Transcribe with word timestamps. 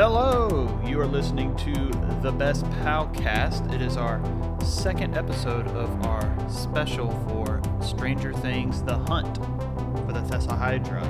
Hello, 0.00 0.80
you 0.86 1.00
are 1.00 1.08
listening 1.08 1.56
to 1.56 1.90
the 2.22 2.30
Best 2.30 2.64
Pal 2.70 3.08
Cast. 3.08 3.64
It 3.72 3.82
is 3.82 3.96
our 3.96 4.22
second 4.64 5.16
episode 5.16 5.66
of 5.66 6.06
our 6.06 6.48
special 6.48 7.10
for 7.26 7.60
Stranger 7.82 8.32
Things: 8.32 8.80
The 8.84 8.96
Hunt 8.96 9.38
for 10.06 10.12
the 10.12 10.20
Thessahydra. 10.20 11.02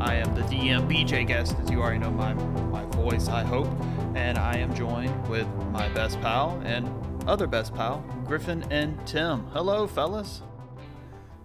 I 0.00 0.14
am 0.14 0.32
the 0.36 0.42
DM 0.42 0.88
BJ 0.88 1.26
guest, 1.26 1.56
as 1.60 1.70
you 1.72 1.80
already 1.80 1.98
know 1.98 2.12
my 2.12 2.34
my 2.34 2.84
voice, 2.94 3.26
I 3.26 3.42
hope, 3.42 3.66
and 4.14 4.38
I 4.38 4.58
am 4.58 4.72
joined 4.76 5.28
with 5.28 5.48
my 5.72 5.88
best 5.88 6.20
pal 6.20 6.62
and 6.64 6.88
other 7.28 7.48
best 7.48 7.74
pal, 7.74 7.98
Griffin 8.26 8.64
and 8.70 8.96
Tim. 9.08 9.48
Hello, 9.48 9.88
fellas. 9.88 10.42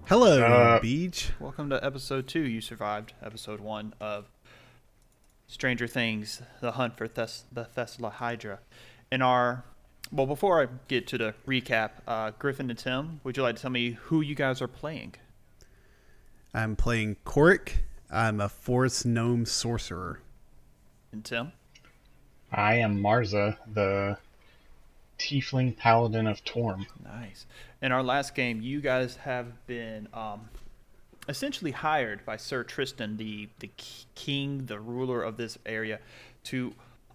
Hello, 0.06 0.40
Uh, 0.40 0.80
Beach. 0.80 1.32
Welcome 1.40 1.72
to 1.72 1.84
episode 1.84 2.28
two. 2.28 2.44
You 2.44 2.62
survived 2.62 3.14
episode 3.24 3.60
one 3.60 3.96
of 4.00 4.30
Stranger 5.48 5.88
Things: 5.88 6.42
The 6.62 6.74
Hunt 6.74 6.98
for 6.98 7.08
Thess- 7.08 7.46
the 7.52 7.66
Thessala 7.66 8.12
Hydra. 8.14 8.60
In 9.12 9.22
our 9.22 9.64
well, 10.12 10.28
before 10.28 10.62
I 10.62 10.68
get 10.88 11.08
to 11.08 11.18
the 11.18 11.34
recap, 11.48 11.92
uh, 12.08 12.32
Griffin 12.38 12.70
and 12.70 12.78
Tim, 12.78 13.22
would 13.24 13.38
you 13.38 13.44
like 13.44 13.56
to 13.56 13.62
tell 13.64 13.72
me 13.72 13.92
who 13.92 14.22
you 14.22 14.36
guys 14.36 14.62
are 14.62 14.68
playing? 14.68 15.16
I'm 16.54 16.76
playing 16.76 17.18
Corrick. 17.26 17.84
I'm 18.12 18.40
a 18.40 18.48
forest 18.48 19.06
gnome 19.06 19.46
sorcerer. 19.46 20.22
And 21.12 21.26
Tim, 21.26 21.52
I 22.52 22.76
am 22.76 23.02
Marza, 23.02 23.58
the 23.74 24.18
Tiefling 25.18 25.76
Paladin 25.76 26.28
of 26.28 26.44
Torm. 26.46 26.86
nice. 27.04 27.46
In 27.82 27.92
our 27.92 28.04
last 28.04 28.36
game, 28.36 28.62
you 28.62 28.82
guys 28.82 29.18
have 29.18 29.66
been 29.68 30.08
um, 30.14 30.50
essentially 31.28 31.72
hired 31.72 32.26
by 32.26 32.38
Sir 32.38 32.64
Tristan, 32.64 33.18
the 33.18 33.50
the 33.60 33.70
king, 34.16 34.66
the 34.66 34.80
ruler 34.80 35.22
of 35.22 35.38
this 35.38 35.58
area, 35.66 36.00
to 36.46 36.74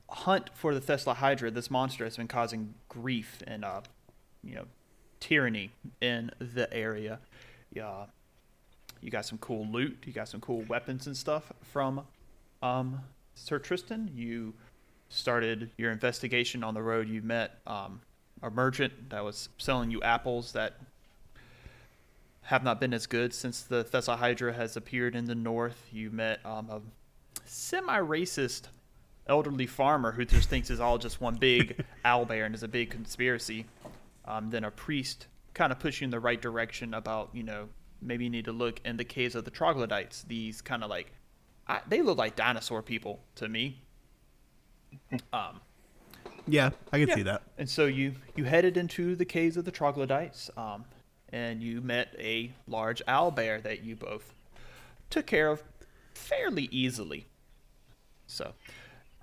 hunt 0.09 0.51
for 0.55 0.75
the 0.75 0.81
Thessala 0.81 1.17
Hydra. 1.17 1.51
This 1.51 1.71
monster 1.71 2.05
has 2.05 2.17
been 2.17 2.29
causing 2.29 2.75
grief 2.89 3.43
and 3.47 3.65
uh, 3.65 3.83
you 4.43 4.55
know, 4.55 4.65
tyranny 5.21 5.71
in 6.01 6.31
the 6.39 6.73
area. 6.73 7.21
Yeah, 7.73 8.07
you 9.01 9.11
got 9.11 9.27
some 9.27 9.39
cool 9.39 9.67
loot. 9.67 10.05
You 10.07 10.13
got 10.13 10.29
some 10.29 10.41
cool 10.41 10.63
weapons 10.69 11.07
and 11.07 11.17
stuff 11.17 11.53
from 11.63 12.07
um, 12.63 13.01
Sir 13.35 13.59
Tristan. 13.59 14.11
You 14.15 14.55
started 15.09 15.71
your 15.77 15.93
investigation 15.93 16.65
on 16.65 16.75
the 16.75 16.83
road. 16.83 17.09
You 17.09 17.23
met 17.23 17.59
um, 17.67 18.01
a 18.43 18.51
merchant 18.51 19.11
that 19.11 19.25
was 19.25 19.49
selling 19.59 19.91
you 19.91 20.03
apples 20.03 20.53
that 20.53 20.75
have 22.43 22.65
not 22.65 22.81
been 22.81 22.95
as 22.95 23.07
good 23.07 23.33
since 23.35 23.63
the 23.63 23.85
Thessahydra 23.85 24.55
has 24.55 24.77
appeared 24.77 25.15
in 25.15 25.27
the 25.27 25.35
north. 25.35 25.89
You 25.93 26.11
met 26.11 26.41
um, 26.45 26.69
a 26.71 26.81
semi-racist 27.45 28.63
elderly 29.27 29.67
farmer 29.67 30.13
who 30.13 30.25
just 30.25 30.49
thinks 30.49 30.71
it's 30.71 30.81
all 30.81 30.99
just 30.99 31.21
one 31.21 31.37
big 31.37 31.85
owlbear 32.05 32.47
and 32.47 32.55
is 32.55 32.63
a 32.63 32.69
big 32.69 32.91
conspiracy. 32.91 33.67
Um, 34.25 34.51
then 34.51 34.65
a 34.65 34.71
priest 34.71 35.27
kind 35.55 35.73
of 35.73 35.79
push 35.79 36.01
you 36.01 36.07
in 36.07 36.11
the 36.11 36.21
right 36.21 36.41
direction 36.41 36.95
about 36.95 37.31
you 37.33 37.43
know 37.43 37.69
maybe 38.01 38.25
you 38.25 38.31
need 38.31 38.45
to 38.45 38.53
look 38.53 38.81
in 38.85 38.97
the 38.97 39.05
caves 39.05 39.35
of 39.35 39.45
the 39.45 39.51
troglodytes. 39.51 40.23
These 40.23 40.61
kind 40.63 40.83
of 40.83 40.91
like 40.91 41.13
I, 41.67 41.81
they 41.89 42.03
look 42.03 42.19
like 42.19 42.37
dinosaur 42.37 42.83
people 42.83 43.21
to 43.37 43.49
me. 43.49 43.83
Um, 45.33 45.61
Yeah, 46.47 46.71
I 46.93 46.99
can 46.99 47.09
yeah. 47.09 47.15
see 47.15 47.23
that. 47.23 47.43
And 47.59 47.69
so 47.69 47.87
you 47.87 48.15
you 48.37 48.45
headed 48.45 48.77
into 48.77 49.15
the 49.15 49.25
caves 49.25 49.57
of 49.57 49.65
the 49.65 49.71
troglodytes, 49.71 50.51
um, 50.57 50.85
and 51.33 51.63
you 51.63 51.81
met 51.81 52.15
a 52.19 52.53
large 52.67 53.03
owl 53.07 53.31
bear 53.31 53.61
that 53.61 53.83
you 53.83 53.97
both 53.97 54.35
took 55.09 55.27
care 55.27 55.49
of 55.49 55.63
fairly 56.15 56.69
easily. 56.71 57.27
So, 58.27 58.53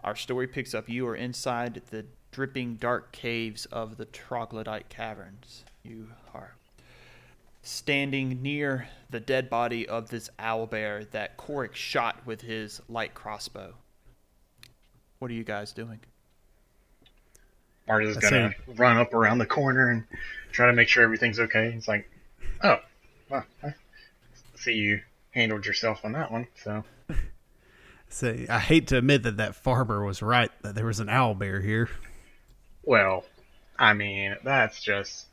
our 0.03 0.16
story 0.16 0.47
picks 0.47 0.73
up. 0.73 0.90
You 0.90 1.07
are 1.07 1.16
inside 1.16 1.81
the 1.90 2.06
dripping 2.31 2.75
dark 2.75 3.12
caves 3.12 3.66
of 3.67 3.97
the 3.97 4.06
troglodyte 4.06 4.90
caverns. 4.90 5.63
You 5.84 6.09
are 6.34 6.56
standing 7.62 8.41
near 8.41 8.88
the 9.09 9.19
dead 9.19 9.50
body 9.50 9.88
of 9.88 10.09
this 10.09 10.29
owl 10.40 10.66
bear 10.67 11.03
that 11.06 11.38
Corrick 11.38 11.75
shot 11.75 12.25
with 12.25 12.41
his 12.41 12.81
light 12.88 13.13
crossbow. 13.13 13.73
What 15.19 15.31
are 15.31 15.34
you 15.34 15.44
guys 15.44 15.72
doing? 15.72 16.00
Marza's 17.87 18.17
I 18.17 18.21
gonna 18.21 18.55
run 18.75 18.97
up 18.97 19.13
around 19.13 19.37
the 19.37 19.45
corner 19.45 19.89
and 19.89 20.03
try 20.51 20.67
to 20.67 20.73
make 20.73 20.87
sure 20.87 21.03
everything's 21.03 21.39
okay. 21.39 21.73
It's 21.75 21.87
like, 21.87 22.09
oh, 22.63 22.77
well, 23.29 23.45
I 23.63 23.73
see 24.55 24.73
you 24.73 25.01
handled 25.31 25.65
yourself 25.65 26.03
on 26.03 26.13
that 26.13 26.31
one. 26.31 26.47
So 26.63 26.83
Say, 28.09 28.47
I 28.49 28.59
hate 28.59 28.87
to 28.87 28.97
admit 28.97 29.23
that 29.23 29.37
that 29.37 29.55
farmer 29.55 30.03
was 30.03 30.21
right 30.21 30.49
that 30.63 30.75
there 30.75 30.85
was 30.85 30.99
an 30.99 31.09
owl 31.09 31.33
bear 31.35 31.59
here. 31.61 31.89
Well, 32.83 33.25
I 33.77 33.93
mean, 33.93 34.37
that's 34.43 34.81
just 34.81 35.25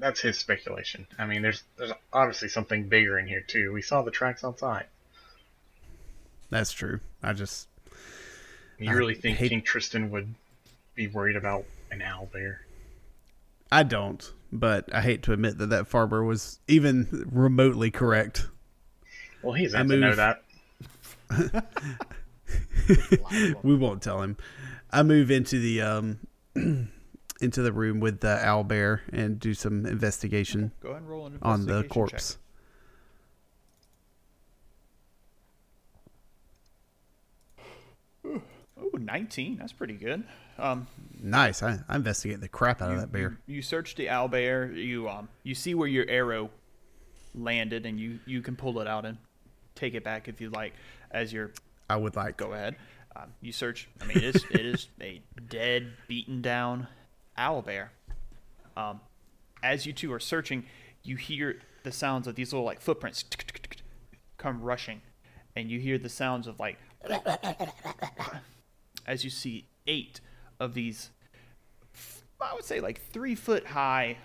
that's 0.00 0.20
his 0.20 0.38
speculation. 0.38 1.06
I 1.18 1.26
mean, 1.26 1.42
there's 1.42 1.62
there's 1.76 1.92
obviously 2.12 2.48
something 2.48 2.88
bigger 2.88 3.18
in 3.18 3.26
here 3.28 3.40
too. 3.46 3.72
We 3.72 3.82
saw 3.82 4.02
the 4.02 4.10
tracks 4.10 4.42
outside. 4.44 4.86
That's 6.50 6.72
true. 6.72 7.00
I 7.22 7.32
just 7.32 7.68
You 8.78 8.90
I 8.90 8.94
really 8.94 9.14
think 9.14 9.38
hate- 9.38 9.50
King 9.50 9.62
Tristan 9.62 10.10
would 10.10 10.34
be 10.98 11.06
worried 11.06 11.36
about 11.36 11.64
an 11.90 12.02
owl 12.02 12.28
bear? 12.32 12.60
I 13.72 13.82
don't, 13.84 14.30
but 14.52 14.92
I 14.92 15.00
hate 15.00 15.22
to 15.24 15.32
admit 15.32 15.56
that 15.58 15.70
that 15.70 15.86
farmer 15.86 16.22
was 16.24 16.58
even 16.68 17.26
remotely 17.30 17.90
correct. 17.90 18.48
Well, 19.42 19.54
he's 19.54 19.74
I 19.74 19.82
meant 19.84 20.02
to 20.02 20.08
know 20.08 20.14
that. 20.16 20.42
we 23.62 23.76
won't 23.76 24.02
tell 24.02 24.22
him. 24.22 24.36
I 24.90 25.02
move 25.02 25.30
into 25.30 25.58
the 25.60 25.82
um 25.82 26.18
into 27.40 27.62
the 27.62 27.72
room 27.72 28.00
with 28.00 28.20
the 28.20 28.44
owl 28.44 28.64
bear 28.64 29.02
and 29.12 29.38
do 29.38 29.54
some 29.54 29.86
investigation 29.86 30.72
Go 30.80 30.88
ahead 30.88 31.02
and 31.02 31.08
roll 31.10 31.26
an 31.26 31.38
on 31.42 31.66
the 31.66 31.84
corpse. 31.84 32.32
check. 32.32 32.38
Corpse. 38.80 38.94
Oh, 38.94 38.98
19. 38.98 39.56
That's 39.58 39.72
pretty 39.72 39.94
good. 39.94 40.24
Um, 40.58 40.86
Nice. 41.20 41.62
I, 41.62 41.78
I 41.88 41.96
investigate 41.96 42.40
the 42.40 42.48
crap 42.48 42.80
out 42.80 42.92
of 42.92 43.00
that 43.00 43.10
bear. 43.12 43.38
You, 43.46 43.56
you 43.56 43.62
search 43.62 43.94
the 43.96 44.08
owl 44.08 44.28
bear. 44.28 44.70
You 44.70 45.08
um 45.08 45.28
you 45.42 45.54
see 45.54 45.74
where 45.74 45.88
your 45.88 46.08
arrow 46.08 46.50
landed, 47.34 47.86
and 47.86 47.98
you 47.98 48.20
you 48.24 48.40
can 48.40 48.54
pull 48.56 48.78
it 48.80 48.86
out 48.86 49.04
and 49.04 49.18
take 49.74 49.94
it 49.94 50.04
back 50.04 50.28
if 50.28 50.40
you 50.40 50.50
like. 50.50 50.74
As 51.10 51.32
you're 51.32 51.50
I 51.90 51.96
would 51.96 52.14
like. 52.16 52.36
go 52.36 52.52
ahead. 52.52 52.76
Um, 53.16 53.32
you 53.40 53.50
search. 53.52 53.88
I 54.00 54.04
mean, 54.06 54.18
it 54.18 54.24
is 54.36 54.44
it 54.50 54.64
is 54.66 54.88
a 55.00 55.20
dead, 55.48 55.92
beaten 56.06 56.40
down 56.40 56.86
owl 57.36 57.62
bear. 57.62 57.90
Um, 58.76 59.00
as 59.62 59.86
you 59.86 59.92
two 59.92 60.12
are 60.12 60.20
searching, 60.20 60.66
you 61.02 61.16
hear 61.16 61.60
the 61.82 61.90
sounds 61.90 62.26
of 62.28 62.36
these 62.36 62.52
little 62.52 62.64
like 62.66 62.80
footprints 62.80 63.24
come 64.36 64.60
rushing, 64.62 65.00
and 65.56 65.68
you 65.68 65.80
hear 65.80 65.98
the 65.98 66.08
sounds 66.08 66.46
of 66.46 66.60
like 66.60 66.78
as 69.08 69.24
you 69.24 69.30
see 69.30 69.66
eight 69.86 70.20
of 70.60 70.74
these, 70.74 71.10
I 72.40 72.54
would 72.54 72.64
say 72.64 72.80
like 72.80 73.00
three 73.10 73.34
foot 73.34 73.66
high, 73.66 74.18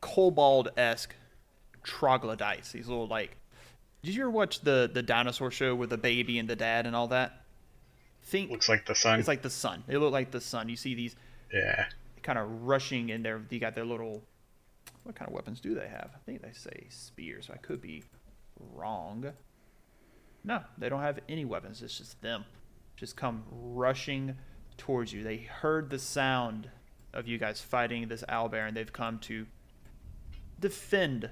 kobold 0.00 0.68
esque 0.76 1.14
troglodytes. 1.82 2.72
These 2.72 2.88
little 2.88 3.06
like, 3.06 3.36
did 4.02 4.14
you 4.14 4.22
ever 4.22 4.30
watch 4.30 4.60
the 4.60 4.90
the 4.92 5.02
dinosaur 5.02 5.50
show 5.50 5.74
with 5.74 5.88
the 5.88 5.96
baby 5.96 6.38
and 6.38 6.50
the 6.50 6.56
dad 6.56 6.86
and 6.86 6.94
all 6.94 7.08
that? 7.08 7.44
Think 8.24 8.50
Looks 8.50 8.68
like 8.68 8.84
the 8.84 8.94
sun. 8.94 9.18
it's 9.18 9.28
like 9.28 9.42
the 9.42 9.50
sun. 9.50 9.84
They 9.86 9.96
look 9.96 10.12
like 10.12 10.30
the 10.30 10.40
sun. 10.40 10.68
You 10.68 10.76
see 10.76 10.94
these 10.94 11.14
yeah. 11.52 11.86
kind 12.22 12.38
of 12.38 12.64
rushing 12.64 13.10
in 13.10 13.22
there. 13.22 13.40
They 13.48 13.58
got 13.58 13.74
their 13.74 13.84
little. 13.84 14.22
What 15.04 15.14
kind 15.14 15.28
of 15.28 15.34
weapons 15.34 15.60
do 15.60 15.74
they 15.74 15.86
have? 15.86 16.10
I 16.14 16.18
think 16.24 16.40
they 16.40 16.52
say 16.52 16.86
spears. 16.88 17.50
I 17.52 17.58
could 17.58 17.82
be 17.82 18.02
wrong. 18.74 19.30
No, 20.42 20.60
they 20.78 20.88
don't 20.88 21.02
have 21.02 21.20
any 21.28 21.44
weapons. 21.44 21.82
It's 21.82 21.98
just 21.98 22.20
them. 22.22 22.46
Just 22.96 23.16
come 23.16 23.44
rushing 23.50 24.36
towards 24.76 25.12
you. 25.12 25.22
They 25.22 25.38
heard 25.38 25.90
the 25.90 25.98
sound 25.98 26.68
of 27.12 27.26
you 27.26 27.38
guys 27.38 27.60
fighting 27.60 28.08
this 28.08 28.24
owlbear, 28.28 28.66
and 28.68 28.76
they've 28.76 28.92
come 28.92 29.18
to 29.20 29.46
defend 30.60 31.30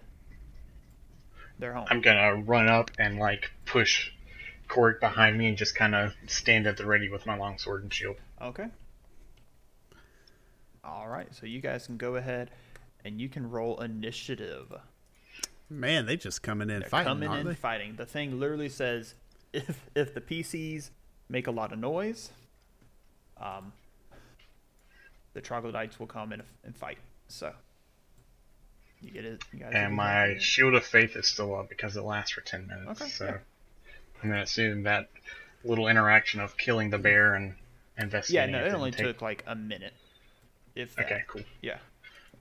their 1.59 1.75
home. 1.75 1.87
I'm 1.91 2.01
gonna 2.01 2.35
run 2.37 2.69
up 2.69 2.91
and 2.99 3.19
like 3.19 3.53
push 3.65 4.11
Corrick 4.69 5.01
behind 5.01 5.39
me 5.39 5.49
and 5.49 5.57
just 5.57 5.75
kind 5.75 5.95
of 5.95 6.15
stand 6.27 6.67
at 6.67 6.77
the 6.77 6.87
ready 6.87 7.09
with 7.09 7.27
my 7.27 7.37
longsword 7.37 7.83
and 7.83 7.93
shield. 7.93 8.17
Okay. 8.41 8.67
All 10.85 11.07
right, 11.09 11.33
so 11.33 11.47
you 11.47 11.61
guys 11.61 11.87
can 11.87 11.97
go 11.97 12.17
ahead 12.17 12.51
and 13.05 13.21
you 13.21 13.29
can 13.29 13.49
roll 13.49 13.81
initiative. 13.81 14.73
Man, 15.71 16.07
they 16.07 16.17
just 16.17 16.43
coming 16.43 16.71
in 16.71 16.81
They're 16.81 16.89
fighting, 16.89 17.07
coming 17.09 17.29
aren't 17.29 17.41
in 17.43 17.47
they? 17.49 17.55
fighting. 17.55 17.97
The 17.97 18.07
thing 18.07 18.39
literally 18.41 18.69
says 18.69 19.15
if 19.53 19.89
if 19.95 20.13
the 20.15 20.21
PCs 20.21 20.91
make 21.33 21.47
a 21.47 21.51
lot 21.51 21.73
of 21.73 21.79
noise, 21.79 22.31
um, 23.41 23.73
the 25.33 25.41
troglodytes 25.41 25.99
will 25.99 26.07
come 26.07 26.33
in 26.33 26.43
and 26.63 26.77
fight. 26.77 26.99
So 27.27 27.53
you 29.01 29.11
get 29.11 29.25
it. 29.25 29.43
You 29.53 29.61
guys 29.61 29.73
And 29.75 29.95
my 29.95 30.37
shield 30.39 30.75
of 30.75 30.85
faith 30.85 31.17
is 31.17 31.27
still 31.27 31.57
up 31.57 31.69
because 31.71 31.97
it 31.97 32.03
lasts 32.03 32.33
for 32.33 32.43
ten 32.43 32.67
minutes. 32.69 33.01
Okay, 33.01 33.11
so 33.11 33.25
yeah. 33.25 33.39
I'm 34.23 34.29
gonna 34.29 34.43
assume 34.43 34.83
that 34.85 35.09
little 35.65 35.89
interaction 35.89 36.41
of 36.41 36.57
killing 36.57 36.91
the 36.91 36.99
bear 36.99 37.35
and 37.35 37.55
investigating. 37.97 38.55
Yeah, 38.55 38.61
no, 38.61 38.67
it 38.67 38.69
it 38.69 38.75
only 38.75 38.91
take- 38.91 39.07
took 39.07 39.23
like 39.23 39.43
a 39.47 39.57
minute. 39.57 39.95
If 40.75 40.95
that. 40.97 41.07
Okay, 41.07 41.23
cool. 41.27 41.43
Yeah. 41.63 41.79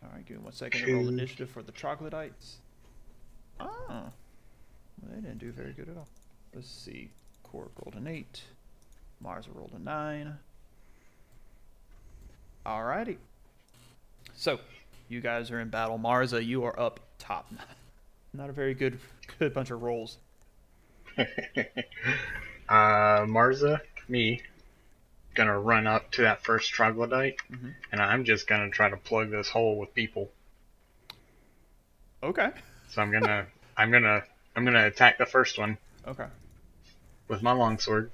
All 0.03 0.09
right, 0.13 0.25
give 0.25 0.37
me 0.37 0.43
one 0.43 0.53
second 0.53 0.81
to 0.81 0.95
roll 0.95 1.07
initiative 1.07 1.49
for 1.49 1.63
the 1.63 1.71
troglodytes. 1.71 2.57
Oh. 3.59 3.69
Well, 3.89 4.11
they 5.09 5.21
didn't 5.21 5.37
do 5.37 5.51
very 5.51 5.73
good 5.73 5.89
at 5.89 5.97
all. 5.97 6.07
Let's 6.55 6.69
see. 6.69 7.11
Cork 7.43 7.71
rolled 7.83 7.95
an 7.95 8.07
8. 8.07 8.41
Mars 9.21 9.47
rolled 9.53 9.71
a 9.75 9.79
9. 9.79 10.37
Alrighty. 12.65 13.17
So, 14.35 14.59
you 15.09 15.21
guys 15.21 15.51
are 15.51 15.59
in 15.59 15.69
battle. 15.69 15.97
Marza, 15.99 16.43
you 16.45 16.63
are 16.63 16.79
up 16.79 16.99
top. 17.19 17.51
Not 18.33 18.49
a 18.49 18.53
very 18.53 18.73
good 18.73 18.99
good 19.39 19.53
bunch 19.53 19.71
of 19.71 19.81
rolls. 19.81 20.17
Uh, 22.69 23.25
Marza, 23.25 23.81
me, 24.07 24.41
gonna 25.35 25.59
run 25.59 25.87
up 25.87 26.09
to 26.11 26.21
that 26.21 26.41
first 26.41 26.69
troglodyte, 26.71 27.35
Mhm. 27.51 27.73
and 27.91 28.01
I'm 28.01 28.23
just 28.23 28.47
gonna 28.47 28.69
try 28.69 28.89
to 28.89 28.95
plug 28.95 29.29
this 29.29 29.49
hole 29.49 29.77
with 29.77 29.93
people. 29.93 30.31
Okay. 32.23 32.51
So 32.87 33.01
I'm 33.01 33.11
gonna, 33.11 33.47
I'm 33.75 33.91
gonna, 33.91 34.23
I'm 34.55 34.63
gonna 34.63 34.85
attack 34.85 35.17
the 35.17 35.25
first 35.25 35.57
one 35.59 35.77
Okay. 36.07 36.27
with 37.27 37.41
my 37.43 37.51
longsword, 37.51 38.09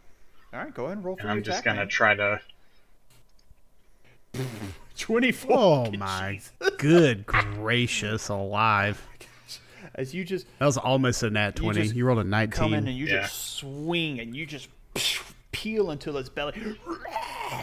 All 0.54 0.60
right, 0.60 0.74
go 0.74 0.86
ahead 0.86 0.98
and 0.98 1.06
roll 1.06 1.16
for 1.16 1.24
and 1.24 1.32
I'm 1.32 1.44
just 1.44 1.64
gonna 1.64 1.82
man. 1.82 1.90
try 1.90 2.16
to. 2.16 2.40
24. 4.98 5.52
Oh 5.58 5.92
my 5.98 6.40
good 6.78 7.26
gracious 7.26 8.30
alive. 8.30 9.02
As 9.96 10.14
you 10.14 10.24
just 10.24 10.46
That 10.60 10.66
was 10.66 10.78
almost 10.78 11.24
a 11.24 11.30
nat 11.30 11.56
20. 11.56 11.80
You, 11.80 11.86
just 11.86 12.00
rolled 12.00 12.20
a 12.20 12.24
nineteen. 12.24 12.52
come 12.52 12.74
in 12.74 12.88
and 12.88 12.98
you 12.98 13.06
Yeah. 13.08 13.22
just 13.22 13.56
swing 13.58 14.20
and 14.20 14.36
you 14.36 14.46
just 14.46 14.70
peel 15.52 15.90
until 15.92 16.18
its 16.18 16.30
belly 16.30 16.78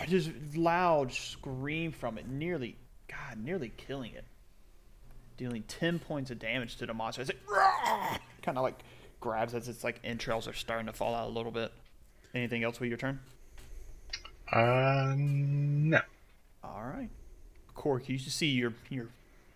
just 0.08 0.30
loud 0.56 1.12
scream 1.12 1.92
from 1.92 2.18
it 2.18 2.26
nearly 2.28 2.76
god 3.08 3.38
nearly 3.38 3.70
killing 3.76 4.12
it 4.14 4.24
dealing 5.36 5.62
10 5.68 5.98
points 6.00 6.30
of 6.30 6.38
damage 6.40 6.76
to 6.76 6.86
the 6.86 6.94
monster 6.94 7.22
as 7.22 7.28
it 7.30 7.38
kind 8.42 8.56
of 8.58 8.62
like 8.64 8.80
grabs 9.20 9.54
as 9.54 9.68
its 9.68 9.84
like 9.84 10.00
entrails 10.02 10.48
are 10.48 10.52
starting 10.52 10.86
to 10.86 10.92
fall 10.92 11.14
out 11.14 11.28
a 11.28 11.30
little 11.30 11.52
bit 11.52 11.72
anything 12.34 12.62
else 12.64 12.80
with 12.80 12.88
your 12.88 12.98
turn 12.98 13.20
Uh, 14.52 15.14
no. 15.16 16.00
all 16.62 16.82
right 16.84 17.08
cork 17.74 18.08
you 18.08 18.18
see 18.18 18.46
your 18.48 18.72
your 18.90 19.06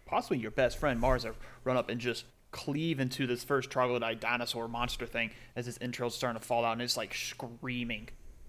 possibly 0.06 0.38
your 0.38 0.50
best 0.50 0.78
friend 0.78 1.00
marza 1.00 1.34
run 1.64 1.76
up 1.76 1.88
and 1.88 2.00
just 2.00 2.24
cleave 2.50 2.98
into 2.98 3.26
this 3.26 3.44
first 3.44 3.70
troglodyte 3.70 4.20
dinosaur 4.20 4.66
monster 4.68 5.06
thing 5.06 5.30
as 5.54 5.68
its 5.68 5.78
entrails 5.80 6.14
starting 6.14 6.40
to 6.40 6.46
fall 6.46 6.64
out 6.64 6.72
and 6.72 6.82
it's 6.82 6.96
like 6.96 7.14
screaming 7.14 8.08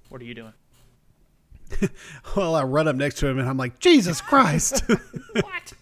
what 0.09 0.21
are 0.21 0.25
you 0.25 0.33
doing 0.33 0.53
Well, 2.35 2.55
I 2.55 2.63
run 2.63 2.87
up 2.87 2.95
next 2.95 3.19
to 3.19 3.27
him 3.27 3.37
and 3.37 3.47
I'm 3.47 3.57
like, 3.57 3.77
Jesus 3.79 4.21
Christ. 4.21 4.81
what 5.33 5.73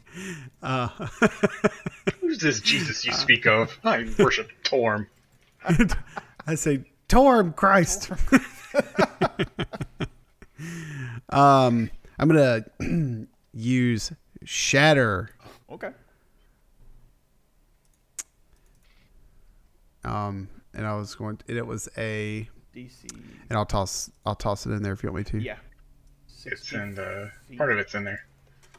Uh, 0.62 0.88
Who's 2.20 2.40
this 2.40 2.60
Jesus 2.60 3.06
you 3.06 3.14
speak 3.14 3.46
of? 3.48 3.80
I 3.86 4.06
worship 4.20 4.52
Torm. 4.64 5.08
I 6.46 6.56
say, 6.56 6.82
Torm 7.08 7.54
Christ. 7.54 8.12
um, 11.30 11.90
I'm 12.20 12.28
going 12.30 12.64
to 12.80 13.28
use 13.54 14.12
Shatter. 14.44 15.30
okay 15.70 15.92
Um, 20.04 20.50
and 20.74 20.86
I 20.86 20.96
was 20.96 21.16
going 21.16 21.38
to, 21.38 21.46
and 21.50 21.58
it 21.58 21.66
was 21.68 21.90
a, 21.98 22.48
dc 22.76 23.04
and 23.50 23.58
I'll 23.58 23.66
toss, 23.66 24.10
I'll 24.26 24.36
toss 24.36 24.66
it 24.66 24.72
in 24.72 24.84
there 24.84 24.94
if 24.94 25.04
you 25.04 25.12
want 25.12 25.34
me 25.34 25.40
to. 25.40 25.44
yeah 25.44 25.58
It's 26.46 26.72
in 26.72 26.96
the 26.96 27.32
feet. 27.48 27.58
part 27.58 27.72
of 27.72 27.78
it's 27.80 27.94
in 27.96 28.04
there. 28.06 28.26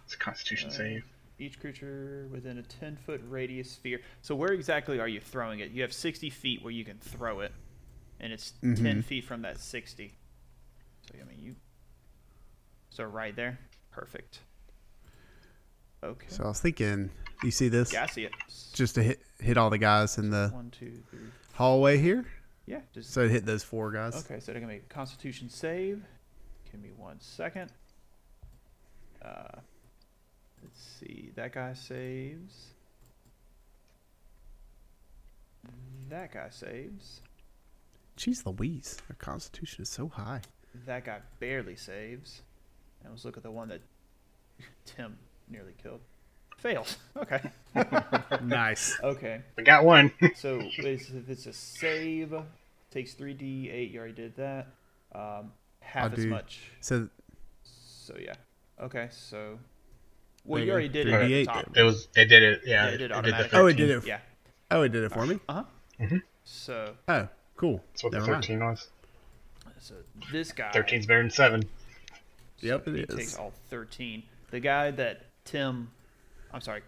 It's 0.05 0.15
a 0.15 0.19
Constitution 0.19 0.71
Uh, 0.71 0.73
save. 0.73 1.05
each 1.39 1.61
creature 1.61 2.29
within 2.33 2.59
a 2.59 2.63
10 2.63 2.97
foot 2.97 3.21
radius 3.29 3.71
sphere 3.73 4.01
so 4.23 4.35
where 4.35 4.53
exactly 4.53 4.99
are 5.01 5.09
you 5.09 5.21
throwing 5.21 5.61
it 5.61 5.71
you 5.71 5.83
have 5.83 5.93
60 5.93 6.31
feet 6.31 6.63
where 6.63 6.73
you 6.73 6.85
can 6.85 6.97
throw 6.99 7.41
it 7.41 7.53
and 8.21 8.33
it's 8.33 8.53
10 8.63 9.03
feet 9.03 9.25
from 9.25 9.43
that 9.43 9.59
60 9.59 10.13
so 11.07 11.15
i 11.21 11.25
mean 11.29 11.39
you 11.41 11.55
so 12.91 13.05
right 13.05 13.37
there? 13.37 13.59
Perfect. 13.93 14.41
Okay. 16.03 16.27
So 16.29 16.45
I 16.45 16.49
was 16.49 16.59
thinking, 16.61 17.11
you 17.45 17.51
see 17.53 17.69
this? 17.69 17.93
yeah 17.93 18.05
i 18.05 18.07
see 18.07 18.25
it. 18.25 18.33
Just 18.73 18.95
to 18.97 19.03
hit, 19.03 19.21
hit 19.39 19.57
all 19.57 19.71
the 19.71 19.79
guys 19.79 20.19
in 20.19 20.31
the 20.31 20.51
one 20.53 20.71
two 20.71 21.03
three. 21.11 21.21
hallway 21.55 21.99
here. 21.99 22.25
yeah 22.67 22.81
just 22.93 23.13
So 23.13 23.21
it 23.23 23.31
hit 23.31 23.47
those 23.47 23.63
four 23.63 23.93
guys. 23.93 24.17
okay 24.25 24.41
so 24.41 24.51
they're 24.53 24.61
gonna 24.61 24.73
make 24.73 24.83
a 24.85 24.95
constitution 24.95 25.49
save. 25.49 26.03
Give 26.73 26.81
me 26.81 26.91
one 26.97 27.21
second. 27.21 27.71
Uh 29.23 29.61
let's 30.63 30.81
see. 30.99 31.31
That 31.37 31.53
guy 31.53 31.75
saves. 31.75 32.73
That 36.09 36.33
guy 36.33 36.49
saves 36.51 37.21
Jeez 38.19 38.45
Louise, 38.45 38.99
their 39.09 39.17
constitution 39.17 39.83
is 39.83 39.89
so 39.89 40.09
high. 40.09 40.41
That 40.87 41.05
guy 41.05 41.21
barely 41.39 41.77
saves. 41.77 42.43
And 43.03 43.13
let's 43.13 43.25
look 43.25 43.37
at 43.37 43.43
the 43.45 43.51
one 43.51 43.69
that 43.69 43.81
Tim 44.85 45.17
nearly 45.49 45.75
killed. 45.83 46.01
Fails. 46.59 46.97
Okay. 47.17 47.41
nice. 48.43 48.99
Okay. 49.03 49.43
We 49.57 49.63
got 49.63 49.85
one. 49.85 50.13
So 50.37 50.61
it's, 50.79 51.09
if 51.11 51.29
it's 51.31 51.47
a 51.47 51.53
save, 51.53 52.35
takes 52.91 53.15
3d8. 53.15 53.93
You 53.93 53.99
already 53.99 54.15
did 54.15 54.37
that. 54.37 54.67
Um, 55.15 55.53
half 55.81 56.07
I'll 56.07 56.13
as 56.19 56.25
do- 56.25 56.31
much. 56.31 56.61
So 56.81 57.09
So 57.63 58.15
yeah. 58.21 58.35
Okay. 58.81 59.09
So. 59.11 59.59
Well, 60.45 60.59
There 60.59 60.61
you 60.61 60.67
you 60.67 60.73
already 60.73 60.89
go. 60.89 60.93
did 60.93 61.07
it 61.09 61.13
at 61.15 61.29
the 61.29 61.45
top. 61.47 61.77
it 61.77 61.83
was. 61.83 62.09
It 62.17 62.25
did 62.27 62.43
it. 62.43 62.61
Yeah. 62.65 62.87
Yeah, 62.87 62.91
it 62.91 62.97
did 62.99 63.11
the 63.11 63.15
automatically. 63.17 63.59
Oh, 63.59 63.67
it 63.67 63.75
did 63.77 63.91
it. 63.91 64.07
Yeah. 64.07 64.19
Oh, 64.71 64.83
it 64.83 64.91
did 64.93 65.05
it 65.05 65.13
for 65.13 65.27
me. 65.27 65.39
Uh 65.49 65.53
huh. 65.53 65.65
Mhm. 66.01 66.23
So, 66.45 66.95
Oh, 67.09 67.29
cool. 67.59 67.83
That's 67.93 68.05
what 68.05 68.13
the 68.13 68.19
Never 68.21 68.33
mind. 68.33 68.45
13 68.45 68.61
was. 68.65 68.89
so 69.81 69.95
this 70.33 70.53
guy. 70.53 70.71
13's 70.73 71.05
better 71.07 71.21
than 71.23 71.31
7. 71.31 71.63
Yep, 72.61 72.85
So 72.87 72.91
it 72.91 72.97
he 72.97 73.03
is. 73.03 73.15
takes 73.15 73.37
all 73.37 73.53
13. 73.71 74.23
The 74.51 74.61
guy 74.61 74.91
that 74.93 75.27
Tim, 75.45 75.91
I'm 76.53 76.61
sorry, 76.63 76.81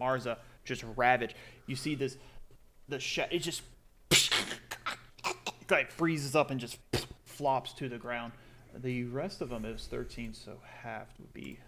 Marza 0.00 0.38
just 0.64 0.84
ravaged. 0.96 1.34
You 1.66 1.76
see 1.76 1.94
this, 1.94 2.16
the 2.88 2.98
sh- 2.98 3.18
it 3.30 3.40
just 3.40 3.62
like 5.70 5.90
freezes 5.90 6.34
up 6.34 6.50
and 6.50 6.58
just 6.60 6.78
flops 7.24 7.72
to 7.74 7.88
the 7.88 7.98
ground. 7.98 8.32
The 8.74 9.04
rest 9.04 9.40
of 9.40 9.48
them 9.48 9.64
is 9.64 9.86
13, 9.86 10.34
so 10.34 10.58
half 10.82 11.06
would 11.18 11.32
be 11.32 11.58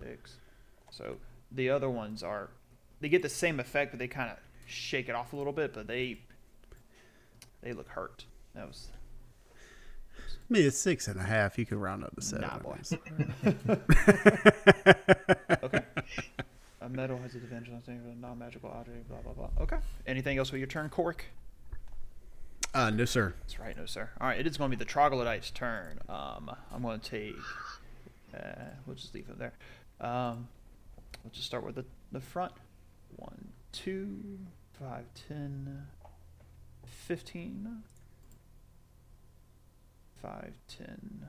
six. 0.00 0.36
So 0.90 1.16
the 1.52 1.70
other 1.70 1.88
ones 1.88 2.22
are, 2.22 2.50
they 3.00 3.08
get 3.08 3.22
the 3.22 3.28
same 3.28 3.60
effect, 3.60 3.92
but 3.92 3.98
they 3.98 4.08
kind 4.08 4.30
of 4.30 4.38
shake 4.66 5.08
it 5.08 5.14
off 5.14 5.32
a 5.32 5.36
little 5.36 5.52
bit. 5.52 5.72
But 5.72 5.86
they, 5.86 6.18
they 7.66 7.72
look 7.72 7.88
hurt. 7.88 8.24
That 8.54 8.68
was 8.68 8.88
I 10.18 10.22
mean, 10.48 10.64
it's 10.64 10.78
six 10.78 11.08
and 11.08 11.18
a 11.18 11.24
half. 11.24 11.58
You 11.58 11.66
can 11.66 11.80
round 11.80 12.04
up 12.04 12.14
to 12.14 12.22
seven. 12.22 12.48
Nah, 12.48 12.54
I 12.54 12.58
boy. 12.58 12.78
Okay. 15.62 15.80
A 16.80 16.88
metal 16.88 17.18
has 17.18 17.34
a 17.34 17.38
advantage 17.38 17.72
on 17.72 17.80
things, 17.80 18.02
a 18.06 18.14
non-magical 18.20 18.70
object, 18.70 19.08
blah 19.08 19.18
blah 19.18 19.32
blah. 19.32 19.48
Okay. 19.60 19.78
Anything 20.06 20.38
else 20.38 20.52
with 20.52 20.60
your 20.60 20.68
turn, 20.68 20.88
Cork? 20.88 21.24
Uh, 22.72 22.90
no, 22.90 23.04
sir. 23.04 23.34
That's 23.40 23.58
right, 23.58 23.76
no 23.76 23.86
sir. 23.86 24.10
All 24.20 24.28
right, 24.28 24.38
it 24.38 24.46
is 24.46 24.56
going 24.56 24.70
to 24.70 24.76
be 24.76 24.78
the 24.78 24.84
troglodyte's 24.88 25.50
turn. 25.50 25.98
Um, 26.08 26.52
I'm 26.72 26.82
going 26.82 27.00
to 27.00 27.10
take. 27.10 27.34
Uh, 28.32 28.66
we'll 28.86 28.94
just 28.94 29.12
leave 29.14 29.28
it 29.28 29.36
there. 29.38 29.54
Um, 30.00 30.46
we'll 31.24 31.32
just 31.32 31.46
start 31.46 31.64
with 31.64 31.74
the 31.74 31.84
the 32.12 32.20
front. 32.20 32.52
One, 33.16 33.48
two, 33.72 34.38
five, 34.78 35.06
ten, 35.28 35.86
fifteen. 37.06 37.82
Five, 40.20 40.54
ten, 40.66 41.26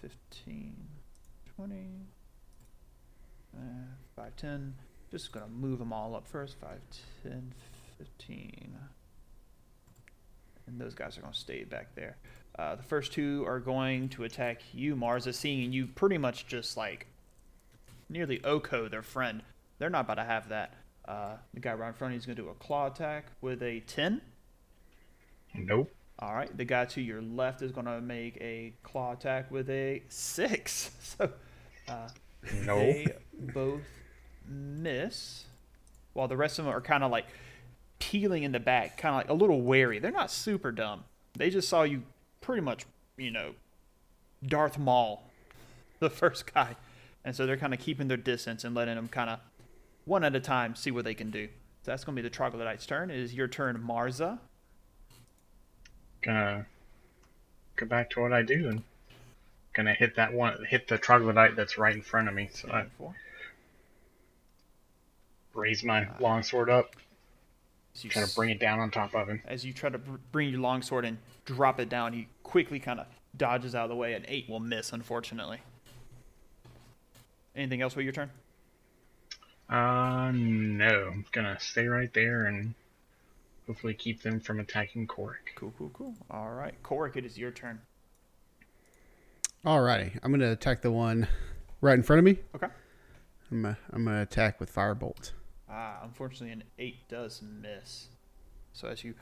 fifteen, 0.00 0.76
twenty. 1.56 2.06
Uh, 3.56 3.60
5, 4.16 4.36
10. 4.36 4.74
Just 5.10 5.30
gonna 5.32 5.46
move 5.46 5.78
them 5.78 5.92
all 5.92 6.16
up 6.16 6.26
first. 6.26 6.56
5, 6.60 6.70
10, 7.22 7.52
15. 7.98 8.76
And 10.66 10.80
those 10.80 10.94
guys 10.94 11.16
are 11.16 11.20
gonna 11.20 11.32
stay 11.32 11.62
back 11.64 11.94
there. 11.94 12.16
Uh, 12.58 12.74
the 12.74 12.82
first 12.82 13.12
two 13.12 13.44
are 13.46 13.60
going 13.60 14.08
to 14.10 14.24
attack 14.24 14.62
you, 14.72 14.96
Marza, 14.96 15.32
seeing 15.32 15.72
you 15.72 15.86
pretty 15.86 16.18
much 16.18 16.46
just 16.46 16.76
like 16.76 17.06
nearly 18.08 18.42
Oko, 18.44 18.88
their 18.88 19.02
friend. 19.02 19.42
They're 19.78 19.90
not 19.90 20.00
about 20.00 20.14
to 20.14 20.24
have 20.24 20.48
that. 20.48 20.74
Uh, 21.04 21.36
the 21.52 21.60
guy 21.60 21.74
right 21.74 21.88
in 21.88 21.94
front 21.94 22.12
of 22.12 22.14
you 22.14 22.18
is 22.18 22.26
gonna 22.26 22.36
do 22.36 22.48
a 22.48 22.54
claw 22.54 22.88
attack 22.88 23.26
with 23.40 23.62
a 23.62 23.80
10. 23.80 24.20
Nope. 25.54 25.90
All 26.18 26.34
right, 26.34 26.54
the 26.56 26.64
guy 26.64 26.84
to 26.86 27.00
your 27.00 27.20
left 27.22 27.60
is 27.62 27.72
going 27.72 27.86
to 27.86 28.00
make 28.00 28.36
a 28.40 28.72
claw 28.82 29.12
attack 29.12 29.50
with 29.50 29.68
a 29.70 30.02
six. 30.08 30.90
So 31.18 31.30
uh, 31.88 32.08
No. 32.64 32.78
they 32.78 33.14
both 33.34 33.82
miss, 34.48 35.44
while 36.12 36.28
the 36.28 36.36
rest 36.36 36.58
of 36.58 36.64
them 36.64 36.74
are 36.74 36.80
kind 36.80 37.04
of 37.04 37.10
like 37.10 37.26
peeling 37.98 38.42
in 38.42 38.52
the 38.52 38.60
back, 38.60 38.96
kind 38.96 39.14
of 39.14 39.18
like 39.20 39.28
a 39.30 39.34
little 39.34 39.60
wary. 39.62 39.98
They're 39.98 40.10
not 40.10 40.30
super 40.30 40.72
dumb. 40.72 41.04
They 41.36 41.50
just 41.50 41.68
saw 41.68 41.82
you 41.82 42.02
pretty 42.40 42.62
much, 42.62 42.84
you 43.16 43.30
know, 43.30 43.54
Darth 44.46 44.78
Maul, 44.78 45.24
the 46.00 46.10
first 46.10 46.52
guy, 46.52 46.76
and 47.24 47.34
so 47.34 47.46
they're 47.46 47.56
kind 47.56 47.74
of 47.74 47.80
keeping 47.80 48.08
their 48.08 48.16
distance 48.16 48.64
and 48.64 48.74
letting 48.74 48.94
them 48.94 49.08
kind 49.08 49.30
of 49.30 49.40
one 50.04 50.24
at 50.24 50.34
a 50.36 50.40
time 50.40 50.74
see 50.74 50.90
what 50.90 51.04
they 51.04 51.14
can 51.14 51.30
do. 51.30 51.46
So 51.82 51.90
that's 51.90 52.04
going 52.04 52.14
to 52.16 52.22
be 52.22 52.26
the 52.28 52.34
troglodyte's 52.34 52.86
turn. 52.86 53.10
It 53.10 53.18
is 53.18 53.34
your 53.34 53.48
turn, 53.48 53.78
Marza. 53.86 54.38
Gonna 56.24 56.66
go 57.76 57.86
back 57.86 58.10
to 58.10 58.20
what 58.20 58.32
I 58.32 58.42
do 58.42 58.68
and 58.68 58.82
gonna 59.74 59.94
hit 59.94 60.16
that 60.16 60.32
one, 60.32 60.64
hit 60.64 60.88
the 60.88 60.98
troglodyte 60.98 61.56
that's 61.56 61.76
right 61.76 61.94
in 61.94 62.02
front 62.02 62.28
of 62.28 62.34
me. 62.34 62.48
So 62.52 62.70
I 62.70 62.86
raise 65.54 65.84
my 65.84 66.08
longsword 66.20 66.70
up, 66.70 66.96
you, 68.00 68.10
trying 68.10 68.26
to 68.26 68.34
bring 68.34 68.50
it 68.50 68.58
down 68.58 68.80
on 68.80 68.90
top 68.90 69.14
of 69.14 69.28
him. 69.28 69.42
as 69.46 69.64
you 69.64 69.72
try 69.72 69.90
to 69.90 69.98
br- 69.98 70.16
bring 70.32 70.50
your 70.50 70.60
longsword 70.60 71.04
and 71.04 71.18
drop 71.44 71.78
it 71.78 71.88
down, 71.88 72.12
he 72.12 72.28
quickly 72.42 72.80
kind 72.80 73.00
of 73.00 73.06
dodges 73.36 73.74
out 73.74 73.84
of 73.84 73.90
the 73.90 73.96
way, 73.96 74.14
and 74.14 74.24
eight 74.28 74.48
will 74.48 74.60
miss, 74.60 74.92
unfortunately. 74.92 75.58
Anything 77.54 77.82
else 77.82 77.94
with 77.94 78.04
your 78.04 78.12
turn? 78.12 78.30
Uh, 79.68 80.30
no. 80.32 81.08
I'm 81.12 81.24
gonna 81.32 81.58
stay 81.60 81.86
right 81.86 82.12
there 82.12 82.46
and 82.46 82.74
hopefully 83.66 83.94
keep 83.94 84.22
them 84.22 84.40
from 84.40 84.60
attacking 84.60 85.06
Corrick. 85.06 85.54
Cool, 85.56 85.72
cool, 85.78 85.90
cool. 85.90 86.14
All 86.30 86.50
right, 86.50 86.74
Corrick, 86.82 87.16
it 87.16 87.24
is 87.24 87.38
your 87.38 87.50
turn. 87.50 87.80
Alrighty, 89.64 90.18
I'm 90.22 90.30
gonna 90.30 90.52
attack 90.52 90.82
the 90.82 90.90
one 90.90 91.26
right 91.80 91.94
in 91.94 92.02
front 92.02 92.18
of 92.18 92.24
me. 92.24 92.38
Okay. 92.54 92.68
I'm 93.50 93.62
gonna, 93.62 93.78
I'm 93.92 94.04
gonna 94.04 94.22
attack 94.22 94.60
with 94.60 94.74
firebolt. 94.74 95.32
Ah, 95.70 96.00
unfortunately, 96.02 96.52
an 96.52 96.64
eight 96.78 97.08
does 97.08 97.42
miss. 97.42 98.08
So 98.72 98.88
as 98.88 99.04
you 99.04 99.14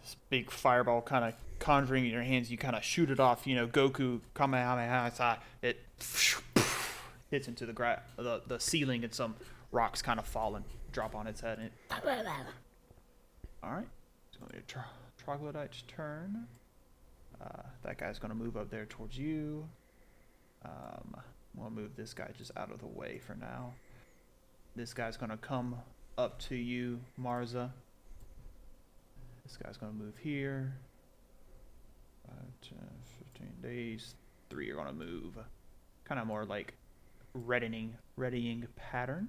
this 0.00 0.16
big 0.30 0.50
fireball 0.50 1.02
kind 1.02 1.24
of 1.24 1.34
conjuring 1.58 2.04
in 2.04 2.10
your 2.10 2.22
hands, 2.22 2.50
you 2.50 2.56
kind 2.56 2.76
of 2.76 2.84
shoot 2.84 3.10
it 3.10 3.20
off. 3.20 3.46
You 3.46 3.56
know, 3.56 3.66
Goku 3.66 4.20
Kamehameha. 4.34 5.38
It 5.62 5.80
hits 7.30 7.48
into 7.48 7.66
the 7.66 7.72
gra- 7.72 8.02
the 8.16 8.42
the 8.46 8.60
ceiling, 8.60 9.04
and 9.04 9.12
some 9.12 9.34
rocks 9.72 10.02
kind 10.02 10.18
of 10.18 10.26
fall 10.26 10.56
and 10.56 10.64
drop 10.92 11.14
on 11.14 11.26
its 11.26 11.40
head. 11.40 11.58
And 11.58 11.66
it... 11.66 11.72
All 13.64 13.70
right, 13.70 13.88
it's 14.28 14.36
going 14.36 14.48
to 14.48 14.52
be 14.52 14.58
a 14.58 14.66
tro- 14.66 14.82
troglodyte's 15.16 15.82
turn. 15.88 16.46
Uh, 17.40 17.62
that 17.82 17.96
guy's 17.98 18.18
going 18.18 18.30
to 18.30 18.36
move 18.36 18.56
up 18.56 18.70
there 18.70 18.84
towards 18.84 19.16
you. 19.16 19.66
Um, 20.64 21.16
we'll 21.54 21.70
move 21.70 21.96
this 21.96 22.14
guy 22.14 22.30
just 22.36 22.50
out 22.56 22.70
of 22.70 22.80
the 22.80 22.86
way 22.86 23.18
for 23.18 23.34
now. 23.34 23.72
This 24.76 24.92
guy's 24.92 25.16
gonna 25.16 25.36
come 25.36 25.76
up 26.18 26.40
to 26.40 26.56
you, 26.56 27.00
Marza. 27.20 27.70
This 29.44 29.56
guy's 29.56 29.76
gonna 29.76 29.92
move 29.92 30.14
here. 30.20 30.74
Five, 32.26 32.70
10, 32.70 32.78
15 33.34 33.52
days. 33.62 34.14
Three 34.50 34.70
are 34.70 34.74
gonna 34.74 34.92
move. 34.92 35.38
Kind 36.04 36.20
of 36.20 36.26
more 36.26 36.44
like 36.44 36.74
readying, 37.34 37.94
readying 38.16 38.66
pattern. 38.74 39.28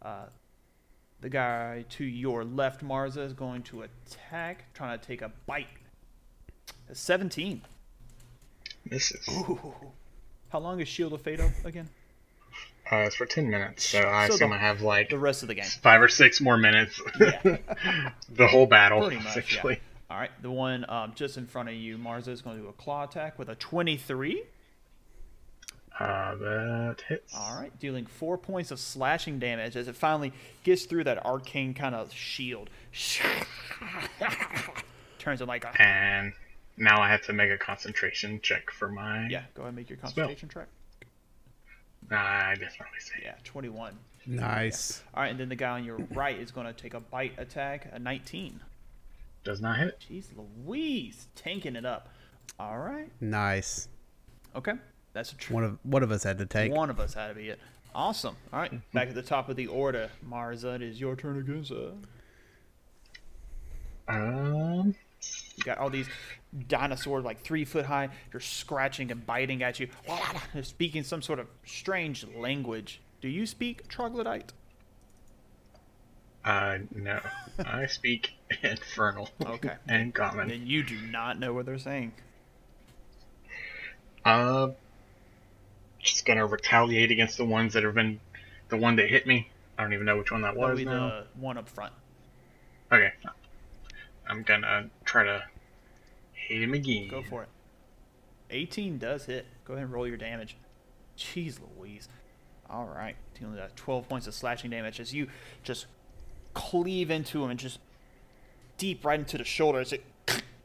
Uh, 0.00 0.26
the 1.20 1.28
guy 1.28 1.84
to 1.90 2.04
your 2.04 2.44
left, 2.44 2.82
Marza, 2.84 3.18
is 3.24 3.32
going 3.32 3.62
to 3.64 3.82
attack, 3.82 4.72
trying 4.74 4.98
to 4.98 5.04
take 5.06 5.22
a 5.22 5.32
bite. 5.46 5.66
A 6.90 6.94
17. 6.94 7.62
Misses. 8.90 9.26
Ooh. 9.28 9.74
How 10.50 10.60
long 10.60 10.80
is 10.80 10.88
Shield 10.88 11.12
of 11.12 11.22
Fate 11.22 11.40
up 11.40 11.50
again? 11.64 11.88
Uh, 12.90 12.96
it's 13.00 13.16
for 13.16 13.26
10 13.26 13.50
minutes, 13.50 13.84
so 13.86 14.00
I 14.08 14.28
So 14.28 14.34
assume 14.34 14.50
the- 14.50 14.56
I 14.56 14.60
have 14.60 14.80
like 14.80 15.10
The 15.10 15.18
rest 15.18 15.42
of 15.42 15.48
the 15.48 15.54
game. 15.54 15.64
five 15.66 16.00
or 16.00 16.08
six 16.08 16.40
more 16.40 16.56
minutes. 16.56 16.98
Yeah. 17.20 17.58
the 18.30 18.46
whole 18.46 18.64
battle, 18.66 19.06
Pretty 19.06 19.22
much, 19.22 19.56
yeah. 19.56 19.74
All 20.10 20.16
right, 20.18 20.30
the 20.40 20.50
one 20.50 20.88
um, 20.88 21.12
just 21.14 21.36
in 21.36 21.46
front 21.46 21.68
of 21.68 21.74
you, 21.74 21.98
Marza 21.98 22.28
is 22.28 22.40
going 22.40 22.56
to 22.56 22.62
do 22.62 22.68
a 22.70 22.72
claw 22.72 23.04
attack 23.04 23.38
with 23.38 23.50
a 23.50 23.54
23. 23.56 24.42
Uh, 25.98 26.34
that 26.36 26.96
hits. 27.08 27.34
All 27.36 27.56
right, 27.58 27.76
dealing 27.80 28.06
four 28.06 28.38
points 28.38 28.70
of 28.70 28.78
slashing 28.78 29.38
damage 29.38 29.74
as 29.76 29.88
it 29.88 29.96
finally 29.96 30.32
gets 30.62 30.84
through 30.84 31.04
that 31.04 31.24
arcane 31.26 31.74
kind 31.74 31.94
of 31.94 32.12
shield. 32.12 32.70
Turns 35.18 35.40
it 35.40 35.48
like 35.48 35.64
a 35.64 35.82
And 35.82 36.32
now 36.76 37.00
I 37.00 37.08
have 37.10 37.22
to 37.22 37.32
make 37.32 37.50
a 37.50 37.58
concentration 37.58 38.40
check 38.42 38.70
for 38.70 38.88
my. 38.88 39.26
yeah. 39.28 39.42
Go 39.54 39.62
ahead 39.62 39.68
and 39.70 39.76
make 39.76 39.90
your 39.90 39.98
concentration 39.98 40.48
check. 40.48 40.68
Nah, 42.10 42.16
I 42.16 42.50
definitely 42.54 43.00
say. 43.00 43.14
Yeah, 43.24 43.34
21. 43.44 43.98
Nice. 44.26 45.02
All 45.14 45.22
right, 45.22 45.30
and 45.30 45.38
then 45.40 45.48
the 45.48 45.56
guy 45.56 45.70
on 45.70 45.84
your 45.84 45.96
right 46.14 46.38
is 46.38 46.50
going 46.50 46.66
to 46.66 46.72
take 46.72 46.94
a 46.94 47.00
bite 47.00 47.32
attack, 47.38 47.88
a 47.92 47.98
19. 47.98 48.60
Does 49.44 49.60
not 49.60 49.78
hit. 49.78 49.98
Jeez 50.10 50.26
Louise, 50.36 51.26
tanking 51.34 51.76
it 51.76 51.84
up. 51.84 52.08
All 52.58 52.78
right, 52.78 53.10
Nice. 53.20 53.88
okay, 54.56 54.72
that's 55.18 55.32
a 55.32 55.36
tr- 55.36 55.52
One 55.52 55.64
of 55.64 55.78
one 55.82 56.02
of 56.04 56.12
us 56.12 56.22
had 56.22 56.38
to 56.38 56.46
take. 56.46 56.72
One 56.72 56.90
of 56.90 57.00
us 57.00 57.14
had 57.14 57.28
to 57.28 57.34
be 57.34 57.48
it. 57.48 57.58
Awesome. 57.94 58.36
All 58.52 58.60
right, 58.60 58.72
back 58.92 59.08
at 59.08 59.14
the 59.16 59.22
top 59.22 59.48
of 59.48 59.56
the 59.56 59.66
order, 59.66 60.10
Marza. 60.28 60.76
It 60.76 60.82
is 60.82 61.00
your 61.00 61.16
turn 61.16 61.38
again, 61.38 61.64
sir. 61.64 61.92
Um. 64.06 64.94
You 65.56 65.64
got 65.64 65.78
all 65.78 65.90
these 65.90 66.06
dinosaurs 66.68 67.24
like 67.24 67.40
three 67.40 67.64
foot 67.64 67.84
high. 67.84 68.10
They're 68.30 68.40
scratching 68.40 69.10
and 69.10 69.26
biting 69.26 69.64
at 69.64 69.80
you. 69.80 69.88
They're 70.54 70.62
speaking 70.62 71.02
some 71.02 71.20
sort 71.20 71.40
of 71.40 71.48
strange 71.64 72.24
language. 72.36 73.00
Do 73.20 73.28
you 73.28 73.44
speak 73.44 73.88
troglodyte? 73.88 74.52
Uh, 76.44 76.78
no. 76.94 77.18
I 77.58 77.86
speak 77.86 78.34
infernal. 78.62 79.28
Okay. 79.44 79.74
and 79.88 80.14
common. 80.14 80.52
And 80.52 80.68
you 80.68 80.84
do 80.84 80.96
not 81.10 81.40
know 81.40 81.52
what 81.52 81.66
they're 81.66 81.78
saying. 81.78 82.12
Uh, 84.24 84.68
just 85.98 86.24
gonna 86.24 86.46
retaliate 86.46 87.10
against 87.10 87.36
the 87.36 87.44
ones 87.44 87.74
that 87.74 87.82
have 87.84 87.94
been, 87.94 88.20
the 88.68 88.76
one 88.76 88.96
that 88.96 89.08
hit 89.08 89.26
me. 89.26 89.50
I 89.76 89.82
don't 89.82 89.92
even 89.92 90.06
know 90.06 90.18
which 90.18 90.32
one 90.32 90.42
that 90.42 90.56
was 90.56 90.80
now. 90.80 91.08
the 91.08 91.24
one 91.40 91.56
up 91.56 91.68
front. 91.68 91.92
Okay. 92.90 93.12
I'm 94.28 94.42
gonna 94.42 94.90
try 95.04 95.24
to 95.24 95.44
hit 96.32 96.62
him 96.62 96.74
again. 96.74 97.08
Go 97.08 97.22
for 97.22 97.44
it. 97.44 97.48
18 98.50 98.98
does 98.98 99.26
hit. 99.26 99.46
Go 99.64 99.74
ahead 99.74 99.84
and 99.84 99.92
roll 99.92 100.06
your 100.06 100.16
damage. 100.16 100.56
Jeez 101.16 101.58
Louise. 101.78 102.08
All 102.68 102.86
right. 102.86 103.16
Dealing 103.34 103.54
with 103.54 103.60
that 103.60 103.76
12 103.76 104.08
points 104.08 104.26
of 104.26 104.34
slashing 104.34 104.70
damage 104.70 105.00
as 105.00 105.12
you 105.12 105.28
just 105.62 105.86
cleave 106.54 107.10
into 107.10 107.44
him 107.44 107.50
and 107.50 107.60
just 107.60 107.78
deep 108.78 109.04
right 109.04 109.18
into 109.18 109.38
the 109.38 109.44
shoulder 109.44 109.80
as 109.80 109.92
it 109.92 110.04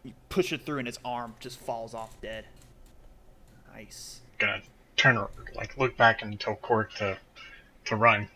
you 0.04 0.14
push 0.30 0.52
it 0.52 0.66
through 0.66 0.80
and 0.80 0.88
his 0.88 1.00
arm 1.04 1.36
just 1.40 1.60
falls 1.60 1.94
off 1.94 2.20
dead. 2.22 2.46
Nice. 3.74 4.20
Gonna 4.38 4.62
turn, 5.04 5.18
ar- 5.18 5.30
like, 5.56 5.78
look 5.78 5.98
back 5.98 6.22
and 6.22 6.40
tell 6.40 6.56
Cork 6.56 6.94
to, 6.96 7.18
to 7.86 7.96
run. 7.96 8.28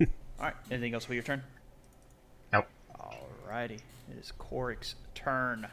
All 0.00 0.06
right. 0.40 0.54
Anything 0.70 0.94
else 0.94 1.04
for 1.04 1.14
your 1.14 1.22
turn? 1.22 1.42
Nope. 2.52 2.66
Alrighty. 2.98 3.78
It 4.10 4.18
is 4.20 4.32
Corrick's 4.38 4.96
turn. 5.14 5.68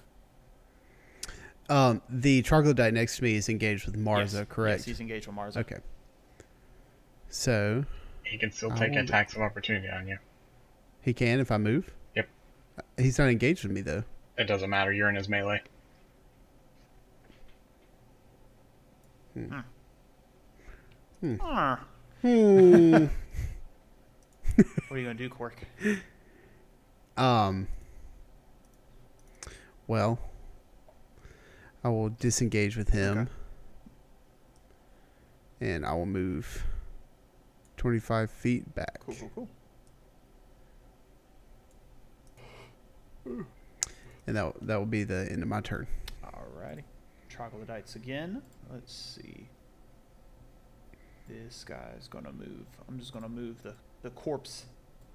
Um, 1.67 2.01
the 2.09 2.41
troglodyte 2.43 2.93
next 2.93 3.17
to 3.17 3.23
me 3.23 3.35
is 3.35 3.49
engaged 3.49 3.85
with 3.85 3.95
Marza, 3.97 4.33
Yes. 4.39 4.45
correct? 4.49 4.79
Yes, 4.81 4.85
he's 4.85 4.99
engaged 4.99 5.27
with 5.27 5.35
Marza. 5.35 5.57
okay. 5.57 5.77
So 7.29 7.85
He 8.23 8.37
can 8.37 8.51
still 8.51 8.69
take 8.71 8.79
wonder- 8.91 8.99
attacks 9.01 9.35
of 9.35 9.41
opportunity 9.41 9.89
on 9.89 10.07
you. 10.07 10.17
he 11.01 11.13
can 11.13 11.39
if 11.39 11.51
I 11.51 11.57
move. 11.57 11.91
Yep. 12.15 12.27
He's 12.97 13.17
not 13.19 13.29
engaged 13.29 13.63
with 13.63 13.71
me 13.71 13.81
though. 13.81 14.03
It 14.37 14.45
doesn't 14.45 14.69
matter. 14.69 14.91
You're 14.93 15.09
in 15.09 15.15
his 15.15 15.27
melee. 15.29 15.61
Ah. 21.41 21.79
Hmm. 22.21 23.05
What 24.55 24.91
are 24.91 24.97
you 24.97 25.05
gonna 25.05 25.13
do, 25.13 25.29
Cork? 25.29 25.55
um. 27.17 27.67
Well, 29.87 30.19
I 31.83 31.89
will 31.89 32.09
disengage 32.09 32.77
with 32.77 32.89
him, 32.89 33.29
and 35.61 35.85
I 35.85 35.93
will 35.93 36.05
move 36.05 36.63
twenty-five 37.77 38.29
feet 38.29 38.75
back. 38.75 38.99
Cool, 39.05 39.15
cool, 39.15 39.47
cool. 43.25 43.45
and 44.27 44.35
that 44.35 44.53
that 44.61 44.77
will 44.77 44.85
be 44.85 45.03
the 45.03 45.27
end 45.31 45.41
of 45.41 45.47
my 45.47 45.61
turn. 45.61 45.87
Alrighty. 46.23 46.83
Troglodytes 47.39 47.95
again. 47.95 48.41
Let's 48.69 48.93
see. 48.93 49.47
This 51.29 51.63
guy's 51.63 52.09
gonna 52.09 52.33
move. 52.33 52.65
I'm 52.89 52.99
just 52.99 53.13
gonna 53.13 53.29
move 53.29 53.63
the, 53.63 53.75
the 54.01 54.09
corpse. 54.09 54.65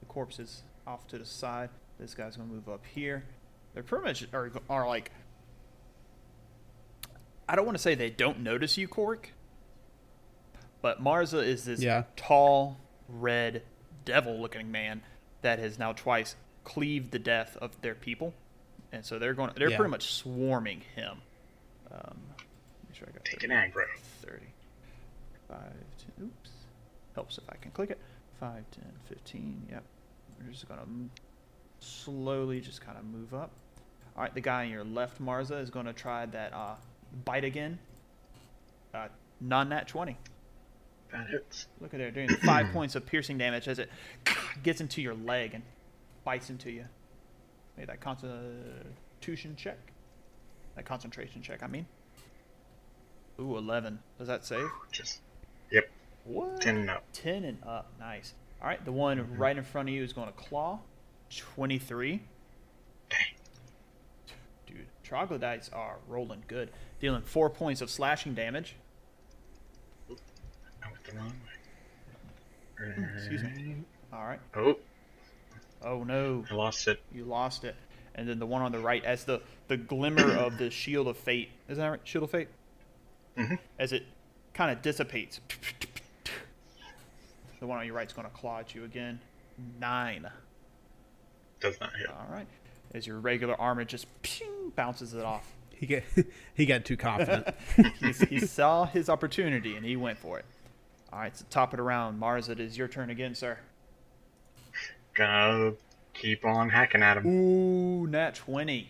The 0.01 0.07
corpse 0.07 0.39
is 0.39 0.63
off 0.87 1.07
to 1.09 1.19
the 1.19 1.27
side. 1.27 1.69
This 2.01 2.15
guy's 2.15 2.39
gonna 2.39 2.49
move 2.49 2.67
up 2.67 2.81
here. 2.87 3.25
They're 3.75 3.83
pretty 3.83 4.05
much 4.07 4.27
are, 4.33 4.51
are 4.71 4.89
like. 4.89 5.11
I 7.47 7.57
don't 7.57 7.67
want 7.67 7.77
to 7.77 7.83
say 7.83 7.95
they 7.95 8.09
don't 8.09 8.41
notice 8.41 8.79
you, 8.79 8.89
Cork. 8.89 9.29
But 10.81 11.05
Marza 11.05 11.45
is 11.45 11.67
this 11.67 11.83
Yeah. 11.83 12.05
tall, 12.17 12.79
red, 13.07 13.65
devil-looking 14.07 14.71
man 14.73 15.03
that 15.43 15.59
has 15.59 15.79
now 15.79 15.93
twice 15.93 16.37
cleaved 16.65 17.11
the 17.11 17.19
death 17.19 17.59
of 17.61 17.79
their 17.83 17.95
people, 17.95 18.33
and 18.93 19.05
so 19.05 19.19
they're 19.19 19.35
going. 19.35 19.51
They're 19.59 19.69
Yeah. 19.69 19.77
pretty 19.77 19.91
much 19.91 20.15
swarming 20.15 20.81
him. 20.95 21.19
Um, 21.95 22.19
Make 22.89 22.99
sure 22.99 23.09
I 23.09 23.13
got 23.13 23.25
Taking 23.25 23.51
30, 23.51 23.71
aggro. 23.73 23.85
30. 24.23 24.45
5, 25.49 25.59
10, 26.19 26.27
oops. 26.27 26.51
Helps 27.15 27.39
if 27.39 27.45
I 27.49 27.57
can 27.57 27.71
click 27.71 27.91
it. 27.91 27.99
5, 28.41 28.53
10, 28.71 28.85
15. 29.09 29.67
Yep. 29.71 29.83
We're 30.41 30.53
just 30.53 30.69
going 30.69 30.81
to 30.81 31.87
slowly 31.87 32.61
just 32.61 32.81
kind 32.81 32.99
of 32.99 33.05
move 33.05 33.35
up. 33.35 33.51
All 34.17 34.23
right, 34.23 34.35
the 34.35 34.41
guy 34.41 34.65
on 34.65 34.71
your 34.71 34.85
left, 34.85 35.21
Marza, 35.21 35.61
is 35.61 35.71
going 35.71 35.87
to 35.87 35.93
try 35.93 36.27
that 36.27 36.53
uh, 36.53 36.75
bite 37.25 37.45
again. 37.45 37.79
Uh, 38.93 39.09
non 39.41 39.69
nat 39.69 39.89
20. 39.89 40.17
That 41.13 41.29
hits. 41.29 41.67
Look 41.81 41.95
at 41.95 41.99
there, 41.99 42.11
doing 42.11 42.29
five 42.45 42.73
points 42.73 42.95
of 42.95 43.07
piercing 43.07 43.39
damage 43.39 43.69
as 43.69 43.79
it 43.79 43.91
gets 44.63 44.81
into 44.81 45.03
your 45.03 45.15
leg 45.15 45.55
and 45.55 45.63
bites 46.25 46.51
into 46.51 46.71
you. 46.71 46.85
Make 47.77 47.89
that 47.89 48.01
constitution 48.01 49.57
check. 49.57 49.79
That 50.77 50.85
concentration 50.85 51.43
check, 51.43 51.63
I 51.63 51.67
mean. 51.67 51.87
Ooh, 53.41 53.57
11. 53.57 53.99
Does 54.19 54.29
that 54.29 54.45
save? 54.45 54.69
Just. 54.91 55.21
Yep. 55.71 55.91
What? 56.25 56.61
10 56.61 56.77
and 56.77 56.91
up. 56.91 57.05
10 57.13 57.45
and 57.45 57.59
up. 57.65 57.91
Nice. 57.99 58.35
All 58.63 58.69
right, 58.69 58.85
the 58.85 58.93
one 58.93 59.19
mm-hmm. 59.19 59.37
right 59.37 59.57
in 59.57 59.65
front 59.65 59.89
of 59.89 59.95
you 59.95 60.03
is 60.03 60.13
going 60.13 60.29
to 60.29 60.33
claw. 60.33 60.81
23. 61.31 62.23
Dang. 63.11 63.19
Dude, 64.67 64.87
troglodytes 65.03 65.69
are 65.71 65.97
rolling 66.09 66.45
good. 66.49 66.71
Dealing 67.01 67.23
four 67.23 67.51
points 67.51 67.81
of 67.81 67.91
slashing 67.91 68.35
damage. 68.35 68.77
I 70.09 70.91
went 70.91 71.05
the 71.05 71.17
wrong 71.17 71.33
way. 71.45 73.11
Excuse 73.17 73.43
me. 73.43 73.77
All 74.13 74.25
right. 74.25 74.41
Oh, 74.57 74.77
Oh, 75.85 76.03
no. 76.03 76.45
I 76.51 76.55
lost 76.55 76.89
it. 76.89 77.01
You 77.13 77.25
lost 77.25 77.65
it. 77.65 77.77
And 78.15 78.29
then 78.29 78.39
the 78.39 78.47
one 78.47 78.63
on 78.63 78.73
the 78.73 78.79
right, 78.79 79.05
as 79.05 79.25
the, 79.25 79.41
the 79.69 79.77
glimmer 79.77 80.33
of 80.37 80.59
the 80.59 80.71
Shield 80.71 81.09
of 81.09 81.17
Fate, 81.17 81.51
is 81.69 81.79
that 81.79 81.87
right? 81.87 82.01
Shield 82.05 82.25
of 82.25 82.31
Fate? 82.31 82.49
Mhm. 83.37 83.59
As 83.79 83.93
it 83.93 84.05
kind 84.53 84.71
of 84.71 84.83
dissipates. 84.83 85.41
The 87.61 87.67
one 87.67 87.79
on 87.79 87.87
your 87.87 87.95
right 87.95 88.07
is 88.07 88.13
going 88.13 88.29
to 88.29 88.35
claw 88.35 88.61
at 88.61 88.75
you 88.75 88.85
again. 88.85 89.21
Nine. 89.81 90.29
Does 91.61 91.81
not 91.81 91.91
hit. 91.97 92.09
All 92.09 92.27
right. 92.31 92.47
As 92.93 93.07
your 93.07 93.19
regular 93.19 93.61
armor 93.61 93.85
just 93.85 94.07
ping, 94.23 94.71
bounces 94.77 95.15
it 95.15 95.25
off. 95.25 95.51
He 95.71 95.87
got 95.87 96.03
he 96.55 96.67
got 96.67 96.85
too 96.85 96.97
confident. 96.97 97.49
He's, 98.01 98.21
he 98.21 98.39
saw 98.39 98.87
his 98.87 99.09
opportunity 99.09 99.75
and 99.77 99.85
he 99.85 99.97
went 99.97 100.19
for 100.19 100.39
it. 100.39 100.45
All 101.13 101.19
right, 101.21 101.37
so 101.37 101.45
top 101.49 101.73
it 101.75 101.81
around. 101.81 102.19
Mars, 102.19 102.49
it 102.49 102.59
is 102.61 102.77
your 102.77 102.89
turn 102.89 103.09
again, 103.11 103.35
sir. 103.35 103.59
Gonna 105.15 105.75
keep 106.15 106.45
on 106.45 106.71
hacking 106.71 107.03
at 107.03 107.17
him. 107.19 107.27
Ooh, 107.27 108.07
nat 108.07 108.35
20. 108.37 108.89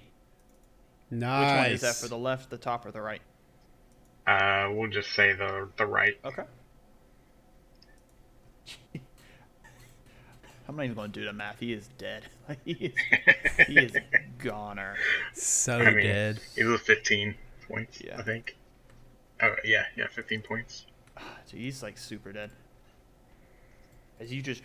nice. 1.10 1.40
Which 1.40 1.56
one 1.56 1.70
is 1.72 1.80
that 1.80 1.96
for 1.96 2.08
the 2.08 2.18
left, 2.18 2.50
the 2.50 2.58
top, 2.58 2.86
or 2.86 2.90
the 2.92 3.00
right? 3.00 3.22
Uh, 4.26 4.68
we'll 4.72 4.90
just 4.90 5.12
say 5.12 5.32
the 5.32 5.68
the 5.76 5.86
right. 5.86 6.18
Okay. 6.24 6.44
I'm 10.68 10.76
not 10.76 10.84
even 10.84 10.94
going 10.94 11.12
to 11.12 11.20
do 11.20 11.26
the 11.26 11.32
math. 11.32 11.60
He 11.60 11.72
is 11.74 11.88
dead. 11.98 12.24
he 12.64 12.72
is, 12.72 12.92
he 13.66 13.78
is 13.78 13.92
goner. 14.38 14.96
so 15.34 15.78
I 15.78 15.90
mean, 15.90 16.04
dead. 16.06 16.40
It 16.56 16.64
was 16.64 16.80
15 16.80 17.34
points, 17.68 18.00
Yeah. 18.00 18.18
I 18.18 18.22
think. 18.22 18.56
Oh 19.42 19.54
yeah, 19.64 19.84
yeah, 19.96 20.06
15 20.08 20.42
points. 20.42 20.86
So 21.46 21.58
he's 21.58 21.82
like 21.82 21.98
super 21.98 22.32
dead. 22.32 22.50
As 24.18 24.32
you 24.32 24.40
just 24.40 24.62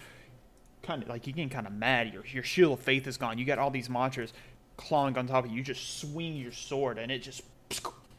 kind 0.84 1.04
of 1.04 1.10
like 1.10 1.28
you 1.28 1.34
getting 1.34 1.50
kind 1.50 1.68
of 1.68 1.74
mad. 1.74 2.14
Your 2.14 2.26
your 2.26 2.44
shield 2.44 2.74
of 2.74 2.80
faith 2.80 3.08
is 3.08 3.18
gone. 3.18 3.38
You 3.38 3.46
got 3.46 3.60
all 3.60 3.70
these 3.72 3.90
monsters 3.90 4.34
clawing 4.78 5.18
on 5.18 5.28
top 5.28 5.46
of 5.46 5.52
you. 5.52 5.58
You 5.58 5.64
just 5.64 6.00
swing 6.00 6.36
your 6.38 6.52
sword 6.52 6.98
and 6.98 7.12
it 7.12 7.20
just 7.20 7.44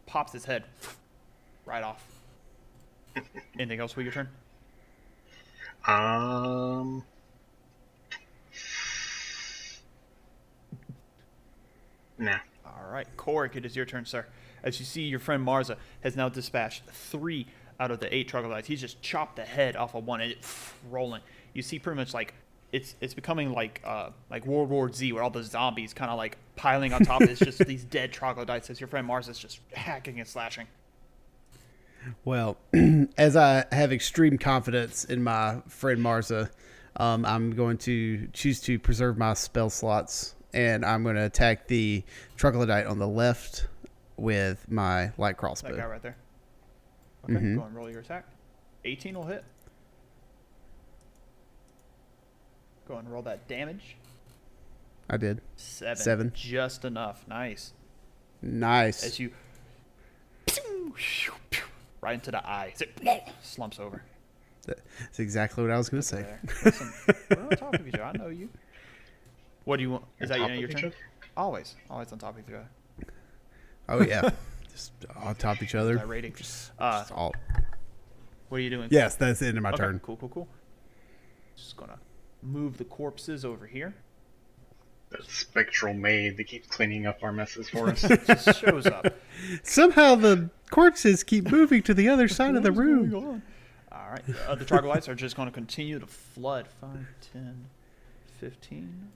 pops 0.07 0.33
his 0.33 0.45
head 0.45 0.65
right 1.65 1.83
off. 1.83 2.05
Anything 3.59 3.81
else 3.81 3.93
for 3.93 4.03
your 4.03 4.13
turn? 4.13 4.29
Um. 5.87 7.05
Nah. 12.19 12.39
All 12.67 12.93
right, 12.93 13.07
Corrick, 13.17 13.57
it 13.57 13.65
is 13.65 13.75
your 13.75 13.87
turn, 13.87 14.05
sir. 14.05 14.27
As 14.63 14.79
you 14.79 14.85
see, 14.85 15.03
your 15.03 15.19
friend 15.19 15.45
Marza 15.45 15.77
has 16.03 16.17
now 16.17 16.29
dispatched 16.29 16.85
three 16.85 17.47
out 17.79 17.91
of 17.91 17.99
the 18.01 18.15
eight 18.15 18.29
troglodytes. 18.29 18.69
He's 18.69 18.81
just 18.83 19.01
chopped 19.01 19.37
the 19.37 19.45
head 19.45 19.75
off 19.75 19.95
of 19.95 20.05
one 20.05 20.21
and 20.21 20.33
it 20.33 20.47
rolling. 20.91 21.23
You 21.55 21.63
see, 21.63 21.79
pretty 21.79 21.97
much 21.97 22.13
like 22.13 22.35
it's 22.73 22.95
it's 23.01 23.15
becoming 23.15 23.53
like 23.53 23.81
uh 23.85 24.11
like 24.31 24.47
World 24.47 24.69
War 24.71 24.93
Z, 24.93 25.13
where 25.13 25.23
all 25.23 25.31
the 25.31 25.43
zombies 25.43 25.93
kind 25.95 26.11
of 26.11 26.17
like 26.19 26.39
piling 26.57 26.93
on 26.93 27.03
top. 27.05 27.21
Of 27.23 27.31
it's 27.31 27.41
just 27.41 27.59
these 27.67 27.85
dead 27.85 28.13
troglodytes. 28.13 28.71
As 28.71 28.81
your 28.81 28.89
friend 28.89 29.07
Marza's 29.07 29.39
just 29.39 29.61
hacking 29.73 30.19
and 30.21 30.29
slashing. 30.29 30.67
Well, 32.25 32.57
as 33.19 33.37
I 33.37 33.65
have 33.73 33.93
extreme 33.93 34.39
confidence 34.39 35.05
in 35.05 35.23
my 35.23 35.61
friend 35.69 36.01
Marza, 36.01 36.51
um, 36.97 37.25
I'm 37.27 37.51
going 37.55 37.77
to 37.79 38.27
choose 38.33 38.61
to 38.63 38.79
preserve 38.79 39.19
my 39.19 39.35
spell 39.35 39.69
slots, 39.69 40.35
and 40.55 40.85
I'm 40.85 41.03
going 41.03 41.17
to 41.17 41.25
attack 41.27 41.67
the 41.69 42.03
troglodyte 42.37 42.87
on 42.87 42.99
the 42.99 43.09
left 43.09 43.67
with 44.17 44.71
my 44.71 45.13
light 45.19 45.37
crossbow. 45.37 45.73
That 45.73 45.77
guy 45.79 45.87
right 45.87 46.03
there. 46.03 46.17
Okay, 47.25 47.35
Mhm. 47.35 47.57
go 47.57 47.65
and 47.65 47.75
roll 47.75 47.91
your 47.91 48.01
attack. 48.01 48.25
18 48.85 49.15
will 49.15 49.27
hit. 49.27 49.45
Go 52.91 52.97
and 52.97 53.09
roll 53.09 53.23
that 53.23 53.47
damage. 53.47 53.95
I 55.09 55.17
did. 55.17 55.41
Seven. 55.55 55.97
Seven. 55.97 56.33
Just 56.35 56.85
enough. 56.85 57.25
Nice. 57.29 57.73
Nice. 58.43 59.05
as 59.05 59.21
you 59.21 59.31
right 62.01 62.15
into 62.15 62.33
the 62.33 62.45
eye. 62.45 62.73
As 62.75 62.81
it 62.81 63.01
slumps 63.43 63.79
over. 63.79 64.03
That's 64.67 65.21
exactly 65.21 65.63
what 65.63 65.73
I 65.73 65.79
was 65.79 65.89
going 65.89 66.03
to 66.03 66.07
say. 66.09 66.27
Listen, 66.65 66.93
we're 67.31 67.43
on 67.45 67.51
top 67.51 67.75
of 67.75 67.87
each 67.87 67.95
other. 67.95 68.03
I 68.03 68.13
know 68.13 68.27
you. 68.27 68.49
What 69.65 69.77
do 69.77 69.83
you 69.85 69.91
want? 69.91 70.05
Is 70.19 70.31
that 70.31 70.41
On 70.41 70.49
your, 70.51 70.59
your 70.59 70.69
turn? 70.71 70.87
other? 70.87 70.95
Always, 71.37 71.77
always 71.89 72.11
on 72.11 72.19
top 72.19 72.37
of 72.37 72.41
each 72.49 72.53
other. 72.53 72.69
Oh 73.89 74.03
yeah, 74.03 74.31
just 74.73 74.91
on 75.15 75.37
top 75.37 75.59
of 75.59 75.63
each 75.63 75.77
other. 75.77 75.95
That 75.95 76.09
rating. 76.09 76.33
Uh, 76.33 76.99
Just 77.03 77.13
all. 77.13 77.35
what 78.49 78.59
are 78.59 78.61
you 78.61 78.71
doing? 78.71 78.89
Yes, 78.91 79.15
that's 79.15 79.39
the 79.39 79.47
end 79.47 79.59
of 79.59 79.63
my 79.63 79.71
Okay, 79.71 79.79
turn. 79.79 80.01
Cool, 80.01 80.17
cool, 80.17 80.29
cool. 80.29 80.49
Just 81.57 81.77
gonna 81.77 81.99
move 82.43 82.79
the 82.79 82.85
corpses 82.85 83.45
over 83.45 83.67
here. 83.67 83.95
That 85.11 85.25
spectral 85.25 85.93
maid 85.93 86.37
that 86.37 86.45
keeps 86.45 86.69
cleaning 86.69 87.07
up 87.07 87.23
our 87.23 87.33
messes 87.33 87.69
for 87.69 87.91
us. 87.91 88.03
Just 88.27 88.61
shows 88.61 88.87
up. 88.87 89.07
Somehow 89.63 90.15
the 90.15 90.51
corpses 90.71 91.25
keep 91.25 91.51
moving 91.51 91.83
to 91.83 91.95
the 91.95 92.09
other 92.09 92.29
side 92.39 92.55
of 92.55 92.63
the 92.63 92.71
room. 92.73 93.43
All 93.93 94.11
right. 94.11 94.23
Uh, 94.47 94.55
the 94.55 94.65
troglodytes 94.65 95.09
are 95.09 95.17
just 95.17 95.35
going 95.37 95.49
to 95.49 95.53
continue 95.53 95.99
to 95.99 96.07
flood. 96.07 96.69
5, 96.81 96.91
10, 97.33 97.67
15. 98.39 99.09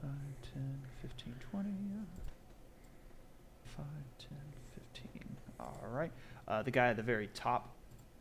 5, 0.00 0.10
10, 0.52 0.80
15, 1.02 1.34
20. 1.50 1.68
5, 3.76 3.84
10, 4.18 4.28
15. 4.94 5.36
All 5.58 5.80
right. 5.90 6.12
Uh, 6.46 6.62
the 6.62 6.70
guy 6.70 6.88
at 6.88 6.96
the 6.96 7.02
very 7.02 7.28
top, 7.34 7.74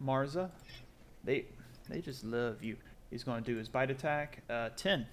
Marza, 0.04 0.50
they 1.24 1.46
they 1.90 2.02
just 2.02 2.24
love 2.24 2.64
you. 2.64 2.78
He's 3.14 3.24
going 3.24 3.44
to 3.44 3.52
do 3.54 3.58
his 3.58 3.70
bite 3.70 3.92
attack. 3.92 4.42
Uh, 4.50 4.70
10. 4.76 5.06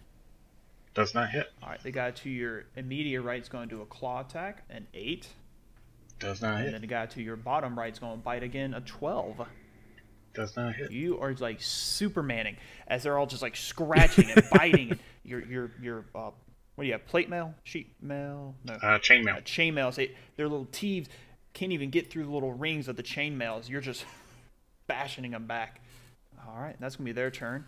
Does 0.95 1.15
not 1.15 1.29
hit. 1.31 1.47
All 1.63 1.69
right. 1.69 1.83
The 1.83 1.91
guy 1.91 2.11
to 2.11 2.31
your 2.31 2.65
immediate 2.75 3.21
right 3.23 3.41
is 3.41 3.49
going 3.51 3.69
to 3.69 3.77
do 3.77 3.83
a 3.83 3.87
claw 3.87 4.23
attack. 4.23 4.65
An 4.71 4.87
8. 4.95 5.29
Does 6.19 6.41
not 6.41 6.53
And 6.55 6.59
hit. 6.59 6.65
And 6.67 6.75
then 6.75 6.81
the 6.81 6.87
guy 6.87 7.07
to 7.07 7.23
your 7.23 7.37
bottom 7.37 7.79
right 7.79 7.93
is 7.93 7.99
going 7.99 8.17
to 8.17 8.23
bite 8.25 8.43
again. 8.43 8.73
A 8.75 8.81
12. 8.81 9.47
Does 10.33 10.57
not 10.57 10.75
hit. 10.75 10.91
You 10.93 11.21
are 11.21 11.35
like 11.35 11.59
Supermaning 11.59 12.57
as 12.89 13.03
they're 13.03 13.19
all 13.19 13.27
just 13.27 13.43
like 13.43 13.55
scratching 13.57 14.31
and 14.31 14.43
biting. 14.53 14.91
And 14.93 15.01
your 15.25 15.45
your 15.45 15.71
your 15.83 16.05
uh, 16.15 16.31
what 16.77 16.85
do 16.85 16.87
you 16.87 16.93
have? 16.93 17.05
Plate 17.05 17.29
mail, 17.29 17.53
sheet 17.65 17.93
mail, 18.01 18.55
no, 18.65 18.75
Uh, 18.75 18.99
chainmail. 19.01 19.37
uh, 19.37 19.41
chain 19.43 19.75
mail. 19.75 19.91
Say 19.93 20.15
their 20.37 20.49
little 20.49 20.69
teeth 20.73 21.09
can't 21.53 21.73
even 21.73 21.91
get 21.91 22.11
through 22.11 22.25
the 22.25 22.31
little 22.31 22.53
rings 22.53 22.87
of 22.89 22.95
the 22.97 23.03
chain 23.03 23.37
mails. 23.37 23.69
You're 23.69 23.81
just 23.81 24.05
bashing 24.87 25.31
them 25.33 25.47
back. 25.47 25.81
All 26.49 26.59
right, 26.61 26.77
that's 26.81 26.95
gonna 26.97 27.07
be 27.07 27.13
their 27.13 27.31
turn. 27.33 27.65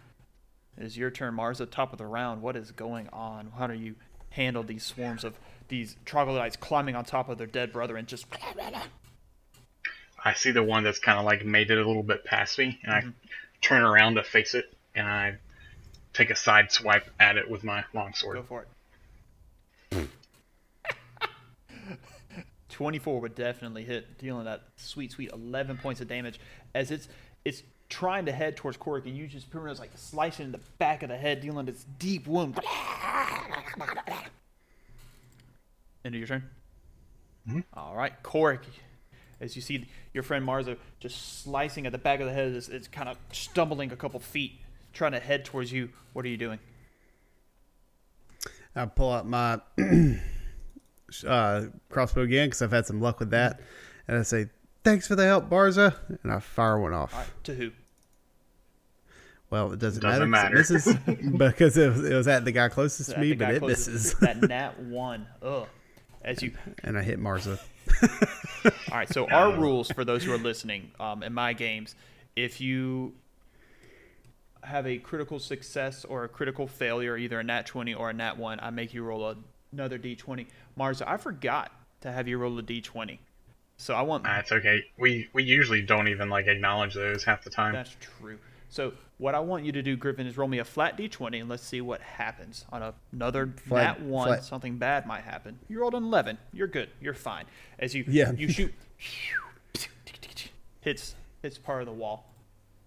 It 0.77 0.85
is 0.85 0.97
your 0.97 1.11
turn, 1.11 1.35
Marza. 1.35 1.71
Top 1.71 1.93
of 1.93 1.99
the 1.99 2.07
round. 2.07 2.43
What 2.43 2.57
is 2.57 2.71
going 2.71 3.09
on? 3.13 3.53
How 3.59 3.67
do 3.67 3.75
you 3.75 3.95
handle 4.31 4.63
these 4.63 4.85
swarms 4.85 5.25
of 5.25 5.39
these 5.69 5.97
troglodytes 6.05 6.57
climbing 6.57 6.97
on 6.97 7.05
top 7.05 7.29
of 7.29 7.39
their 7.39 7.47
dead 7.47 7.73
brother 7.73 7.97
and 7.97 8.09
just 8.09 8.27
I 10.25 10.35
see 10.35 10.51
the 10.53 10.63
one 10.63 10.85
that's 10.85 10.99
kind 10.99 11.19
of 11.19 11.25
like 11.25 11.45
made 11.45 11.71
it 11.71 11.79
a 11.79 11.87
little 11.87 12.03
bit 12.03 12.25
past 12.25 12.59
me, 12.59 12.79
and 12.85 12.93
I 12.93 13.01
mm-hmm. 13.01 13.11
turn 13.61 13.83
around 13.83 14.15
to 14.15 14.23
face 14.23 14.55
it, 14.55 14.73
and 14.95 15.07
I 15.07 15.37
take 16.13 16.31
a 16.31 16.37
side 16.37 16.71
swipe 16.71 17.11
at 17.19 17.37
it 17.37 17.51
with 17.51 17.65
my 17.65 17.85
longsword. 17.93 18.37
Go 18.37 18.43
for 18.43 18.67
it. 19.91 20.09
24 22.69 23.21
would 23.21 23.35
definitely 23.35 23.85
hit, 23.85 24.19
dealing 24.19 24.45
that 24.45 24.63
sweet, 24.77 25.13
sweet 25.13 25.31
11 25.33 25.79
points 25.79 26.01
of 26.01 26.09
damage 26.09 26.41
as 26.75 26.91
it's 26.91 27.09
it's 27.45 27.63
trying 27.93 28.25
to 28.25 28.33
head 28.33 28.57
towards 28.57 28.79
Cork, 28.79 29.05
and 29.07 29.15
you 29.15 29.27
just 29.27 29.51
pretty 29.51 29.67
much 29.67 29.79
like 29.79 29.91
slicing 29.97 30.47
in 30.47 30.53
the 30.53 30.61
back 30.79 31.03
of 31.03 31.11
the 31.11 31.17
head, 31.17 31.43
dealing 31.43 31.67
this 31.67 31.85
deep 31.99 32.27
wound. 32.27 32.59
End 36.05 36.15
of 36.15 36.19
your 36.19 36.27
turn. 36.27 36.49
Mhm. 37.47 37.65
All 37.75 37.95
right, 37.95 38.15
Cork, 38.23 38.65
as 39.41 39.57
you 39.57 39.63
see 39.63 39.87
your 40.15 40.23
friend 40.23 40.47
Marza 40.47 40.79
just 41.01 41.43
slicing 41.43 41.85
at 41.87 41.93
the 41.93 41.99
back 41.99 42.21
of 42.21 42.27
the 42.27 42.33
head. 42.33 42.53
It's, 42.53 42.69
it's 42.69 42.89
kind 42.89 43.09
of 43.11 43.19
stumbling 43.31 43.93
a 43.93 43.97
couple 43.97 44.19
feet, 44.21 44.53
trying 44.95 45.13
to 45.13 45.21
head 45.21 45.45
towards 45.45 45.71
you. 45.71 45.91
What 46.15 46.25
are 46.25 46.29
you 46.29 46.39
doing? 46.39 46.61
I 48.75 48.87
pull 48.87 49.13
out 49.13 49.27
my 49.27 49.61
uh, 51.27 51.65
crossbow 51.91 52.23
again 52.23 52.47
because 52.49 52.63
I've 52.63 52.73
had 52.73 52.87
some 52.87 53.03
luck 53.03 53.21
with 53.21 53.31
that, 53.31 53.61
and 54.09 54.17
I 54.17 54.23
say, 54.23 54.47
"Thanks 54.83 55.07
for 55.07 55.15
the 55.15 55.27
help, 55.27 55.51
Barza," 55.51 55.95
and 56.23 56.33
I 56.33 56.41
fire 56.41 56.81
one 56.81 56.95
off. 56.95 57.13
Right, 57.13 57.27
to 57.45 57.55
who? 57.55 57.71
Well, 59.53 59.71
it 59.75 59.79
doesn't, 59.81 60.01
Doesn't 60.03 60.31
matter. 60.31 60.57
'cause 60.57 60.71
It 60.87 60.97
misses 61.07 61.33
because 61.39 61.77
it 61.77 61.91
was, 61.91 62.05
it 62.11 62.15
was 62.15 62.27
at 62.27 62.47
the 62.47 62.53
guy 62.53 62.71
closest 62.71 63.11
to 63.11 63.19
me, 63.21 63.35
but 63.35 63.51
it 63.55 63.63
misses, 63.63 64.15
That 64.15 64.41
nat 64.49 64.81
one. 64.81 65.27
Ugh. 65.43 65.69
As 66.23 66.43
you 66.43 66.53
and 66.83 66.97
I 66.97 67.03
hit 67.03 67.21
Marza. 67.21 67.59
All 68.65 68.97
right. 68.97 69.13
So 69.13 69.29
our 69.29 69.53
rules 69.55 69.91
for 69.91 70.07
those 70.07 70.25
who 70.25 70.33
are 70.33 70.39
listening 70.39 70.91
um, 70.99 71.23
in 71.23 71.35
my 71.35 71.53
games, 71.53 71.95
if 72.35 72.63
you 72.63 73.13
have 74.63 74.87
a 74.87 74.97
critical 74.99 75.39
success 75.39 76.07
or 76.07 76.25
a 76.25 76.29
critical 76.29 76.67
failure, 76.67 77.19
either 77.19 77.39
a 77.41 77.45
nat 77.45 77.67
twenty 77.67 77.93
or 77.93 78.09
a 78.09 78.13
nat 78.15 78.39
one, 78.39 78.59
I 78.63 78.71
make 78.71 78.95
you 78.95 79.03
roll 79.03 79.29
a, 79.29 79.37
another 79.73 79.99
d 79.99 80.15
twenty. 80.17 80.47
Marza, 80.79 81.05
I 81.07 81.19
forgot 81.19 81.73
to 82.01 82.11
have 82.13 82.27
you 82.27 82.39
roll 82.39 82.57
a 82.59 82.63
d 82.63 82.81
twenty, 82.81 83.19
so 83.77 83.93
I 83.93 84.03
want. 84.03 84.23
That's 84.25 84.53
okay. 84.53 84.83
We 84.97 85.29
we 85.35 85.43
usually 85.43 85.83
don't 85.83 86.09
even 86.09 86.31
like 86.31 86.47
acknowledge 86.47 86.95
those 86.95 87.25
half 87.25 87.43
the 87.45 87.51
time. 87.51 87.73
That's 87.75 87.97
true. 88.01 88.39
So 88.71 88.93
what 89.23 89.37
I 89.37 89.39
want 89.41 89.65
you 89.65 89.71
to 89.73 89.83
do, 89.83 89.95
Griffin, 89.97 90.27
is 90.27 90.37
roll 90.37 90.49
me 90.49 90.59
a 90.59 90.65
flat 90.65 90.99
d20 90.99 91.41
and 91.41 91.49
let's 91.49 91.63
see 91.63 91.81
what 91.81 92.01
happens. 92.01 92.65
On 92.73 92.93
another 93.13 93.47
Flat- 93.69 94.01
nat 94.01 94.07
one, 94.07 94.27
flat. 94.27 94.43
something 94.45 94.79
bad 94.79 95.07
might 95.07 95.23
happen. 95.23 95.61
You 95.69 95.81
rolled 95.81 95.95
an 95.95 96.03
11. 96.03 96.39
You're 96.53 96.67
good. 96.67 96.91
You're 97.01 97.15
fine. 97.15 97.45
As 97.79 97.95
you 97.95 98.05
Yeah. 98.09 98.33
you 98.33 98.49
shoot, 98.49 98.75
hits 100.81 101.15
hits 101.41 101.57
part 101.59 101.83
of 101.83 101.87
the 101.87 101.93
wall. 101.93 102.35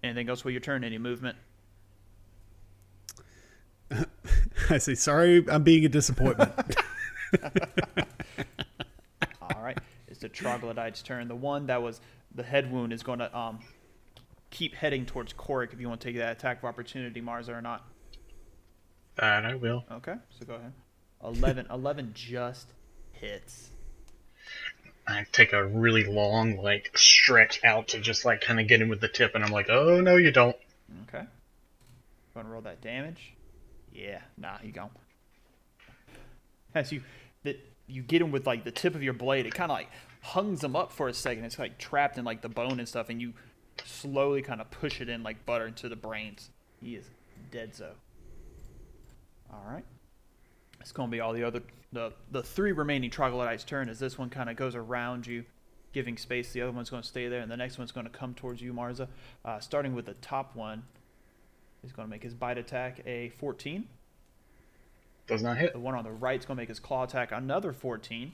Anything 0.02 0.28
else 0.28 0.44
with 0.44 0.52
your 0.52 0.60
turn? 0.60 0.84
Any 0.84 0.98
movement? 0.98 1.38
I 4.70 4.76
say, 4.78 4.94
"Sorry, 4.94 5.42
I'm 5.48 5.62
being 5.62 5.84
a 5.86 5.88
disappointment." 5.88 6.52
All 9.40 9.62
right. 9.62 9.78
It's 10.08 10.20
the 10.20 10.28
troglodyte's 10.28 11.00
turn. 11.02 11.28
The 11.28 11.34
one 11.34 11.66
that 11.68 11.80
was 11.82 12.00
the 12.34 12.42
head 12.42 12.70
wound 12.70 12.92
is 12.92 13.02
going 13.02 13.20
to 13.20 13.34
um 13.36 13.60
keep 14.56 14.74
heading 14.74 15.04
towards 15.04 15.34
Corrick 15.34 15.74
if 15.74 15.80
you 15.80 15.88
want 15.88 16.00
to 16.00 16.08
take 16.08 16.16
that 16.16 16.32
attack 16.32 16.58
of 16.58 16.64
opportunity, 16.64 17.20
Marza, 17.20 17.50
or 17.50 17.60
not. 17.60 17.84
That 19.16 19.44
I 19.44 19.54
will. 19.54 19.84
Okay, 19.92 20.14
so 20.30 20.46
go 20.46 20.54
ahead. 20.54 20.72
11, 21.22 21.66
11 21.70 22.12
just 22.14 22.72
hits. 23.12 23.70
I 25.06 25.26
take 25.30 25.52
a 25.52 25.64
really 25.64 26.04
long 26.04 26.56
like 26.56 26.90
stretch 26.96 27.62
out 27.64 27.88
to 27.88 28.00
just 28.00 28.24
like 28.24 28.40
kind 28.40 28.58
of 28.58 28.66
get 28.66 28.80
in 28.80 28.88
with 28.88 29.00
the 29.00 29.08
tip, 29.08 29.34
and 29.34 29.44
I'm 29.44 29.52
like, 29.52 29.68
oh 29.68 30.00
no, 30.00 30.16
you 30.16 30.30
don't. 30.30 30.56
Okay. 31.02 31.24
Going 32.34 32.46
to 32.46 32.52
roll 32.52 32.62
that 32.62 32.80
damage. 32.80 33.34
Yeah, 33.92 34.20
nah, 34.38 34.56
you 34.62 34.72
go. 34.72 34.90
As 36.74 36.92
you 36.92 37.02
that 37.44 37.58
you 37.86 38.02
get 38.02 38.22
him 38.22 38.30
with 38.32 38.46
like 38.46 38.64
the 38.64 38.70
tip 38.70 38.94
of 38.94 39.02
your 39.02 39.12
blade, 39.12 39.46
it 39.46 39.54
kind 39.54 39.70
of 39.70 39.76
like 39.76 39.90
hungs 40.22 40.64
him 40.64 40.74
up 40.74 40.92
for 40.92 41.08
a 41.08 41.14
second. 41.14 41.44
It's 41.44 41.58
like 41.58 41.78
trapped 41.78 42.18
in 42.18 42.24
like 42.24 42.40
the 42.40 42.48
bone 42.48 42.78
and 42.78 42.88
stuff, 42.88 43.10
and 43.10 43.20
you 43.20 43.34
slowly 43.86 44.42
kind 44.42 44.60
of 44.60 44.70
push 44.70 45.00
it 45.00 45.08
in 45.08 45.22
like 45.22 45.44
butter 45.46 45.66
into 45.66 45.88
the 45.88 45.96
brains. 45.96 46.50
He 46.82 46.94
is 46.94 47.04
dead 47.50 47.74
so. 47.74 47.90
All 49.52 49.62
right. 49.68 49.84
It's 50.80 50.92
going 50.92 51.08
to 51.08 51.12
be 51.12 51.20
all 51.20 51.32
the 51.32 51.44
other 51.44 51.62
the 51.92 52.12
the 52.30 52.42
three 52.42 52.72
remaining 52.72 53.10
troglodytes' 53.10 53.64
turn. 53.64 53.88
As 53.88 53.98
this 53.98 54.18
one 54.18 54.30
kind 54.30 54.50
of 54.50 54.56
goes 54.56 54.74
around 54.74 55.26
you, 55.26 55.44
giving 55.92 56.16
space. 56.16 56.52
The 56.52 56.62
other 56.62 56.72
one's 56.72 56.90
going 56.90 57.02
to 57.02 57.08
stay 57.08 57.28
there, 57.28 57.40
and 57.40 57.50
the 57.50 57.56
next 57.56 57.78
one's 57.78 57.92
going 57.92 58.06
to 58.06 58.12
come 58.12 58.34
towards 58.34 58.60
you, 58.60 58.72
Marza. 58.72 59.08
Uh, 59.44 59.58
starting 59.60 59.94
with 59.94 60.06
the 60.06 60.14
top 60.14 60.54
one, 60.54 60.82
he's 61.82 61.92
going 61.92 62.06
to 62.06 62.10
make 62.10 62.22
his 62.22 62.34
bite 62.34 62.58
attack 62.58 63.00
a 63.06 63.30
14. 63.30 63.88
Does 65.26 65.42
not 65.42 65.56
hit. 65.56 65.72
The 65.72 65.80
one 65.80 65.94
on 65.94 66.04
the 66.04 66.12
right 66.12 66.38
is 66.38 66.44
going 66.44 66.56
to 66.56 66.60
make 66.60 66.68
his 66.68 66.78
claw 66.78 67.04
attack 67.04 67.32
another 67.32 67.72
14. 67.72 68.32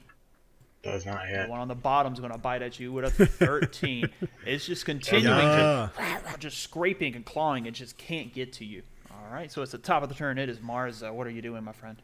Does 0.83 1.05
not 1.05 1.21
The 1.31 1.45
one 1.47 1.61
on 1.61 1.67
the 1.69 1.75
bottom 1.75 2.11
is 2.13 2.19
going 2.19 2.33
to 2.33 2.37
bite 2.37 2.61
at 2.61 2.77
you 2.79 2.91
with 2.91 3.05
a 3.05 3.25
13. 3.25 4.09
it's 4.45 4.65
just 4.65 4.85
continuing 4.85 5.37
Yeah. 5.37 5.89
to 5.97 6.37
just 6.39 6.59
scraping 6.59 7.15
and 7.15 7.25
clawing. 7.25 7.65
It 7.65 7.71
just 7.71 7.97
can't 7.97 8.33
get 8.33 8.51
to 8.53 8.65
you. 8.65 8.83
All 9.09 9.31
right, 9.33 9.49
so 9.51 9.61
it's 9.61 9.71
the 9.71 9.77
top 9.77 10.03
of 10.03 10.09
the 10.09 10.15
turn. 10.15 10.37
It 10.37 10.49
is 10.49 10.59
Marza. 10.59 11.13
What 11.13 11.25
are 11.25 11.29
you 11.31 11.41
doing, 11.41 11.63
my 11.63 11.71
friend? 11.71 12.01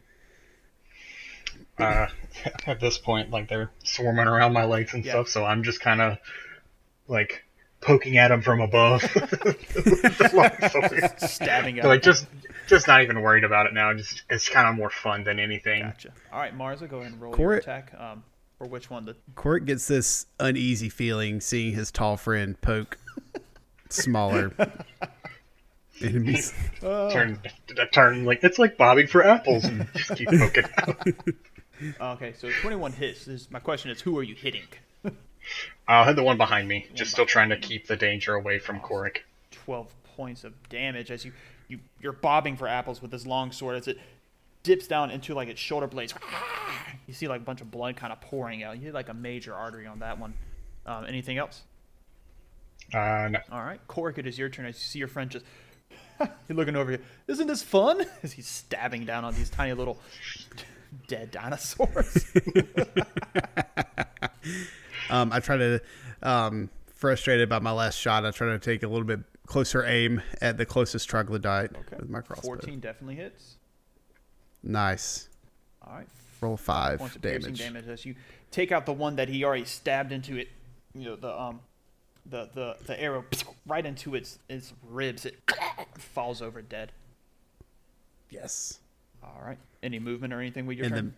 Uh, 1.77 2.07
at 2.67 2.79
this 2.79 2.97
point, 2.97 3.31
like 3.31 3.49
they're 3.49 3.69
swarming 3.83 4.27
around 4.27 4.53
my 4.53 4.63
legs 4.63 4.93
and 4.93 5.03
Yeah. 5.03 5.11
stuff, 5.13 5.27
so 5.27 5.43
I'm 5.45 5.63
just 5.63 5.81
kind 5.81 5.99
of 6.01 6.17
like 7.09 7.43
poking 7.81 8.17
at 8.17 8.29
them 8.29 8.41
from 8.41 8.61
above. 8.61 9.01
The 9.01 10.31
long 10.33 10.69
sword. 10.69 11.19
Stabbing 11.29 11.79
at 11.79 11.85
like 11.85 12.01
just 12.01 12.27
just 12.67 12.87
not 12.87 13.01
even 13.03 13.21
worried 13.21 13.43
about 13.43 13.65
it 13.65 13.73
now. 13.73 13.93
Just 13.93 14.23
it's 14.29 14.47
kind 14.47 14.67
of 14.69 14.75
more 14.75 14.89
fun 14.89 15.23
than 15.25 15.39
anything. 15.39 15.83
Gotcha. 15.83 16.13
All 16.31 16.39
right, 16.39 16.55
Marza, 16.57 16.87
go 16.89 16.99
ahead 16.99 17.11
and 17.13 17.21
roll 17.21 17.35
your 17.37 17.53
attack. 17.55 17.93
Um, 17.97 18.23
for 18.59 18.67
which 18.67 18.89
one? 18.89 19.05
The 19.05 19.15
Court 19.35 19.65
gets 19.65 19.87
this 19.87 20.27
uneasy 20.39 20.89
feeling 20.89 21.41
seeing 21.41 21.73
his 21.73 21.91
tall 21.91 22.17
friend 22.17 22.59
poke 22.61 22.99
smaller 23.89 24.53
enemies. 26.01 26.53
Oh. 26.83 27.09
Turn 27.09 27.41
turn 27.93 28.25
like 28.25 28.43
it's 28.43 28.59
like 28.59 28.77
bobbing 28.77 29.07
for 29.07 29.25
apples 29.25 29.63
and 29.63 29.87
just 29.95 30.15
keep 30.15 30.29
poking 30.29 30.65
out. 30.77 31.07
okay, 32.01 32.33
so 32.37 32.51
21 32.61 32.91
hits. 32.91 33.25
This, 33.25 33.49
my 33.49 33.59
question 33.59 33.89
is, 33.89 34.01
who 34.01 34.17
are 34.19 34.23
you 34.23 34.35
hitting? 34.35 34.67
Uh, 35.05 35.11
I'll 35.87 36.05
hit 36.05 36.17
the 36.17 36.23
one 36.23 36.37
behind 36.37 36.67
me. 36.67 36.85
Just 36.93 37.11
still 37.11 37.25
trying 37.25 37.49
to 37.49 37.57
keep 37.57 37.87
the 37.87 37.95
danger 37.95 38.35
away 38.35 38.59
from 38.59 38.81
Corrick. 38.81 39.19
12 39.51 39.87
points 40.15 40.43
of 40.43 40.53
damage 40.67 41.11
as 41.11 41.23
you, 41.23 41.31
you 41.69 41.79
you're 42.01 42.11
bobbing 42.11 42.57
for 42.57 42.67
apples 42.67 43.01
with 43.01 43.11
this 43.11 43.25
long 43.25 43.53
sword 43.53 43.77
as 43.77 43.87
it 43.87 43.97
dips 44.69 44.85
down 44.85 45.09
into 45.09 45.33
like 45.33 45.47
its 45.47 45.59
shoulder 45.59 45.87
blades. 45.87 46.13
You 47.07 47.15
see 47.15 47.27
like 47.27 47.41
a 47.41 47.43
bunch 47.43 47.59
of 47.59 47.71
blood 47.71 47.95
kind 47.95 48.13
of 48.13 48.21
pouring 48.21 48.61
out. 48.61 48.77
You 48.77 48.83
hit 48.83 48.93
like 48.93 49.09
a 49.09 49.15
major 49.15 49.55
artery 49.55 49.87
on 49.87 49.97
that 49.99 50.19
one. 50.19 50.35
Um, 50.85 51.05
anything 51.07 51.39
else? 51.39 51.63
Uh, 52.93 53.29
no. 53.31 53.39
all 53.51 53.63
right 53.63 53.79
Corrick, 53.87 54.19
it 54.19 54.27
is 54.27 54.37
your 54.37 54.47
turn. 54.47 54.67
As 54.67 54.75
you 54.75 54.79
see 54.79 54.99
your 54.99 55.07
friend 55.07 55.31
just 55.31 55.43
you're 56.19 56.55
looking 56.55 56.75
over 56.75 56.91
here. 56.91 57.01
Isn't 57.27 57.47
this 57.47 57.63
fun? 57.63 58.05
As 58.21 58.31
he's 58.33 58.47
stabbing 58.47 59.05
down 59.05 59.25
on 59.25 59.33
these 59.33 59.49
tiny 59.49 59.73
little 59.73 59.99
dead 61.07 61.31
dinosaurs. 61.31 62.25
Um, 65.09 65.33
I 65.33 65.39
try 65.39 65.57
to, 65.57 65.81
um, 66.21 66.69
frustrated 66.93 67.49
by 67.49 67.57
my 67.57 67.71
last 67.71 67.97
shot, 67.97 68.23
I 68.23 68.29
try 68.29 68.49
to 68.49 68.59
take 68.59 68.83
a 68.83 68.87
little 68.87 69.07
bit 69.07 69.21
closer 69.47 69.83
aim 69.83 70.21
at 70.41 70.57
the 70.57 70.65
closest 70.65 71.09
troglodyte 71.09 71.71
with 71.97 72.09
my 72.09 72.21
crossbow. 72.21 72.49
14 72.49 72.79
definitely 72.79 73.15
hits 73.15 73.55
Nice. 74.63 75.29
all 75.85 75.93
right 75.93 76.07
Roll 76.41 76.55
five 76.57 76.99
points 76.99 77.15
of 77.17 77.21
damage. 77.21 77.59
damage 77.59 77.87
as 77.87 78.05
you 78.05 78.15
take 78.51 78.71
out 78.71 78.85
the 78.85 78.93
one 78.93 79.17
that 79.17 79.27
he 79.27 79.43
already 79.43 79.65
stabbed 79.65 80.11
into 80.13 80.37
it. 80.37 80.47
You 80.93 81.03
know 81.05 81.15
the 81.17 81.37
um, 81.37 81.59
the 82.25 82.49
the 82.53 82.77
the 82.85 83.01
arrow 83.01 83.25
right 83.67 83.85
into 83.85 84.15
its 84.15 84.39
its 84.47 84.71
ribs. 84.89 85.25
It 85.25 85.37
falls 85.97 86.41
over 86.41 86.61
dead. 86.61 86.93
Yes. 88.29 88.79
All 89.23 89.41
right. 89.45 89.57
Any 89.83 89.99
movement 89.99 90.33
or 90.33 90.39
anything 90.39 90.65
with 90.65 90.77
your 90.77 90.85
And 90.85 90.95
turn? 90.95 91.13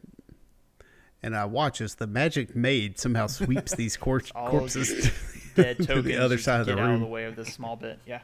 the 0.80 0.86
and 1.24 1.36
I 1.36 1.46
watch 1.46 1.82
as 1.82 1.96
the 1.96 2.08
magic 2.08 2.56
maid 2.56 2.98
somehow 2.98 3.28
sweeps 3.28 3.76
these 3.76 3.96
cor- 3.98 4.22
corpses 4.34 5.12
Dead 5.56 5.78
to 5.80 5.86
tokens. 5.86 6.06
the 6.06 6.18
other 6.18 6.40
side 6.40 6.62
of 6.62 6.66
the 6.66 6.74
get 6.74 6.82
out 6.82 6.94
of 6.94 7.00
the 7.00 7.06
room. 7.06 7.12
way 7.12 7.26
of 7.26 7.36
this 7.36 7.54
small 7.54 7.76
bit. 7.76 8.00
Yeah. 8.08 8.22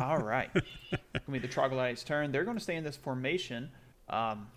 All 0.00 0.18
right. 0.18 0.50
Gonna 0.52 0.62
be 1.30 1.38
the 1.38 1.46
troglodyte's 1.46 2.02
turn. 2.02 2.32
They're 2.32 2.44
going 2.44 2.56
to 2.56 2.62
stay 2.62 2.74
in 2.74 2.82
this 2.82 2.96
formation. 2.96 3.70
Um, 4.10 4.48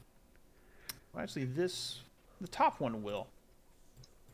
well, 1.14 1.24
actually, 1.24 1.46
this 1.46 2.00
the 2.40 2.48
top 2.48 2.80
one 2.80 3.04
will. 3.04 3.28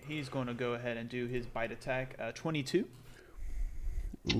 He's 0.08 0.30
going 0.30 0.47
to 0.47 0.53
go 0.53 0.73
ahead 0.73 0.95
and 0.95 1.10
do 1.10 1.27
his 1.27 1.45
bite 1.45 1.71
attack. 1.71 2.15
Uh, 2.19 2.32
Twenty-two. 2.32 2.88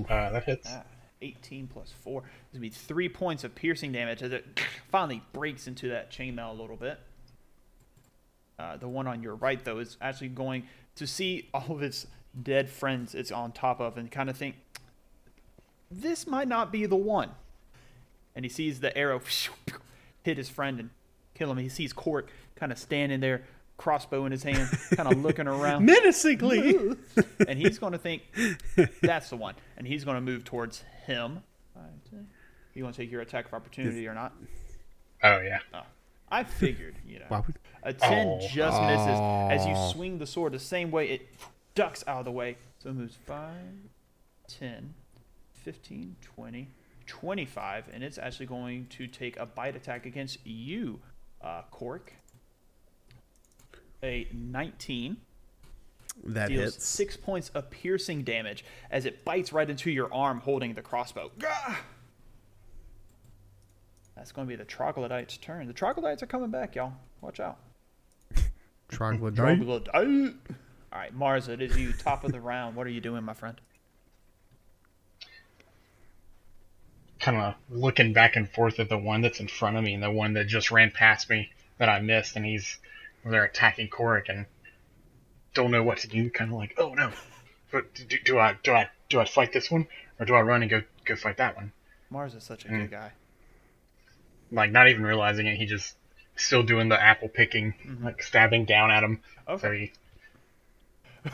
Uh, 0.08 0.30
that 0.30 0.44
hits. 0.44 0.68
Ah, 0.70 0.82
18 1.22 1.66
plus 1.66 1.92
4. 2.02 2.20
This 2.20 2.30
would 2.52 2.62
be 2.62 2.68
3 2.68 3.08
points 3.08 3.44
of 3.44 3.54
piercing 3.54 3.92
damage 3.92 4.22
as 4.22 4.32
it 4.32 4.60
finally 4.90 5.22
breaks 5.32 5.66
into 5.66 5.88
that 5.88 6.10
chainmail 6.10 6.50
a 6.50 6.60
little 6.60 6.76
bit. 6.76 7.00
Uh, 8.58 8.76
the 8.76 8.88
one 8.88 9.06
on 9.06 9.22
your 9.22 9.34
right, 9.34 9.64
though, 9.64 9.78
is 9.78 9.96
actually 10.00 10.28
going 10.28 10.64
to 10.96 11.06
see 11.06 11.48
all 11.54 11.70
of 11.70 11.82
its 11.82 12.06
dead 12.40 12.68
friends 12.68 13.14
it's 13.14 13.32
on 13.32 13.52
top 13.52 13.80
of 13.80 13.96
and 13.96 14.10
kind 14.10 14.28
of 14.28 14.36
think, 14.36 14.56
this 15.90 16.26
might 16.26 16.48
not 16.48 16.70
be 16.70 16.86
the 16.86 16.96
one. 16.96 17.30
And 18.36 18.44
he 18.44 18.48
sees 18.48 18.80
the 18.80 18.96
arrow 18.96 19.20
hit 20.22 20.36
his 20.36 20.48
friend 20.48 20.80
and 20.80 20.90
kill 21.34 21.50
him. 21.50 21.58
He 21.58 21.68
sees 21.68 21.92
Court 21.92 22.28
kind 22.56 22.72
of 22.72 22.78
standing 22.78 23.20
there, 23.20 23.42
crossbow 23.76 24.24
in 24.26 24.32
his 24.32 24.42
hand, 24.42 24.68
kind 24.96 25.10
of 25.12 25.18
looking 25.22 25.46
around 25.46 25.84
menacingly. 25.84 26.96
and 27.46 27.58
he's 27.58 27.78
going 27.78 27.92
to 27.92 27.98
think 27.98 28.22
that's 29.02 29.30
the 29.30 29.36
one, 29.36 29.54
and 29.76 29.86
he's 29.86 30.04
going 30.04 30.16
to 30.16 30.20
move 30.20 30.44
towards 30.44 30.82
him. 31.06 31.42
You 32.74 32.84
want 32.84 32.94
to 32.94 33.02
take 33.02 33.10
your 33.10 33.22
attack 33.22 33.46
of 33.46 33.54
opportunity 33.54 34.06
or 34.06 34.14
not? 34.14 34.32
Oh 35.24 35.40
yeah. 35.40 35.58
Oh, 35.74 35.82
I 36.30 36.44
figured, 36.44 36.94
you 37.06 37.18
know, 37.18 37.24
Why 37.28 37.40
would- 37.40 37.58
a 37.82 37.92
ten 37.92 38.26
Oh. 38.28 38.40
just 38.40 38.80
misses 38.82 39.18
as 39.60 39.66
you 39.66 39.72
Oh. 39.74 39.90
swing 39.92 40.18
the 40.18 40.26
sword 40.26 40.52
the 40.52 40.58
same 40.60 40.90
way 40.92 41.08
it 41.08 41.28
ducks 41.74 42.04
out 42.06 42.20
of 42.20 42.24
the 42.24 42.30
way. 42.32 42.56
So 42.80 42.90
it 42.90 42.94
moves 42.94 43.16
5, 43.26 43.50
10, 44.46 44.94
15, 45.54 46.16
20, 46.22 46.68
25, 47.08 47.88
and 47.92 48.04
it's 48.04 48.18
actually 48.18 48.46
going 48.46 48.86
to 48.90 49.06
take 49.06 49.36
a 49.38 49.46
bite 49.46 49.74
attack 49.74 50.06
against 50.06 50.38
you, 50.46 51.00
uh, 51.42 51.62
Cork. 51.70 52.12
A 54.02 54.28
19 54.32 55.16
That 56.24 56.48
deals 56.48 56.74
hits. 56.74 56.86
six 56.86 57.16
points 57.16 57.48
of 57.50 57.68
piercing 57.70 58.22
damage 58.22 58.64
as 58.90 59.06
it 59.06 59.24
bites 59.24 59.52
right 59.52 59.68
into 59.68 59.90
your 59.90 60.12
arm 60.14 60.38
holding 60.40 60.74
the 60.74 60.82
crossbow. 60.82 61.32
Gah! 61.38 61.76
That's 64.14 64.30
going 64.30 64.46
to 64.46 64.48
be 64.48 64.56
the 64.56 64.64
troglodyte's 64.64 65.36
turn. 65.36 65.66
The 65.66 65.72
troglodytes 65.72 66.22
are 66.22 66.26
coming 66.26 66.50
back, 66.50 66.76
y'all. 66.76 66.92
Watch 67.20 67.40
out. 67.40 67.58
Troglodyte. 68.88 69.36
Troglodyte. 69.58 70.34
All 70.92 70.98
right, 70.98 71.14
Mars, 71.14 71.48
it 71.48 71.60
is 71.60 71.76
you, 71.76 71.92
top 71.92 72.24
of 72.24 72.32
the 72.32 72.40
round. 72.40 72.74
What 72.76 72.86
are 72.86 72.90
you 72.90 73.00
doing, 73.00 73.22
my 73.24 73.34
friend? 73.34 73.60
Kind 77.28 77.42
of 77.42 77.54
looking 77.68 78.14
back 78.14 78.36
and 78.36 78.48
forth 78.48 78.80
at 78.80 78.88
the 78.88 78.96
one 78.96 79.20
that's 79.20 79.38
in 79.38 79.48
front 79.48 79.76
of 79.76 79.84
me 79.84 79.92
and 79.92 80.02
the 80.02 80.10
one 80.10 80.32
that 80.32 80.46
just 80.46 80.70
ran 80.70 80.90
past 80.90 81.28
me 81.28 81.50
that 81.76 81.86
I 81.90 82.00
missed, 82.00 82.36
and 82.36 82.44
he's 82.46 82.78
they're 83.22 83.44
attacking 83.44 83.88
Corrick 83.88 84.30
and 84.30 84.46
don't 85.52 85.70
know 85.70 85.82
what 85.82 85.98
to 85.98 86.08
do. 86.08 86.30
Kind 86.30 86.50
of 86.50 86.56
like, 86.56 86.72
oh 86.78 86.94
no, 86.94 87.12
but 87.70 87.94
do, 87.94 88.16
do 88.24 88.38
I 88.38 88.56
do 88.62 88.72
I 88.72 88.88
do 89.10 89.20
I 89.20 89.26
fight 89.26 89.52
this 89.52 89.70
one 89.70 89.86
or 90.18 90.24
do 90.24 90.34
I 90.36 90.40
run 90.40 90.62
and 90.62 90.70
go 90.70 90.80
go 91.04 91.16
fight 91.16 91.36
that 91.36 91.54
one? 91.54 91.70
Mars 92.08 92.34
is 92.34 92.44
such 92.44 92.64
a 92.64 92.68
Mm. 92.68 92.78
good 92.78 92.90
guy. 92.92 93.12
Like 94.50 94.70
not 94.72 94.88
even 94.88 95.02
realizing 95.02 95.46
it, 95.46 95.58
he 95.58 95.66
just 95.66 95.96
still 96.34 96.62
doing 96.62 96.88
the 96.88 96.98
apple 96.98 97.28
picking, 97.28 97.74
like 98.02 98.22
stabbing 98.22 98.64
down 98.64 98.90
at 98.90 99.02
him. 99.02 99.20
Okay. 99.46 99.60
So 99.60 99.72
he, 99.72 99.92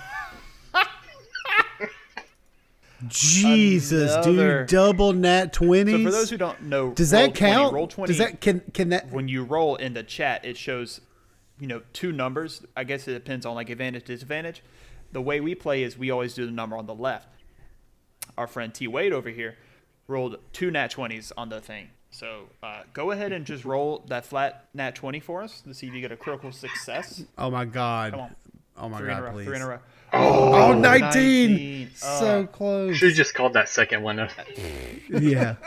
Jesus, 3.08 4.12
Another- 4.12 4.60
dude, 4.60 4.68
double 4.68 5.12
nat 5.12 5.52
twenty. 5.52 5.92
So 5.92 6.04
for 6.04 6.10
those 6.10 6.30
who 6.30 6.36
don't 6.36 6.62
know, 6.62 6.90
does 6.92 7.12
roll 7.12 7.22
that 7.22 7.34
20, 7.34 7.52
count? 7.54 7.74
roll 7.74 7.86
20, 7.88 8.08
Does 8.08 8.18
that 8.18 8.40
can 8.40 8.60
can 8.72 8.88
that? 8.90 9.10
when 9.10 9.28
you 9.28 9.44
roll 9.44 9.76
in 9.76 9.94
the 9.94 10.02
chat, 10.02 10.44
it 10.44 10.56
shows, 10.56 11.00
you 11.60 11.66
know, 11.66 11.82
two 11.92 12.12
numbers. 12.12 12.62
I 12.76 12.84
guess 12.84 13.06
it 13.08 13.12
depends 13.14 13.44
on 13.46 13.54
like 13.54 13.70
advantage, 13.70 14.04
disadvantage. 14.04 14.62
The 15.12 15.22
way 15.22 15.40
we 15.40 15.54
play 15.54 15.82
is 15.82 15.96
we 15.96 16.10
always 16.10 16.34
do 16.34 16.44
the 16.46 16.52
number 16.52 16.76
on 16.76 16.86
the 16.86 16.94
left. 16.94 17.28
Our 18.36 18.46
friend 18.46 18.72
T 18.74 18.86
Wade 18.88 19.12
over 19.12 19.28
here 19.30 19.56
rolled 20.08 20.36
two 20.52 20.70
nat 20.70 20.90
twenties 20.90 21.32
on 21.36 21.48
the 21.48 21.60
thing. 21.60 21.88
So 22.10 22.44
uh, 22.62 22.82
go 22.92 23.10
ahead 23.10 23.32
and 23.32 23.44
just 23.44 23.64
roll 23.64 24.04
that 24.08 24.24
flat 24.26 24.66
nat 24.74 24.94
twenty 24.94 25.20
for 25.20 25.42
us 25.42 25.60
to 25.62 25.74
see 25.74 25.86
if 25.88 25.94
you 25.94 26.00
get 26.00 26.12
a 26.12 26.16
critical 26.16 26.52
success. 26.52 27.24
Oh 27.38 27.50
my 27.50 27.64
god! 27.64 28.12
Come 28.12 28.20
on. 28.20 28.36
Oh 28.76 28.88
my 28.88 28.98
Three 28.98 29.08
god! 29.08 29.32
Please. 29.32 29.44
Three 29.46 29.56
in 29.56 29.62
a 29.62 29.68
row. 29.68 29.78
Oh, 30.14 30.72
19. 30.72 30.80
19. 31.50 31.90
So 31.94 32.06
Uh, 32.42 32.46
close. 32.46 32.96
should 32.96 33.08
have 33.08 33.16
just 33.16 33.34
called 33.34 33.54
that 33.54 33.68
second 33.68 34.02
one. 34.02 34.18
A, 34.18 34.28
yeah. 35.10 35.56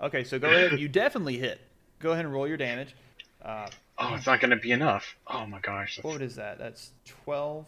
Okay, 0.00 0.24
so 0.24 0.38
go 0.38 0.48
ahead. 0.50 0.78
You 0.78 0.88
definitely 0.88 1.38
hit. 1.38 1.58
Go 1.98 2.12
ahead 2.12 2.26
and 2.26 2.34
roll 2.34 2.46
your 2.46 2.58
damage. 2.58 2.94
Uh, 3.40 3.68
oh, 3.96 4.14
it's 4.14 4.26
not 4.26 4.38
gonna 4.40 4.56
be 4.56 4.70
enough. 4.70 5.16
Oh 5.26 5.46
my 5.46 5.60
gosh, 5.60 5.98
what 6.02 6.18
that's, 6.18 6.32
is 6.32 6.36
that? 6.36 6.58
That's 6.58 6.90
12. 7.24 7.64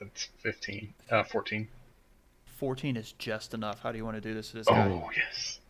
that's 0.00 0.28
15, 0.38 0.94
uh, 1.10 1.22
14. 1.24 1.68
14 2.56 2.96
is 2.96 3.12
just 3.12 3.54
enough. 3.54 3.80
How 3.80 3.92
do 3.92 3.98
you 3.98 4.04
want 4.04 4.16
to 4.16 4.20
do 4.20 4.34
this 4.34 4.48
to 4.50 4.56
this 4.56 4.66
guy? 4.66 4.88
Oh 4.88 5.08
yes. 5.14 5.60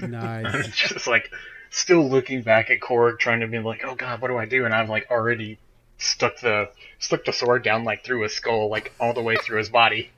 Nice. 0.00 0.68
Just 0.76 1.06
like 1.06 1.30
still 1.70 2.08
looking 2.08 2.42
back 2.42 2.70
at 2.70 2.80
Korg, 2.80 3.18
trying 3.18 3.40
to 3.40 3.46
be 3.46 3.58
like, 3.58 3.82
oh 3.84 3.94
god, 3.94 4.20
what 4.22 4.28
do 4.28 4.38
I 4.38 4.46
do? 4.46 4.64
And 4.64 4.74
I'm 4.74 4.88
like 4.88 5.10
already 5.10 5.58
stuck 6.02 6.40
the 6.40 6.70
stuck 6.98 7.24
the 7.24 7.32
sword 7.32 7.62
down 7.62 7.84
like 7.84 8.04
through 8.04 8.22
his 8.22 8.34
skull, 8.34 8.68
like 8.68 8.92
all 9.00 9.12
the 9.14 9.22
way 9.22 9.36
through 9.36 9.58
his 9.58 9.68
body, 9.68 10.10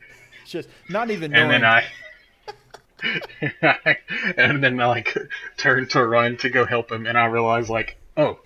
just 0.47 0.69
not 0.89 1.11
even 1.11 1.31
knowing. 1.31 1.51
and 1.51 1.65
then 1.65 1.65
I. 1.65 1.85
and 4.39 4.65
then 4.65 4.81
I 4.81 4.87
like 4.87 5.17
turn 5.59 5.87
to 5.89 6.07
run 6.07 6.39
to 6.39 6.49
go 6.49 6.65
help 6.65 6.91
him, 6.91 7.07
and 7.07 7.19
I 7.19 7.27
realize 7.27 7.69
like, 7.69 7.99
oh, 8.17 8.39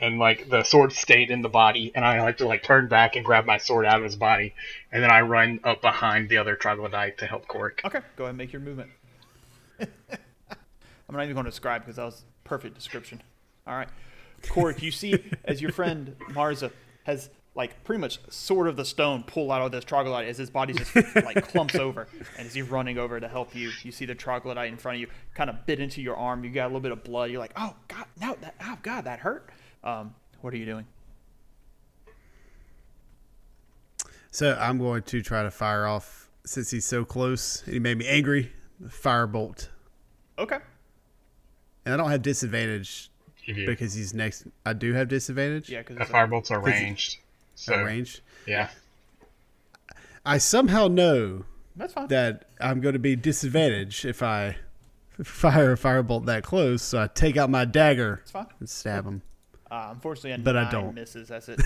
and 0.00 0.18
like 0.18 0.48
the 0.48 0.62
sword 0.62 0.92
stayed 0.92 1.30
in 1.30 1.42
the 1.42 1.48
body, 1.48 1.92
and 1.94 2.04
I 2.04 2.20
like 2.22 2.38
to 2.38 2.46
like 2.46 2.62
turn 2.62 2.88
back 2.88 3.16
and 3.16 3.24
grab 3.24 3.46
my 3.46 3.58
sword 3.58 3.86
out 3.86 3.98
of 3.98 4.04
his 4.04 4.16
body, 4.16 4.54
and 4.92 5.02
then 5.02 5.10
I 5.10 5.22
run 5.22 5.60
up 5.64 5.80
behind 5.80 6.28
the 6.28 6.38
other 6.38 6.56
troglodyte 6.56 7.18
to 7.18 7.26
help 7.26 7.46
Cork. 7.46 7.80
Okay, 7.84 8.00
go 8.16 8.24
ahead 8.24 8.30
and 8.30 8.38
make 8.38 8.52
your 8.52 8.60
movement. 8.62 8.90
I'm 9.80 9.88
not 11.10 11.22
even 11.22 11.34
going 11.34 11.44
to 11.44 11.50
describe 11.50 11.82
because 11.82 11.96
that 11.96 12.04
was 12.04 12.24
perfect 12.44 12.74
description. 12.74 13.22
All 13.66 13.76
right. 13.76 13.88
Cork, 14.48 14.82
you 14.82 14.90
see 14.90 15.22
as 15.44 15.60
your 15.60 15.72
friend 15.72 16.16
Marza 16.30 16.72
has 17.04 17.30
like 17.54 17.84
pretty 17.84 18.00
much 18.00 18.18
sort 18.30 18.66
of 18.66 18.76
the 18.76 18.84
stone 18.84 19.22
pull 19.22 19.52
out 19.52 19.62
of 19.62 19.70
this 19.70 19.84
troglodyte 19.84 20.26
as 20.26 20.36
his 20.36 20.50
body 20.50 20.72
just 20.72 20.94
like 21.16 21.46
clumps 21.48 21.76
over. 21.76 22.08
And 22.36 22.46
as 22.46 22.54
he's 22.54 22.68
running 22.68 22.98
over 22.98 23.20
to 23.20 23.28
help 23.28 23.54
you 23.54 23.70
you 23.82 23.92
see 23.92 24.06
the 24.06 24.14
troglodyte 24.14 24.68
in 24.68 24.76
front 24.76 24.96
of 24.96 25.00
you 25.00 25.08
kind 25.34 25.48
of 25.48 25.64
bit 25.66 25.80
into 25.80 26.02
your 26.02 26.16
arm. 26.16 26.44
You 26.44 26.50
got 26.50 26.64
a 26.64 26.68
little 26.68 26.80
bit 26.80 26.92
of 26.92 27.04
blood. 27.04 27.30
You're 27.30 27.40
like 27.40 27.52
oh 27.56 27.74
god 27.88 28.06
no 28.20 28.36
that 28.40 28.54
oh 28.62 28.78
god 28.82 29.04
that 29.04 29.20
hurt. 29.20 29.50
Um 29.82 30.14
what 30.40 30.52
are 30.52 30.56
you 30.56 30.66
doing? 30.66 30.86
So 34.30 34.58
I'm 34.60 34.78
going 34.78 35.04
to 35.04 35.22
try 35.22 35.44
to 35.44 35.50
fire 35.50 35.86
off 35.86 36.28
since 36.44 36.70
he's 36.70 36.84
so 36.84 37.04
close. 37.04 37.62
He 37.62 37.78
made 37.78 37.98
me 37.98 38.08
angry. 38.08 38.50
Firebolt, 38.82 39.68
okay. 40.38 40.58
And 41.84 41.94
I 41.94 41.96
don't 41.96 42.10
have 42.10 42.22
disadvantage 42.22 43.10
You 43.44 43.54
do. 43.54 43.66
because 43.66 43.94
he's 43.94 44.14
next. 44.14 44.44
I 44.64 44.72
do 44.72 44.92
have 44.94 45.08
disadvantage. 45.08 45.68
yeah 45.70 45.80
because 45.80 45.98
The 45.98 46.04
firebolts 46.12 46.50
are 46.50 46.60
ranged, 46.60 47.18
so 47.54 47.74
at 47.74 47.84
range. 47.84 48.22
yeah. 48.46 48.68
I 50.26 50.38
somehow 50.38 50.88
know 50.88 51.44
that's 51.76 51.92
fine 51.92 52.08
that 52.08 52.46
I'm 52.60 52.80
going 52.80 52.94
to 52.94 52.98
be 52.98 53.14
disadvantaged 53.16 54.04
if 54.06 54.22
I 54.22 54.56
fire 55.22 55.72
a 55.72 55.76
firebolt 55.76 56.26
that 56.26 56.42
close. 56.42 56.82
So 56.82 57.02
I 57.02 57.06
take 57.08 57.36
out 57.36 57.50
my 57.50 57.64
dagger 57.64 58.20
it's 58.22 58.30
fine 58.30 58.46
and 58.58 58.68
stab 58.68 59.04
him. 59.06 59.22
Uh, 59.70 59.88
unfortunately, 59.92 60.32
a 60.32 60.38
But 60.38 60.56
I 60.56 60.70
don't. 60.70 60.94
misses. 60.94 61.28
That's 61.28 61.48
it. 61.50 61.60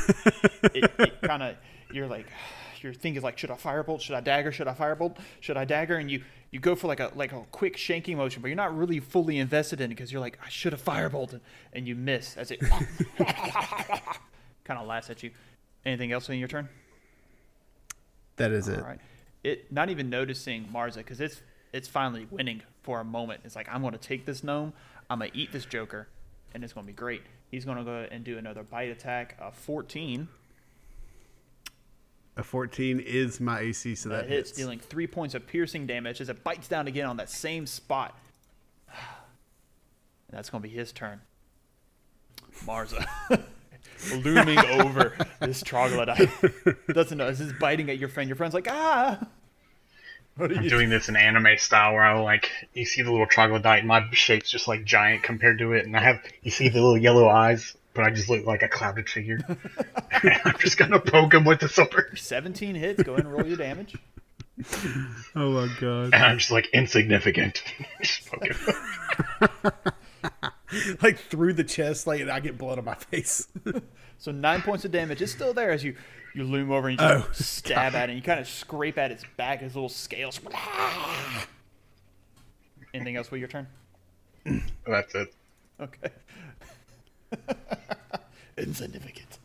it, 0.74 0.90
it 0.98 1.22
kind 1.22 1.42
of 1.42 1.54
you're 1.92 2.06
like 2.08 2.26
your 2.80 2.92
thing 2.94 3.16
is 3.16 3.22
like, 3.22 3.38
should 3.38 3.50
I 3.50 3.54
firebolt? 3.54 4.00
Should 4.00 4.14
I 4.16 4.20
dagger? 4.20 4.50
Should 4.52 4.66
I 4.68 4.74
firebolt? 4.74 5.16
Should 5.40 5.56
I 5.56 5.64
dagger? 5.64 5.96
And 5.96 6.10
you 6.10 6.22
you 6.50 6.60
go 6.60 6.74
for 6.74 6.86
like 6.86 7.00
a 7.00 7.12
like 7.14 7.32
a 7.32 7.42
quick 7.52 7.76
shanking 7.76 8.16
motion, 8.16 8.40
but 8.42 8.48
you're 8.48 8.56
not 8.56 8.76
really 8.76 9.00
fully 9.00 9.38
invested 9.38 9.80
in 9.80 9.90
it 9.90 9.94
because 9.94 10.10
you're 10.12 10.20
like, 10.20 10.38
I 10.44 10.48
should 10.48 10.72
have 10.72 10.82
firebolted, 10.82 11.40
and 11.72 11.86
you 11.86 11.94
miss 11.94 12.36
as 12.36 12.50
it 12.50 12.60
kind 14.64 14.78
of 14.80 14.86
laughs 14.86 15.10
at 15.10 15.22
you. 15.22 15.30
Anything 15.84 16.12
else 16.12 16.28
in 16.28 16.38
your 16.38 16.48
turn? 16.48 16.68
That 18.36 18.52
is 18.52 18.68
it. 18.68 18.78
All 18.78 18.84
right. 18.84 19.00
It 19.44 19.70
not 19.70 19.90
even 19.90 20.08
noticing 20.08 20.64
Marza 20.72 20.96
because 20.96 21.20
it's 21.20 21.42
it's 21.72 21.88
finally 21.88 22.26
winning 22.30 22.62
for 22.82 23.00
a 23.00 23.04
moment. 23.04 23.42
It's 23.44 23.56
like 23.56 23.68
I'm 23.70 23.82
going 23.82 23.92
to 23.92 23.98
take 23.98 24.24
this 24.24 24.42
gnome, 24.42 24.72
I'm 25.10 25.18
gonna 25.18 25.30
eat 25.34 25.52
this 25.52 25.66
Joker, 25.66 26.08
and 26.54 26.64
it's 26.64 26.72
going 26.72 26.86
to 26.86 26.92
be 26.92 26.96
great. 26.96 27.22
He's 27.50 27.64
going 27.64 27.78
to 27.78 27.84
go 27.84 28.06
and 28.10 28.24
do 28.24 28.38
another 28.38 28.62
bite 28.62 28.90
attack. 28.90 29.36
Uh, 29.40 29.50
14 29.50 30.28
A 32.38 32.42
14 32.44 33.00
is 33.00 33.40
my 33.40 33.58
AC, 33.58 33.96
so 33.96 34.10
that 34.10 34.22
that 34.22 34.28
hits, 34.28 34.50
hits. 34.50 34.58
dealing 34.58 34.78
three 34.78 35.08
points 35.08 35.34
of 35.34 35.44
piercing 35.48 35.88
damage 35.88 36.20
as 36.20 36.28
it 36.28 36.44
bites 36.44 36.68
down 36.68 36.86
again 36.86 37.06
on 37.06 37.16
that 37.16 37.28
same 37.28 37.66
spot. 37.66 38.16
And 38.88 38.96
that's 40.30 40.48
going 40.48 40.62
to 40.62 40.68
be 40.68 40.74
his 40.74 40.92
turn. 40.92 41.20
Marza. 42.64 43.04
Looming 44.24 44.58
over 44.58 45.16
this 45.40 45.62
troglodyte. 45.62 46.30
Doesn't 46.92 47.18
know. 47.18 47.28
This 47.28 47.40
is 47.40 47.52
biting 47.54 47.90
at 47.90 47.98
your 47.98 48.08
friend. 48.08 48.28
Your 48.28 48.36
friend's 48.36 48.54
like, 48.54 48.68
ah. 48.70 49.18
What 50.36 50.52
are 50.52 50.54
I'm 50.54 50.62
you 50.62 50.70
doing 50.70 50.88
this 50.88 51.08
in 51.08 51.16
anime 51.16 51.58
style 51.58 51.94
where 51.94 52.02
I 52.02 52.20
like 52.20 52.52
you 52.72 52.84
see 52.84 53.02
the 53.02 53.10
little 53.10 53.26
troglodyte, 53.26 53.84
my 53.84 54.08
shape's 54.12 54.48
just 54.48 54.68
like 54.68 54.84
giant 54.84 55.24
compared 55.24 55.58
to 55.58 55.72
it, 55.72 55.84
and 55.84 55.96
I 55.96 56.00
have 56.00 56.22
you 56.42 56.52
see 56.52 56.68
the 56.68 56.80
little 56.80 56.96
yellow 56.96 57.28
eyes, 57.28 57.74
but 57.98 58.06
I 58.06 58.10
just 58.10 58.28
look 58.30 58.46
like 58.46 58.62
a 58.62 58.68
clouded 58.68 59.08
figure. 59.08 59.40
I'm 60.22 60.56
just 60.60 60.78
gonna 60.78 61.00
poke 61.00 61.34
him 61.34 61.44
with 61.44 61.58
the 61.58 61.68
sword, 61.68 62.16
17 62.16 62.76
hits. 62.76 63.02
Go 63.02 63.14
ahead 63.14 63.24
and 63.24 63.34
roll 63.34 63.44
your 63.44 63.56
damage. 63.56 63.96
Oh 65.36 65.52
my 65.52 65.68
god! 65.80 66.14
and 66.14 66.16
I'm 66.16 66.38
just 66.38 66.50
like 66.50 66.68
insignificant. 66.72 67.62
just 68.02 68.26
poke 68.26 69.82
like 71.02 71.18
through 71.18 71.52
the 71.54 71.64
chest, 71.64 72.06
like 72.08 72.22
I 72.28 72.40
get 72.40 72.56
blood 72.58 72.78
on 72.78 72.84
my 72.84 72.94
face. 72.94 73.46
So 74.18 74.32
nine 74.32 74.62
points 74.62 74.84
of 74.84 74.90
damage. 74.90 75.22
It's 75.22 75.30
still 75.32 75.54
there 75.54 75.70
as 75.70 75.84
you 75.84 75.94
you 76.34 76.44
loom 76.44 76.70
over 76.72 76.88
and 76.88 77.00
you 77.00 77.06
just 77.06 77.28
Oh, 77.28 77.32
stab 77.32 77.94
at 77.94 78.08
it. 78.08 78.12
And 78.12 78.18
you 78.18 78.22
kind 78.22 78.40
of 78.40 78.48
scrape 78.48 78.98
at 78.98 79.10
its 79.12 79.24
back, 79.36 79.62
its 79.62 79.74
little 79.76 79.88
scales. 79.88 80.40
Anything 82.94 83.16
else 83.16 83.30
with 83.30 83.38
your 83.40 83.48
turn? 83.48 83.66
That's 84.86 85.14
it. 85.14 85.34
Okay. 85.80 86.10
Insignificant. 88.56 89.38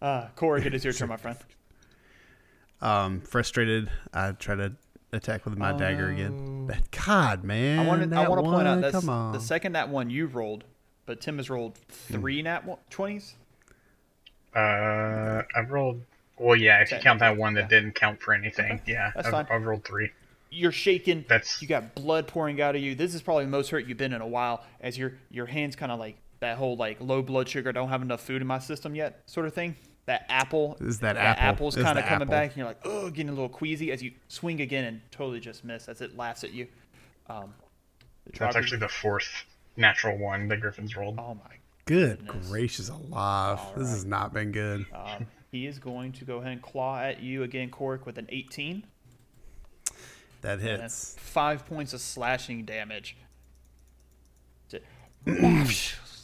Uh, 0.00 0.28
Corey, 0.36 0.64
it 0.66 0.74
is 0.74 0.84
your 0.84 0.92
turn, 0.92 1.08
my 1.08 1.16
friend. 1.16 1.36
um, 2.80 3.20
frustrated, 3.20 3.90
I 4.12 4.32
try 4.32 4.54
to 4.54 4.72
attack 5.12 5.44
with 5.44 5.56
my 5.56 5.72
dagger 5.72 6.10
again. 6.10 6.66
That 6.66 6.90
God, 6.90 7.44
man! 7.44 7.78
Oh. 7.78 7.82
I 7.82 7.86
wanted, 7.86 8.12
I 8.12 8.28
want 8.28 8.44
to 8.44 8.50
point 8.50 8.66
out 8.66 8.72
one, 8.72 8.80
that's 8.80 8.94
come 8.94 9.08
on. 9.08 9.32
the 9.32 9.40
second 9.40 9.72
that 9.72 9.88
one 9.88 10.10
you've 10.10 10.34
rolled, 10.34 10.64
but 11.06 11.20
Tim 11.20 11.36
has 11.38 11.48
rolled 11.50 11.76
three 11.88 12.42
nat 12.42 12.64
one- 12.66 12.78
20s. 12.90 13.34
Uh, 14.54 15.42
I've 15.54 15.70
rolled 15.70 16.02
Well, 16.38 16.56
yeah, 16.56 16.80
if 16.80 16.90
you 16.90 16.98
count 16.98 17.20
that 17.20 17.36
one 17.36 17.54
that 17.54 17.62
yeah. 17.62 17.68
didn't 17.68 17.94
count 17.94 18.20
for 18.22 18.32
anything, 18.32 18.72
Okay, 18.72 18.92
yeah, 18.92 19.12
that's 19.14 19.26
I've, 19.28 19.32
fine. 19.32 19.46
I've 19.50 19.64
rolled 19.66 19.84
three. 19.84 20.10
You're 20.50 20.72
shaking. 20.72 21.24
That's- 21.28 21.60
you 21.60 21.68
got 21.68 21.94
blood 21.94 22.26
pouring 22.26 22.60
out 22.60 22.74
of 22.76 22.80
you. 22.82 22.94
This 22.94 23.14
is 23.14 23.20
probably 23.22 23.44
the 23.44 23.50
most 23.50 23.70
hurt 23.70 23.86
you've 23.86 23.98
been 23.98 24.12
in 24.14 24.20
a 24.22 24.26
while. 24.26 24.64
As 24.80 24.96
your 24.96 25.14
your 25.30 25.46
hands 25.46 25.76
kind 25.76 25.92
of 25.92 25.98
like 25.98 26.16
that 26.40 26.58
whole 26.58 26.76
like 26.76 27.00
low 27.00 27.22
blood 27.22 27.48
sugar, 27.48 27.72
don't 27.72 27.88
have 27.88 28.02
enough 28.02 28.20
food 28.20 28.40
in 28.42 28.46
my 28.48 28.58
system 28.58 28.94
yet, 28.94 29.22
sort 29.26 29.46
of 29.46 29.54
thing. 29.54 29.74
That 30.06 30.24
apple 30.28 30.76
Is 30.80 31.00
that 31.00 31.16
apple. 31.16 31.42
apple's 31.44 31.76
Is 31.76 31.82
kind 31.82 31.98
of 31.98 32.04
coming 32.04 32.22
apple. 32.28 32.30
back, 32.30 32.50
and 32.50 32.56
you're 32.58 32.66
like, 32.66 32.80
oh, 32.84 33.10
getting 33.10 33.28
a 33.28 33.32
little 33.32 33.48
queasy 33.48 33.90
as 33.90 34.02
you 34.02 34.12
swing 34.28 34.60
again 34.60 34.84
and 34.84 35.00
totally 35.10 35.40
just 35.40 35.64
miss 35.64 35.88
as 35.88 36.00
it 36.00 36.16
laughs 36.16 36.44
at 36.44 36.52
you. 36.52 36.68
Um, 37.28 37.52
That's 38.24 38.38
troglodyte- 38.38 38.62
actually 38.62 38.78
the 38.78 38.88
fourth 38.88 39.44
natural 39.76 40.16
one 40.16 40.46
that 40.48 40.60
Griffin's 40.60 40.96
rolled. 40.96 41.18
Oh 41.18 41.34
my 41.34 41.56
Good 41.86 42.18
Goodness. 42.26 42.48
gracious 42.48 42.88
alive. 42.88 43.58
All 43.58 43.72
This 43.76 43.84
right. 43.86 43.90
has 43.94 44.04
not 44.04 44.32
been 44.32 44.52
good. 44.52 44.86
Um, 44.92 45.26
he 45.50 45.66
is 45.66 45.78
going 45.80 46.12
to 46.12 46.24
go 46.24 46.38
ahead 46.38 46.52
and 46.52 46.62
claw 46.62 47.00
at 47.00 47.20
you 47.20 47.42
again, 47.42 47.70
Cork, 47.70 48.06
with 48.06 48.18
an 48.18 48.26
18. 48.28 48.84
That 50.42 50.58
And 50.60 50.82
hits. 50.82 51.16
five 51.18 51.66
points 51.66 51.92
of 51.92 52.00
slashing 52.00 52.64
damage. 52.64 53.16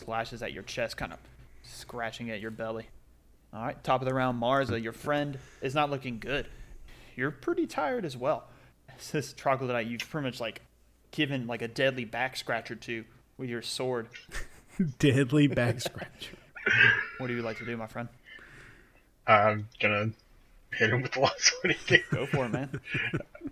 It 0.02 0.06
slashes 0.06 0.42
at 0.42 0.52
your 0.52 0.64
chest, 0.64 0.96
kind 0.96 1.12
of 1.12 1.18
scratching 1.62 2.30
at 2.30 2.40
your 2.40 2.50
belly. 2.50 2.86
All 3.54 3.62
right, 3.62 3.82
top 3.84 4.00
of 4.02 4.08
the 4.08 4.14
round, 4.14 4.40
Marza, 4.40 4.82
your 4.82 4.92
friend 4.92 5.38
is 5.60 5.74
not 5.74 5.90
looking 5.90 6.18
good. 6.18 6.46
You're 7.14 7.30
pretty 7.30 7.66
tired 7.66 8.04
as 8.04 8.16
well. 8.16 8.44
This 9.12 9.32
troglodyte, 9.32 9.86
you've 9.86 10.00
pretty 10.08 10.26
much 10.26 10.38
like 10.40 10.60
given 11.12 11.46
like 11.46 11.62
a 11.62 11.68
deadly 11.68 12.04
back 12.04 12.36
scratcher 12.36 12.74
to 12.74 13.04
with 13.38 13.48
your 13.48 13.62
sword. 13.62 14.08
Deadly 14.98 15.46
back 15.46 15.80
scratcher. 15.80 16.36
What 17.18 17.26
do 17.28 17.34
you 17.34 17.42
like 17.42 17.58
to 17.58 17.64
do, 17.64 17.76
my 17.76 17.86
friend? 17.86 18.08
I'm 19.26 19.68
gonna 19.80 20.10
hit 20.72 20.90
him 20.90 21.02
with 21.02 21.12
the 21.12 21.30
sword 21.38 21.76
again. 21.86 22.02
Go 22.10 22.26
for 22.26 22.46
it, 22.46 22.50
man. 22.50 22.80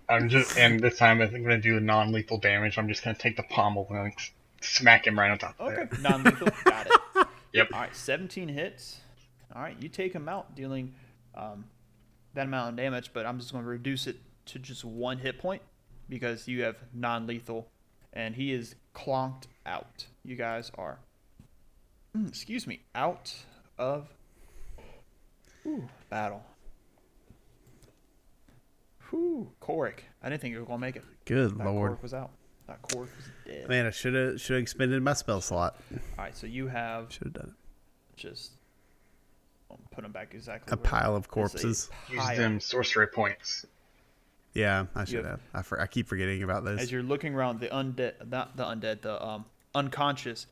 I'm 0.09 0.29
just, 0.29 0.57
and 0.57 0.79
this 0.79 0.97
time 0.97 1.21
I'm 1.21 1.31
gonna 1.43 1.59
do 1.59 1.79
non-lethal 1.79 2.37
damage. 2.39 2.77
I'm 2.77 2.87
just 2.87 3.03
gonna 3.03 3.17
take 3.17 3.35
the 3.37 3.43
pommel 3.43 3.87
and 3.89 4.03
like, 4.03 4.13
s- 4.19 4.31
smack 4.61 5.05
him 5.07 5.17
right 5.17 5.31
on 5.31 5.37
top 5.37 5.55
of 5.59 5.71
Okay, 5.73 5.83
it. 5.83 6.01
non-lethal. 6.01 6.47
Got 6.65 6.87
it. 6.87 7.27
Yep. 7.53 7.69
All 7.73 7.79
right, 7.81 7.95
17 7.95 8.47
hits. 8.49 8.99
All 9.55 9.61
right, 9.61 9.75
you 9.81 9.89
take 9.89 10.13
him 10.13 10.29
out, 10.29 10.55
dealing 10.55 10.93
um, 11.35 11.65
that 12.33 12.45
amount 12.45 12.69
of 12.69 12.75
damage, 12.77 13.11
but 13.13 13.25
I'm 13.25 13.39
just 13.39 13.51
going 13.51 13.63
to 13.63 13.69
reduce 13.69 14.07
it 14.07 14.17
to 14.47 14.59
just 14.59 14.85
one 14.85 15.17
hit 15.17 15.37
point 15.39 15.61
because 16.07 16.47
you 16.47 16.63
have 16.63 16.77
non 16.93 17.27
lethal, 17.27 17.67
and 18.13 18.35
he 18.35 18.53
is 18.53 18.75
clonked 18.95 19.43
out. 19.65 20.05
You 20.23 20.35
guys 20.37 20.71
are, 20.77 20.99
mm, 22.17 22.27
excuse 22.29 22.65
me, 22.65 22.81
out 22.95 23.33
of 23.77 24.07
ooh, 25.65 25.83
battle. 26.09 26.43
Whew, 29.09 29.51
Corrick. 29.61 29.99
I 30.23 30.29
didn't 30.29 30.41
think 30.41 30.53
you 30.53 30.59
were 30.59 30.65
going 30.65 30.79
to 30.79 30.81
make 30.81 30.95
it. 30.95 31.03
Good 31.25 31.57
That 31.57 31.65
lord. 31.65 31.91
Corrick 31.91 32.01
was 32.03 32.13
out. 32.13 32.31
That 32.67 32.81
Corrick 32.83 33.09
was 33.17 33.29
dead. 33.45 33.67
Man, 33.69 33.85
I 33.85 33.89
should 33.89 34.13
have 34.13 34.39
should 34.41 34.53
have 34.55 34.61
expended 34.61 35.01
my 35.03 35.13
spell 35.13 35.41
slot. 35.41 35.75
All 35.91 35.99
right, 36.25 36.35
so 36.35 36.47
you 36.47 36.67
have 36.67 37.11
Should 37.11 37.23
have 37.25 37.33
done 37.33 37.47
it. 37.49 38.17
just 38.17 38.51
I'll 39.69 39.79
put 39.91 40.03
them 40.03 40.11
back 40.11 40.33
exactly. 40.33 40.71
A 40.73 40.75
where- 40.77 40.83
pile 40.83 41.15
of 41.15 41.23
it's 41.23 41.27
a 41.27 41.29
corpses. 41.31 41.89
Use 42.09 42.19
pile. 42.19 42.37
them 42.37 42.59
sorcery 42.59 43.07
points. 43.07 43.65
Yeah, 44.53 44.85
I 44.95 45.05
should 45.05 45.23
have- 45.23 45.25
have. 45.25 45.39
I, 45.53 45.61
for, 45.61 45.79
I 45.79 45.87
keep 45.87 46.07
forgetting 46.07 46.43
about 46.43 46.65
those. 46.65 46.79
As 46.81 46.91
you're 46.91 47.03
looking 47.03 47.33
around, 47.33 47.59
the 47.61 47.67
undead, 47.67 48.27
not 48.29 48.57
the 48.57 48.65
undead, 48.65 49.01
the 49.01 49.23
um 49.25 49.45
unconscious 49.73 50.47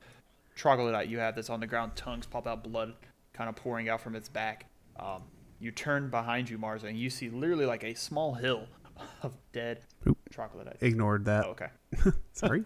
troglodyte 0.55 1.07
you 1.09 1.19
have 1.19 1.35
that's 1.35 1.49
on 1.49 1.59
the 1.59 1.67
ground, 1.67 1.95
tongues 1.95 2.25
pop 2.25 2.47
out, 2.47 2.63
blood 2.63 2.93
kind 3.33 3.49
of 3.49 3.55
pouring 3.55 3.87
out 3.89 4.01
from 4.01 4.15
its 4.15 4.27
back. 4.29 4.65
Um, 4.99 5.23
you 5.59 5.71
turn 5.71 6.09
behind 6.09 6.49
you, 6.49 6.57
Marza, 6.57 6.87
and 6.87 6.97
you 6.97 7.09
see 7.09 7.29
literally 7.29 7.65
like 7.65 7.83
a 7.83 7.93
small 7.93 8.33
hill 8.33 8.67
of 9.23 9.37
dead 9.53 9.81
Oop. 10.09 10.17
troglodytes. 10.31 10.81
Ignored 10.81 11.25
that. 11.25 11.45
Oh, 11.45 11.49
okay. 11.51 11.67
Sorry. 12.33 12.63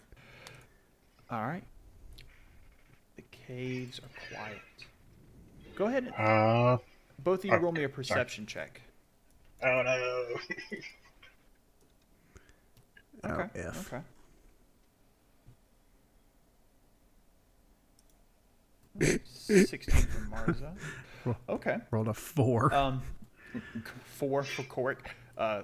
All 1.29 1.45
right. 1.45 1.63
The 3.15 3.23
caves 3.32 3.99
are 3.99 4.36
quiet. 4.36 4.60
Go 5.75 5.86
ahead. 5.88 6.06
and- 6.06 6.13
Uh, 6.15 6.77
Both 7.23 7.39
of 7.39 7.45
you 7.45 7.56
roll 7.58 7.71
me 7.71 7.82
a 7.82 7.86
okay, 7.86 7.93
sorry. 8.03 8.19
perception 8.19 8.45
check. 8.45 8.82
oh 9.63 9.82
no. 9.84 10.25
Okay. 13.25 13.43
Oh, 13.56 13.69
F. 13.69 13.93
Okay. 13.93 14.03
Sixteen 19.25 20.01
from 20.08 20.29
Marza. 20.29 20.73
Okay. 21.49 21.77
Rolled 21.91 22.08
a 22.10 22.13
four. 22.13 22.73
Um, 22.73 23.01
four 24.06 24.43
for 24.43 24.63
Cork. 24.63 25.15
Uh, 25.38 25.63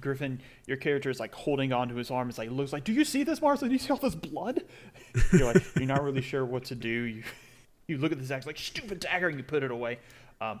Griffin, 0.00 0.40
your 0.66 0.76
character 0.76 1.10
is 1.10 1.20
like 1.20 1.34
holding 1.34 1.72
on 1.72 1.88
to 1.88 1.94
his 1.94 2.10
arm. 2.10 2.28
It's 2.28 2.38
like 2.38 2.50
looks 2.50 2.72
like, 2.72 2.84
do 2.84 2.92
you 2.92 3.04
see 3.04 3.24
this, 3.24 3.40
Marza? 3.40 3.66
Do 3.66 3.72
you 3.72 3.78
see 3.78 3.90
all 3.90 3.98
this 3.98 4.14
blood? 4.14 4.62
You're 5.32 5.52
like, 5.52 5.62
you're 5.76 5.86
not 5.86 6.02
really 6.02 6.22
sure 6.22 6.44
what 6.44 6.64
to 6.64 6.74
do. 6.74 6.88
You, 6.88 7.22
you 7.86 7.98
look 7.98 8.12
at 8.12 8.18
this 8.18 8.30
axe 8.30 8.46
like 8.46 8.58
stupid 8.58 9.00
dagger, 9.00 9.28
and 9.28 9.36
you 9.38 9.44
put 9.44 9.62
it 9.62 9.70
away. 9.70 9.98
Um, 10.40 10.60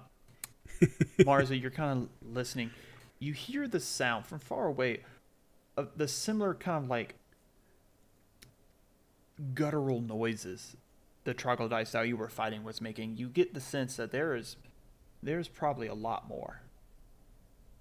Marza, 1.20 1.60
you're 1.60 1.70
kind 1.70 2.02
of 2.02 2.34
listening. 2.34 2.70
You 3.18 3.32
hear 3.32 3.68
the 3.68 3.80
sound 3.80 4.26
from 4.26 4.40
far 4.40 4.66
away 4.66 5.00
of 5.76 5.90
the 5.96 6.08
similar 6.08 6.54
kind 6.54 6.84
of 6.84 6.90
like 6.90 7.14
guttural 9.54 10.00
noises 10.00 10.76
the 11.24 11.34
troglodyte 11.34 11.88
style 11.88 12.04
you 12.04 12.16
were 12.16 12.28
fighting 12.28 12.64
was 12.64 12.80
making. 12.80 13.16
You 13.16 13.28
get 13.28 13.54
the 13.54 13.60
sense 13.60 13.96
that 13.96 14.10
there 14.10 14.34
is 14.34 14.56
there's 15.22 15.48
probably 15.48 15.86
a 15.86 15.94
lot 15.94 16.28
more 16.28 16.62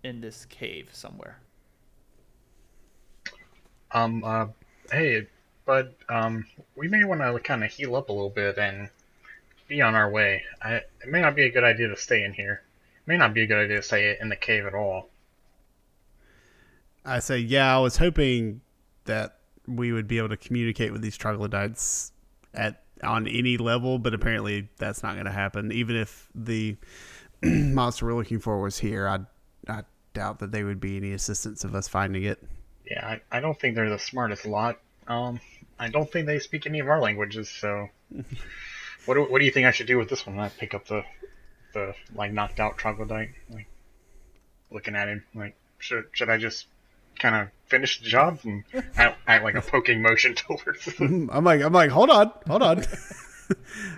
in 0.04 0.22
this 0.22 0.46
cave 0.46 0.90
somewhere. 0.92 1.40
Um, 3.92 4.24
uh, 4.24 4.48
hey, 4.92 5.28
but, 5.66 5.96
um, 6.10 6.46
we 6.76 6.88
may 6.88 7.04
want 7.04 7.22
to 7.22 7.40
kind 7.40 7.64
of 7.64 7.72
heal 7.72 7.96
up 7.96 8.10
a 8.10 8.14
little 8.14 8.30
bit 8.30 8.58
and 8.58 8.90
be 9.68 9.82
on 9.82 9.96
our 9.96 10.10
way. 10.10 10.44
I, 10.62 10.76
it 10.76 11.08
may 11.08 11.22
not 11.22 11.36
be 11.36 11.44
a 11.44 11.50
good 11.50 11.64
idea 11.64 11.88
to 11.90 11.98
stay 11.98 12.24
in 12.24 12.34
here. 12.34 12.62
It 12.98 13.08
may 13.08 13.18
not 13.18 13.34
be 13.34 13.42
a 13.42 13.48
good 13.48 13.58
idea 13.58 13.78
to 13.78 13.84
stay 13.84 14.18
in 14.20 14.30
the 14.30 14.36
cave 14.36 14.66
at 14.66 14.74
all. 14.74 15.10
I 17.06 17.20
say, 17.20 17.40
yeah, 17.40 17.76
I 17.76 17.80
was 17.80 17.98
hoping 17.98 18.62
that 19.06 19.40
we 19.68 19.92
would 19.92 20.08
be 20.08 20.18
able 20.18 20.30
to 20.30 20.38
communicate 20.38 20.92
with 20.92 21.02
these 21.02 21.18
troglodytes 21.18 22.12
at 22.54 22.84
on 23.04 23.28
any 23.28 23.58
level, 23.58 23.98
but 23.98 24.14
apparently 24.14 24.70
that's 24.78 25.02
not 25.02 25.14
going 25.14 25.26
to 25.26 25.32
happen. 25.32 25.72
Even 25.72 25.96
if 25.96 26.30
the 26.36 26.78
monster 27.44 28.06
we're 28.06 28.14
looking 28.14 28.40
for 28.40 28.62
was 28.62 28.78
here, 28.78 29.08
I 29.08 29.20
I 29.68 29.84
doubt 30.14 30.40
that 30.40 30.52
they 30.52 30.64
would 30.64 30.80
be 30.80 30.98
any 30.98 31.14
assistance 31.14 31.64
of 31.64 31.76
us 31.76 31.88
finding 31.88 32.24
it. 32.24 32.44
Yeah, 32.86 33.06
I, 33.06 33.38
I 33.38 33.40
don't 33.40 33.60
think 33.60 33.76
they're 33.76 33.90
the 33.90 34.00
smartest 34.00 34.46
lot. 34.46 34.80
Um, 35.08 35.40
I 35.80 35.90
don't 35.90 36.12
think 36.12 36.28
they 36.28 36.40
speak 36.40 36.66
any 36.66 36.80
of 36.80 36.88
our 36.88 37.02
languages, 37.02 37.50
so. 37.50 37.90
what, 39.06 39.16
do, 39.16 39.24
what 39.24 39.40
do 39.40 39.46
you 39.46 39.52
think 39.52 39.68
I 39.68 39.72
should 39.72 39.88
do 39.88 39.98
with 39.98 40.10
this 40.10 40.26
one? 40.26 40.40
I 40.40 40.50
pick 40.50 40.74
up 40.74 40.88
the, 40.88 41.04
the, 41.74 41.96
like, 42.14 42.34
knocked 42.34 42.60
out 42.60 42.78
troglodyte, 42.78 43.30
like, 43.50 43.68
looking 44.72 44.96
at 44.96 45.08
him, 45.08 45.24
like, 45.34 45.56
should, 45.80 46.06
should 46.14 46.30
I 46.30 46.38
just 46.38 46.68
kind 47.20 47.36
of 47.36 47.48
finish 47.68 48.00
the 48.02 48.08
job 48.08 48.40
and 48.44 48.64
act, 48.96 49.20
act 49.28 49.44
like 49.44 49.56
a 49.56 49.62
poking 49.72 50.02
motion 50.02 50.36
towards 50.36 50.84
him? 50.86 51.30
I'm 51.32 51.44
like, 51.44 51.62
I'm 51.62 51.74
like, 51.74 51.90
hold 51.90 52.10
on, 52.10 52.32
hold 52.48 52.62
on. 52.62 52.84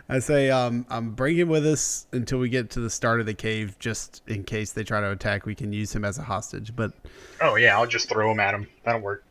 I 0.09 0.19
say, 0.19 0.49
um, 0.49 0.85
I'm 0.89 1.11
bringing 1.11 1.41
him 1.41 1.49
with 1.49 1.65
us 1.65 2.07
until 2.11 2.39
we 2.39 2.49
get 2.49 2.69
to 2.71 2.79
the 2.79 2.89
start 2.89 3.19
of 3.19 3.25
the 3.25 3.33
cave, 3.33 3.77
just 3.79 4.21
in 4.27 4.43
case 4.43 4.71
they 4.73 4.83
try 4.83 5.01
to 5.01 5.11
attack. 5.11 5.45
We 5.45 5.55
can 5.55 5.73
use 5.73 5.93
him 5.93 6.05
as 6.05 6.17
a 6.17 6.23
hostage, 6.23 6.75
but 6.75 6.93
Oh, 7.41 7.55
yeah, 7.55 7.77
I'll 7.77 7.87
just 7.87 8.09
throw 8.09 8.31
him 8.31 8.39
at 8.39 8.53
him. 8.53 8.67
That'll 8.83 9.01
work. 9.01 9.23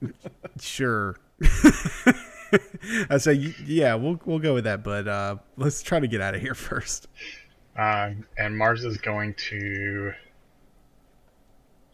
sure. 0.60 1.16
I 3.10 3.18
say, 3.18 3.54
yeah, 3.64 3.94
we'll 3.94 4.20
we'll 4.24 4.38
go 4.38 4.54
with 4.54 4.64
that, 4.64 4.82
but 4.82 5.06
uh, 5.06 5.36
let's 5.56 5.82
try 5.82 6.00
to 6.00 6.06
get 6.08 6.20
out 6.20 6.34
of 6.34 6.40
here 6.40 6.54
first. 6.54 7.06
Uh, 7.76 8.10
and 8.36 8.56
Mars 8.56 8.84
is 8.84 8.96
going 8.98 9.34
to 9.34 10.12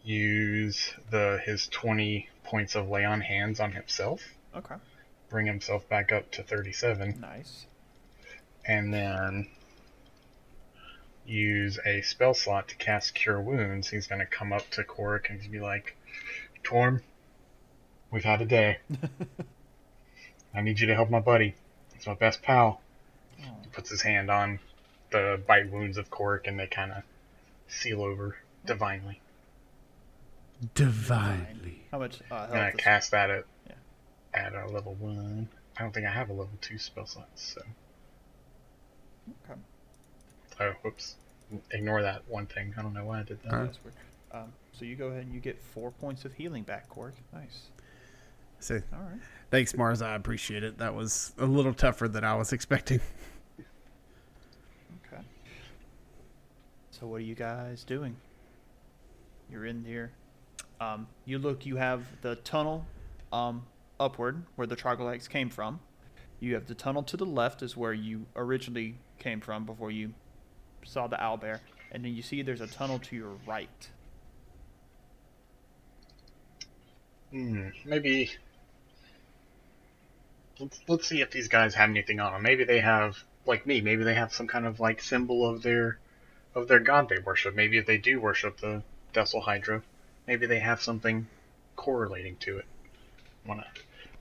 use 0.03 0.93
the 1.11 1.39
his 1.45 1.67
20 1.67 2.29
points 2.43 2.75
of 2.75 2.87
lay 2.89 3.03
on 3.05 3.21
hands 3.21 3.59
on 3.59 3.71
himself, 3.71 4.21
Okay. 4.55 4.75
Bring 5.29 5.45
himself 5.45 5.87
back 5.89 6.11
up 6.11 6.31
to 6.31 6.43
37, 6.43 7.19
Nice. 7.19 7.65
and 8.65 8.93
then 8.93 9.47
use 11.25 11.79
a 11.85 12.01
spell 12.01 12.33
slot 12.33 12.67
to 12.69 12.75
cast 12.75 13.15
Cure 13.15 13.41
Wounds. 13.41 13.89
He's 13.89 14.07
going 14.07 14.19
to 14.19 14.25
come 14.25 14.53
up 14.53 14.69
to 14.71 14.83
Cork 14.83 15.29
and 15.29 15.39
be 15.51 15.59
like, 15.59 15.95
Torm, 16.63 17.01
we've 18.11 18.23
had 18.23 18.41
a 18.41 18.45
day. 18.45 18.77
I 20.53 20.61
need 20.61 20.79
you 20.79 20.87
to 20.87 20.95
help 20.95 21.09
my 21.09 21.19
buddy. 21.19 21.55
He's 21.95 22.07
my 22.07 22.13
best 22.13 22.41
pal. 22.41 22.81
He 23.37 23.67
puts 23.71 23.89
his 23.89 24.01
hand 24.01 24.29
on 24.31 24.59
the 25.11 25.39
bite 25.47 25.71
wounds 25.71 25.97
of 25.97 26.09
Cork 26.09 26.47
and 26.47 26.59
they 26.59 26.67
kind 26.67 26.91
of 26.91 27.03
seal 27.67 28.01
over 28.01 28.37
divinely. 28.65 29.19
Divinely. 30.73 31.83
How 31.91 31.99
much 31.99 32.19
uh, 32.31 32.47
health? 32.47 32.73
is- 32.75 32.79
cast 32.79 33.11
that 33.11 33.29
at. 33.29 33.45
At 34.35 34.53
a 34.53 34.67
level 34.67 34.95
one. 34.99 35.47
I 35.77 35.81
don't 35.83 35.93
think 35.93 36.05
I 36.05 36.11
have 36.11 36.29
a 36.29 36.33
level 36.33 36.57
two 36.61 36.77
spell 36.77 37.05
slot, 37.05 37.29
so 37.35 37.61
Okay. 39.49 39.59
oh 40.61 40.71
whoops. 40.83 41.15
ignore 41.71 42.01
that 42.01 42.21
one 42.27 42.45
thing. 42.45 42.73
I 42.77 42.81
don't 42.81 42.93
know 42.93 43.05
why 43.05 43.19
I 43.21 43.23
did 43.23 43.41
that. 43.43 43.51
Alright. 43.53 43.67
That's 43.67 43.83
weird. 43.83 43.95
Um, 44.31 44.53
so 44.73 44.85
you 44.85 44.95
go 44.95 45.07
ahead 45.07 45.23
and 45.23 45.33
you 45.33 45.39
get 45.39 45.61
four 45.61 45.91
points 45.91 46.25
of 46.25 46.33
healing 46.33 46.63
back, 46.63 46.89
Cork. 46.89 47.13
Nice. 47.33 47.67
So, 48.59 48.75
All 48.93 48.99
right. 49.01 49.19
thanks, 49.51 49.75
Mars. 49.75 50.01
I 50.01 50.15
appreciate 50.15 50.63
it. 50.63 50.77
That 50.77 50.93
was 50.95 51.33
a 51.37 51.45
little 51.45 51.73
tougher 51.73 52.07
than 52.07 52.23
I 52.23 52.35
was 52.35 52.53
expecting. 52.53 52.99
Okay. 55.07 55.21
So 56.91 57.05
what 57.07 57.17
are 57.17 57.23
you 57.23 57.35
guys 57.35 57.83
doing? 57.83 58.15
You're 59.51 59.65
in 59.65 59.83
here. 59.85 60.11
Um, 60.81 61.07
you 61.25 61.37
look. 61.37 61.65
You 61.65 61.75
have 61.75 62.03
the 62.21 62.35
tunnel 62.37 62.85
um, 63.31 63.63
upward 63.99 64.43
where 64.55 64.67
the 64.67 64.75
troglodytes 64.75 65.27
came 65.27 65.49
from. 65.49 65.79
You 66.39 66.53
have 66.55 66.67
the 66.67 66.75
tunnel 66.75 67.03
to 67.03 67.17
the 67.17 67.25
left 67.25 67.61
is 67.61 67.77
where 67.77 67.93
you 67.93 68.25
originally 68.35 68.95
came 69.19 69.41
from 69.41 69.65
before 69.65 69.91
you 69.91 70.13
saw 70.83 71.07
the 71.07 71.15
owlbear, 71.17 71.59
and 71.91 72.03
then 72.03 72.13
you 72.13 72.21
see 72.21 72.41
there's 72.41 72.61
a 72.61 72.67
tunnel 72.67 72.99
to 72.99 73.15
your 73.15 73.33
right. 73.47 73.89
Hmm, 77.31 77.69
maybe. 77.83 78.31
Let's 80.59 80.79
let's 80.87 81.07
see 81.07 81.21
if 81.21 81.31
these 81.31 81.47
guys 81.47 81.75
have 81.75 81.89
anything 81.89 82.19
on 82.19 82.33
them. 82.33 82.43
Maybe 82.43 82.63
they 82.63 82.79
have, 82.79 83.17
like 83.45 83.65
me. 83.65 83.81
Maybe 83.81 84.03
they 84.03 84.13
have 84.13 84.33
some 84.33 84.47
kind 84.47 84.65
of 84.65 84.79
like 84.79 85.01
symbol 85.01 85.49
of 85.49 85.61
their, 85.61 85.99
of 86.53 86.67
their 86.67 86.79
god 86.79 87.09
they 87.09 87.19
worship. 87.19 87.55
Maybe 87.55 87.77
if 87.77 87.85
they 87.85 87.97
do 87.97 88.21
worship 88.21 88.57
the 88.59 88.83
Thessala 89.13 89.43
Hydra, 89.43 89.81
maybe 90.27 90.45
they 90.45 90.59
have 90.59 90.81
something 90.81 91.27
correlating 91.75 92.37
to 92.37 92.59
it. 92.59 92.65
Wanna 93.45 93.65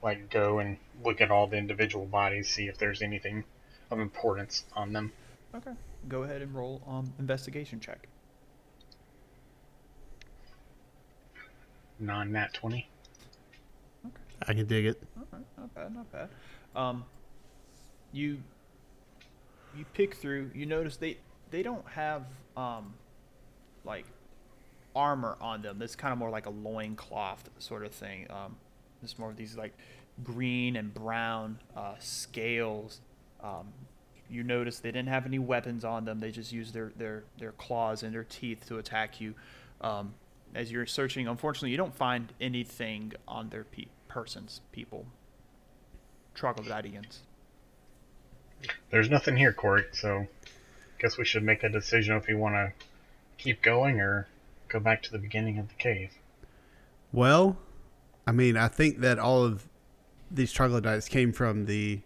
like 0.05 0.29
go 0.29 0.59
and 0.59 0.77
look 1.03 1.23
at 1.23 1.31
all 1.31 1.47
the 1.47 1.57
individual 1.57 2.05
bodies, 2.05 2.49
see 2.49 2.69
if 2.69 2.77
there's 2.77 3.01
anything 3.01 3.43
of 3.91 3.99
importance 3.99 4.65
on 4.75 4.93
them. 4.93 5.11
Okay. 5.55 5.73
Go 6.09 6.25
ahead 6.25 6.43
and 6.43 6.55
roll 6.55 6.83
um, 6.87 7.13
investigation 7.19 7.81
check. 7.81 8.07
Non 11.99 12.33
nat 12.33 12.53
twenty. 12.53 12.87
Okay. 14.05 14.23
I 14.47 14.53
can 14.53 14.67
dig 14.67 14.85
it. 14.85 15.03
All 15.17 15.27
right, 15.33 15.43
not 15.57 15.75
bad, 15.75 15.95
not 15.95 16.13
bad. 16.13 16.29
Um, 16.77 17.05
you 18.13 18.39
you 19.77 19.87
pick 19.95 20.17
through. 20.17 20.51
You 20.55 20.67
notice 20.67 20.99
they 20.99 21.17
they 21.51 21.63
don't 21.63 21.87
have 21.89 22.25
um 22.57 22.93
like 23.85 24.05
armor 24.95 25.39
on 25.41 25.63
them. 25.63 25.81
It's 25.81 25.97
kind 25.97 26.13
of 26.13 26.19
more 26.19 26.31
like 26.31 26.47
a 26.47 26.51
loincloth 26.51 27.49
sort 27.59 27.87
of 27.87 27.93
thing. 27.93 28.27
Um, 28.31 28.57
it's 29.05 29.19
more 29.19 29.31
of 29.31 29.37
these 29.37 29.57
like 29.57 29.73
green 30.23 30.77
and 30.77 30.93
brown 30.93 31.59
uh, 31.77 31.95
scales. 31.99 33.01
Um, 33.43 33.69
you 34.31 34.43
notice 34.43 34.79
they 34.81 34.91
didn't 34.91 35.09
have 35.09 35.27
any 35.27 35.39
weapons 35.39 35.85
on 35.85 36.05
them. 36.05 36.21
They 36.21 36.31
just 36.31 36.53
used 36.53 36.75
their 36.75 36.93
their 36.97 37.25
their 37.39 37.53
claws 37.53 38.03
and 38.03 38.15
their 38.15 38.25
teeth 38.25 38.67
to 38.69 38.79
attack 38.79 39.21
you. 39.21 39.35
Um, 39.81 40.15
as 40.55 40.71
you're 40.71 40.87
searching, 40.87 41.27
unfortunately, 41.27 41.71
you 41.71 41.77
don't 41.77 41.95
find 41.95 42.33
anything 42.41 43.13
on 43.27 43.49
their 43.49 43.65
pe- 43.65 43.87
persons, 44.09 44.61
people, 44.73 45.05
troglodyteans. 46.35 47.19
There's 48.91 49.11
nothing 49.11 49.37
here, 49.37 49.53
Corey. 49.53 49.85
So, 49.93 50.27
guess 50.99 51.19
we 51.19 51.25
should 51.25 51.43
make 51.43 51.65
a 51.65 51.69
decision 51.69 52.17
if 52.17 52.29
we 52.29 52.35
want 52.35 52.55
to 52.55 52.73
keep 53.37 53.63
going 53.63 54.01
or 54.01 54.29
go 54.69 54.81
back 54.81 55.03
to 55.03 55.11
the 55.11 55.19
beginning 55.19 55.59
of 55.59 55.69
the 55.69 55.75
cave. 55.75 56.13
Well, 57.13 57.57
I 58.27 58.33
mean, 58.33 58.57
I 58.57 58.69
think 58.69 59.01
that 59.01 59.19
all 59.19 59.45
of 59.45 59.69
these 60.31 60.53
troglodytes 60.53 61.09
came 61.09 61.33
from 61.33 61.67
the 61.67 62.01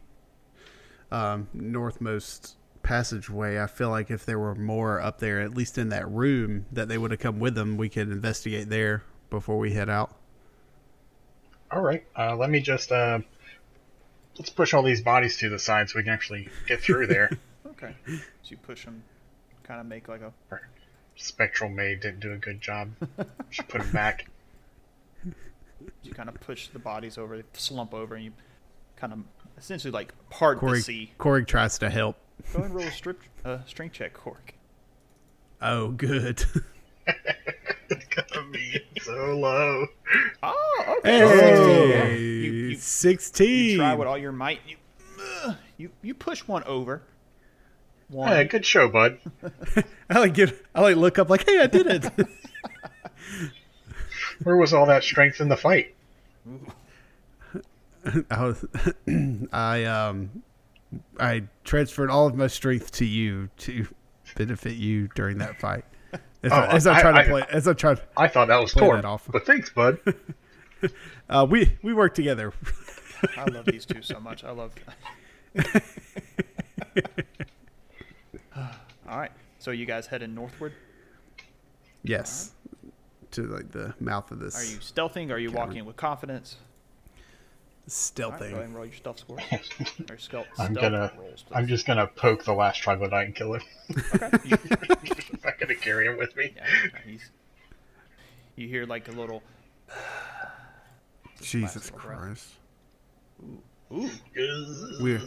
um, 1.10 1.48
northmost 1.54 2.56
passageway. 2.82 3.60
I 3.60 3.66
feel 3.66 3.90
like 3.90 4.10
if 4.10 4.24
there 4.26 4.38
were 4.38 4.54
more 4.54 5.00
up 5.00 5.18
there, 5.20 5.40
at 5.40 5.54
least 5.54 5.78
in 5.78 5.90
that 5.90 6.08
room, 6.10 6.66
that 6.72 6.88
they 6.88 6.98
would 6.98 7.10
have 7.10 7.20
come 7.20 7.38
with 7.38 7.54
them. 7.54 7.76
We 7.76 7.88
could 7.88 8.10
investigate 8.10 8.68
there 8.68 9.04
before 9.30 9.58
we 9.58 9.72
head 9.72 9.88
out. 9.88 10.14
All 11.70 11.82
right. 11.82 12.04
Uh, 12.16 12.34
let 12.36 12.50
me 12.50 12.60
just 12.60 12.90
uh, 12.90 13.20
let's 14.38 14.50
push 14.50 14.74
all 14.74 14.82
these 14.82 15.02
bodies 15.02 15.36
to 15.38 15.48
the 15.48 15.58
side 15.58 15.90
so 15.90 15.98
we 15.98 16.02
can 16.02 16.12
actually 16.12 16.48
get 16.66 16.80
through 16.80 17.06
there. 17.06 17.30
Okay. 17.66 17.94
So 18.06 18.18
you 18.46 18.56
push 18.56 18.84
them, 18.84 19.04
kind 19.62 19.78
of 19.78 19.86
make 19.86 20.08
like 20.08 20.22
a. 20.22 20.32
Spectral 21.14 21.68
Maid 21.70 22.00
didn't 22.00 22.20
do 22.20 22.32
a 22.32 22.36
good 22.36 22.60
job. 22.60 22.90
Should 23.50 23.68
put 23.68 23.82
him 23.82 23.92
back. 23.92 24.26
You 26.02 26.12
kind 26.12 26.28
of 26.28 26.34
push 26.40 26.68
the 26.68 26.78
bodies 26.78 27.18
over, 27.18 27.36
they 27.36 27.44
slump 27.52 27.94
over, 27.94 28.14
and 28.14 28.24
you 28.24 28.32
kind 28.96 29.12
of 29.12 29.20
essentially 29.56 29.90
like 29.92 30.12
part 30.30 30.58
Corey, 30.58 30.78
the 30.78 30.84
sea. 30.84 31.12
Corey 31.18 31.44
tries 31.44 31.78
to 31.78 31.90
help. 31.90 32.16
Go 32.52 32.58
ahead 32.60 32.70
and 32.70 32.74
roll 32.74 32.86
a 32.86 32.90
strip, 32.90 33.20
uh, 33.44 33.58
strength 33.66 33.92
check, 33.94 34.12
Cork. 34.14 34.54
Oh, 35.60 35.88
good. 35.90 36.44
it's 37.06 38.04
gonna 38.14 38.48
be 38.50 38.80
so 39.00 39.36
low. 39.36 39.86
Oh, 40.42 40.96
okay. 40.98 41.18
16, 41.20 41.90
yeah. 41.90 42.04
hey, 42.04 42.18
You, 42.20 42.52
you, 42.52 42.76
16. 42.76 43.48
you 43.70 43.76
try 43.78 43.94
with 43.94 44.08
all 44.08 44.18
your 44.18 44.32
might. 44.32 44.60
You, 44.66 44.76
uh, 45.44 45.54
you, 45.76 45.90
you 46.02 46.14
push 46.14 46.40
one 46.46 46.62
over. 46.64 47.02
One. 48.08 48.30
Yeah, 48.30 48.44
good 48.44 48.64
show, 48.64 48.88
bud. 48.88 49.18
I 50.10 50.18
like 50.20 50.32
get. 50.34 50.64
I 50.74 50.80
like 50.80 50.96
look 50.96 51.18
up 51.18 51.28
like, 51.28 51.44
hey, 51.44 51.58
I 51.60 51.66
did 51.66 51.86
it. 51.86 52.06
Where 54.44 54.56
was 54.56 54.72
all 54.72 54.86
that 54.86 55.02
strength 55.04 55.40
in 55.40 55.48
the 55.48 55.56
fight? 55.56 55.94
I 58.30 58.44
was, 58.44 58.64
I 59.52 59.84
um, 59.84 60.42
I 61.18 61.42
transferred 61.64 62.10
all 62.10 62.26
of 62.26 62.34
my 62.36 62.46
strength 62.46 62.92
to 62.92 63.04
you 63.04 63.50
to 63.58 63.86
benefit 64.36 64.74
you 64.76 65.08
during 65.14 65.38
that 65.38 65.60
fight. 65.60 65.84
As, 66.42 66.52
Oh, 66.52 66.56
I, 66.56 66.66
as 66.74 66.86
I 66.86 66.96
I- 66.96 67.00
try 67.00 67.12
to 67.12 67.18
I- 67.18 67.24
play, 67.26 67.42
as 67.50 67.66
I 67.68 67.72
try, 67.72 67.96
I 68.16 68.28
thought 68.28 68.48
that 68.48 68.60
was 68.60 68.72
Play 68.72 68.86
Thor. 68.86 69.04
off. 69.06 69.28
But 69.30 69.44
thanks, 69.44 69.70
bud. 69.70 69.98
uh, 71.28 71.46
we 71.50 71.76
we 71.82 71.92
work 71.92 72.14
together. 72.14 72.52
I 73.36 73.44
love 73.46 73.64
these 73.66 73.84
two 73.84 74.00
so 74.02 74.20
much. 74.20 74.44
I 74.44 74.52
love. 74.52 74.72
all 78.56 79.18
right. 79.18 79.32
So 79.58 79.70
you 79.72 79.86
guys 79.86 80.06
heading 80.06 80.34
northward? 80.34 80.72
yes, 82.04 82.52
to 83.32 83.42
like 83.46 83.70
the 83.72 83.94
mouth 84.00 84.30
of 84.30 84.38
this 84.40 84.56
Are 84.56 84.64
you 84.64 84.78
stealthing? 84.78 85.30
Or 85.30 85.34
are 85.34 85.38
you 85.38 85.50
Cavern. 85.50 85.66
walking 85.68 85.84
with 85.84 85.96
confidence? 85.96 86.56
All 88.22 88.30
right, 88.32 88.38
go 88.38 88.44
ahead 88.46 88.52
and 88.64 88.74
roll 88.74 88.84
your 88.84 88.94
stealth 88.94 89.18
score. 89.20 89.38
Or 90.10 90.18
stealth, 90.18 90.46
I'm 90.58 90.74
stealth 90.74 90.80
gonna, 90.82 91.12
rolls, 91.18 91.44
I'm 91.52 91.66
just 91.66 91.86
gonna 91.86 92.06
poke 92.06 92.44
the 92.44 92.52
last 92.52 92.78
troglodyte 92.82 93.26
and 93.26 93.34
kill 93.34 93.54
him. 93.54 93.62
Okay. 94.14 94.28
You- 94.44 94.58
I'm 95.32 95.40
not 95.44 95.58
gonna 95.58 95.74
carry 95.74 96.06
him 96.06 96.18
with 96.18 96.36
me. 96.36 96.52
yeah, 96.54 96.66
he's. 97.06 97.30
You 98.56 98.68
hear 98.68 98.84
like 98.84 99.08
a 99.08 99.12
little. 99.12 99.42
Jesus 101.40 101.88
Christ, 101.90 102.46
Ooh. 103.92 104.10
we're 105.00 105.22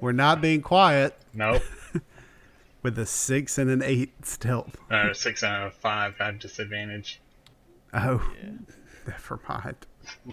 we're 0.00 0.12
not 0.12 0.40
being 0.40 0.62
quiet 0.62 1.14
Nope. 1.34 1.62
with 2.82 2.98
a 2.98 3.06
six 3.06 3.58
and 3.58 3.70
an 3.70 3.82
eight 3.82 4.26
stealth. 4.26 4.76
Uh, 4.90 5.12
six 5.12 5.44
out 5.44 5.66
of 5.66 5.74
five 5.74 6.16
had 6.16 6.38
disadvantage. 6.38 7.20
Oh, 7.92 8.32
Yeah. 8.42 8.50
never 9.06 9.40
mind. 9.48 9.86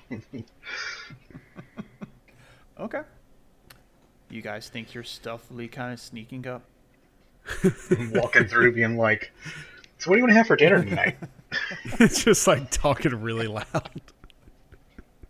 Okay. 2.79 3.01
You 4.29 4.41
guys 4.43 4.69
think 4.69 4.93
you're 4.93 5.03
stealthily 5.03 5.67
kind 5.67 5.91
of 5.93 5.99
sneaking 5.99 6.45
up? 6.45 6.63
Walking 8.11 8.45
through, 8.45 8.73
being 8.73 8.97
like, 8.97 9.31
"So 9.97 10.09
what 10.11 10.15
do 10.15 10.19
you 10.19 10.23
want 10.23 10.31
to 10.31 10.35
have 10.35 10.45
for 10.47 10.55
dinner 10.55 10.83
tonight?" 10.83 11.17
it's 11.99 12.23
just 12.23 12.45
like 12.45 12.69
talking 12.69 13.19
really 13.19 13.47
loud. 13.47 14.01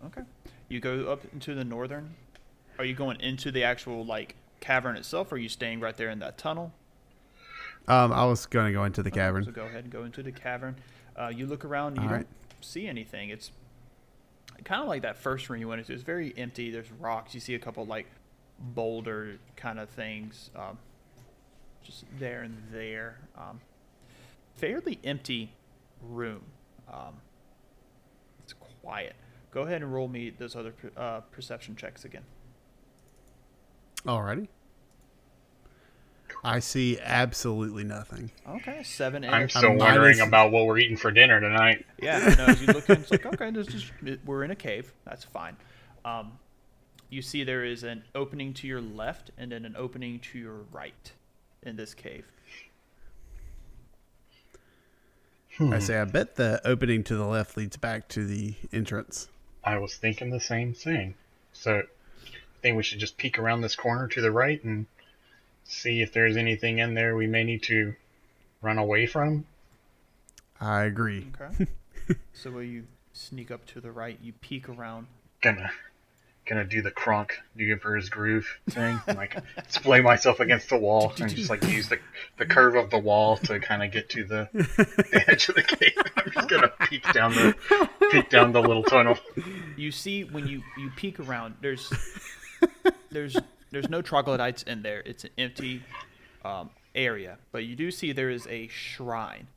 Okay. 0.06 0.24
You 0.68 0.80
go 0.82 1.10
up 1.12 1.22
into 1.32 1.54
the 1.54 1.64
northern. 1.64 2.16
Are 2.80 2.84
you 2.86 2.96
going 2.96 3.22
into 3.22 3.50
the 3.52 3.64
actual 3.64 4.04
like 4.06 4.36
cavern 4.60 4.98
itself, 4.98 5.32
or 5.32 5.36
are 5.36 5.38
you 5.38 5.48
staying 5.48 5.80
right 5.80 5.96
there 5.96 6.10
in 6.10 6.20
that 6.20 6.38
tunnel? 6.38 6.74
Um, 7.88 8.12
I 8.12 8.26
was 8.26 8.46
gonna 8.46 8.74
go 8.74 8.84
into 8.84 9.04
the 9.04 9.10
So 9.12 9.16
cavern. 9.16 9.46
So 9.46 9.52
go 9.52 9.66
ahead 9.68 9.86
and 9.86 9.94
go 9.94 10.04
into 10.04 10.22
the 10.22 10.34
cavern. 10.34 10.76
Uh, 11.18 11.30
you 11.30 11.46
look 11.48 11.66
around. 11.66 11.96
You 11.96 12.02
All 12.04 12.08
don't 12.10 12.18
right. 12.18 12.28
see 12.62 12.88
anything. 12.88 13.30
It's 13.30 13.52
kind 14.64 14.82
of 14.82 14.88
like 14.88 15.02
that 15.02 15.18
first 15.18 15.50
room 15.50 15.60
you 15.60 15.68
went 15.68 15.80
into. 15.80 15.94
It's 15.94 16.04
very 16.04 16.34
empty. 16.38 16.72
There's 16.72 16.92
rocks. 17.00 17.34
You 17.34 17.40
see 17.40 17.56
a 17.56 17.60
couple 17.60 17.86
like 17.86 18.08
boulder 18.60 19.38
kind 19.56 19.80
of 19.80 19.90
things, 19.90 20.50
um, 20.56 20.78
just 21.84 22.06
there 22.20 22.42
and 22.42 22.58
there. 22.72 23.20
Um, 23.38 23.62
fairly 24.56 25.00
empty 25.04 25.54
room. 26.02 26.44
Um, 26.92 27.16
it's 28.44 28.54
quiet. 28.82 29.16
Go 29.52 29.62
ahead 29.64 29.82
and 29.82 29.94
roll 29.94 30.08
me 30.08 30.30
those 30.30 30.56
other 30.56 30.72
per- 30.72 30.92
uh, 30.98 31.20
perception 31.32 31.76
checks 31.76 32.06
again. 32.06 32.24
Alrighty. 34.06 34.48
I 36.44 36.60
see 36.60 37.00
absolutely 37.02 37.84
nothing. 37.84 38.32
Okay, 38.48 38.84
seven. 38.84 39.24
And 39.24 39.34
I'm 39.36 39.44
a- 39.44 39.50
still 39.50 39.72
I'm 39.72 39.78
wondering 39.78 40.18
minus- 40.18 40.28
about 40.28 40.52
what 40.52 40.66
we're 40.66 40.78
eating 40.78 40.98
for 40.98 41.12
dinner 41.12 41.40
tonight. 41.42 41.86
Yeah, 42.02 42.36
no, 42.38 42.46
as 42.46 42.62
you 42.62 42.68
look 42.68 42.90
in, 42.90 42.98
it's 43.02 43.12
like, 43.12 43.26
okay, 43.26 43.52
there's 43.52 43.68
just, 43.68 43.92
we're 44.26 44.44
in 44.44 44.52
a 44.52 44.56
cave. 44.56 44.94
That's 45.06 45.24
fine. 45.26 45.58
Um, 46.06 46.34
you 47.10 47.22
see 47.22 47.44
there 47.44 47.64
is 47.66 47.84
an 47.84 48.04
opening 48.16 48.54
to 48.56 48.68
your 48.68 48.82
left 48.82 49.32
and 49.38 49.52
then 49.52 49.66
an 49.66 49.76
opening 49.78 50.20
to 50.32 50.40
your 50.40 50.60
right 50.72 51.12
in 51.64 51.76
this 51.76 51.94
cave. 51.94 52.26
I 55.60 55.80
say, 55.80 55.98
I 56.00 56.06
bet 56.06 56.36
the 56.36 56.62
opening 56.66 57.04
to 57.06 57.16
the 57.16 57.26
left 57.26 57.58
leads 57.58 57.78
back 57.78 58.08
to 58.10 58.26
the 58.28 58.54
entrance. 58.72 59.28
I 59.64 59.80
was 59.80 59.96
thinking 59.96 60.30
the 60.30 60.40
same 60.40 60.74
thing. 60.76 61.16
So 61.52 61.80
I 61.80 62.30
think 62.62 62.78
we 62.78 62.84
should 62.84 63.00
just 63.00 63.18
peek 63.18 63.40
around 63.40 63.62
this 63.62 63.76
corner 63.76 64.08
to 64.10 64.22
the 64.22 64.30
right 64.32 64.64
and 64.64 64.86
see 65.68 66.02
if 66.02 66.14
there's 66.14 66.38
anything 66.38 66.80
in 66.80 66.94
there 66.94 67.16
we 67.16 67.28
may 67.28 67.44
need 67.44 67.64
to 67.64 67.94
run 68.62 68.78
away 68.78 69.06
from. 69.06 69.46
I 70.60 70.84
agree. 70.84 71.28
Okay. 71.40 71.68
so 72.34 72.52
will 72.52 72.64
you 72.64 72.86
sneak 73.14 73.52
up 73.52 73.66
to 73.68 73.82
the 73.82 73.92
right, 73.92 74.18
you 74.22 74.34
peek 74.34 74.70
around. 74.70 75.08
Gonna 75.42 75.72
gonna 76.48 76.64
do 76.64 76.82
the 76.82 76.92
Kronk 76.92 77.38
the 77.56 77.72
Emperor's 77.72 78.10
Groove 78.10 78.48
thing, 78.70 79.00
and, 79.06 79.18
like 79.18 79.38
splay 79.68 80.00
myself 80.02 80.40
against 80.40 80.70
the 80.70 80.78
wall 80.78 81.14
and 81.20 81.30
just 81.30 81.50
like 81.50 81.64
use 81.68 81.90
the 81.90 82.00
the 82.38 82.46
curve 82.46 82.76
of 82.76 82.90
the 82.90 82.98
wall 82.98 83.38
to 83.38 83.60
kind 83.60 83.84
of 83.84 83.92
get 83.92 84.10
to 84.10 84.24
the, 84.24 84.50
the 84.54 85.24
edge 85.28 85.50
of 85.50 85.56
the 85.56 85.64
cave. 85.64 85.94
I'm 86.16 86.32
just 86.32 86.50
gonna 86.50 86.72
peek 86.90 87.12
down 87.14 87.34
the 87.34 87.90
peek 88.12 88.30
down 88.30 88.52
the 88.54 88.62
little 88.62 88.84
tunnel. 88.84 89.18
You 89.76 89.92
see 89.92 90.24
when 90.24 90.48
you 90.48 90.64
you 90.78 90.90
peek 90.96 91.20
around, 91.20 91.56
there's 91.62 91.92
there's 93.12 93.38
there's 93.72 93.90
no 93.90 94.02
troglodytes 94.02 94.64
in 94.64 94.82
there. 94.82 95.02
It's 95.06 95.24
an 95.24 95.32
empty 95.38 95.84
um, 96.44 96.70
area, 96.96 97.38
but 97.52 97.66
you 97.66 97.76
do 97.76 97.92
see 97.92 98.12
there 98.12 98.30
is 98.30 98.48
a 98.48 98.68
shrine. 98.68 99.48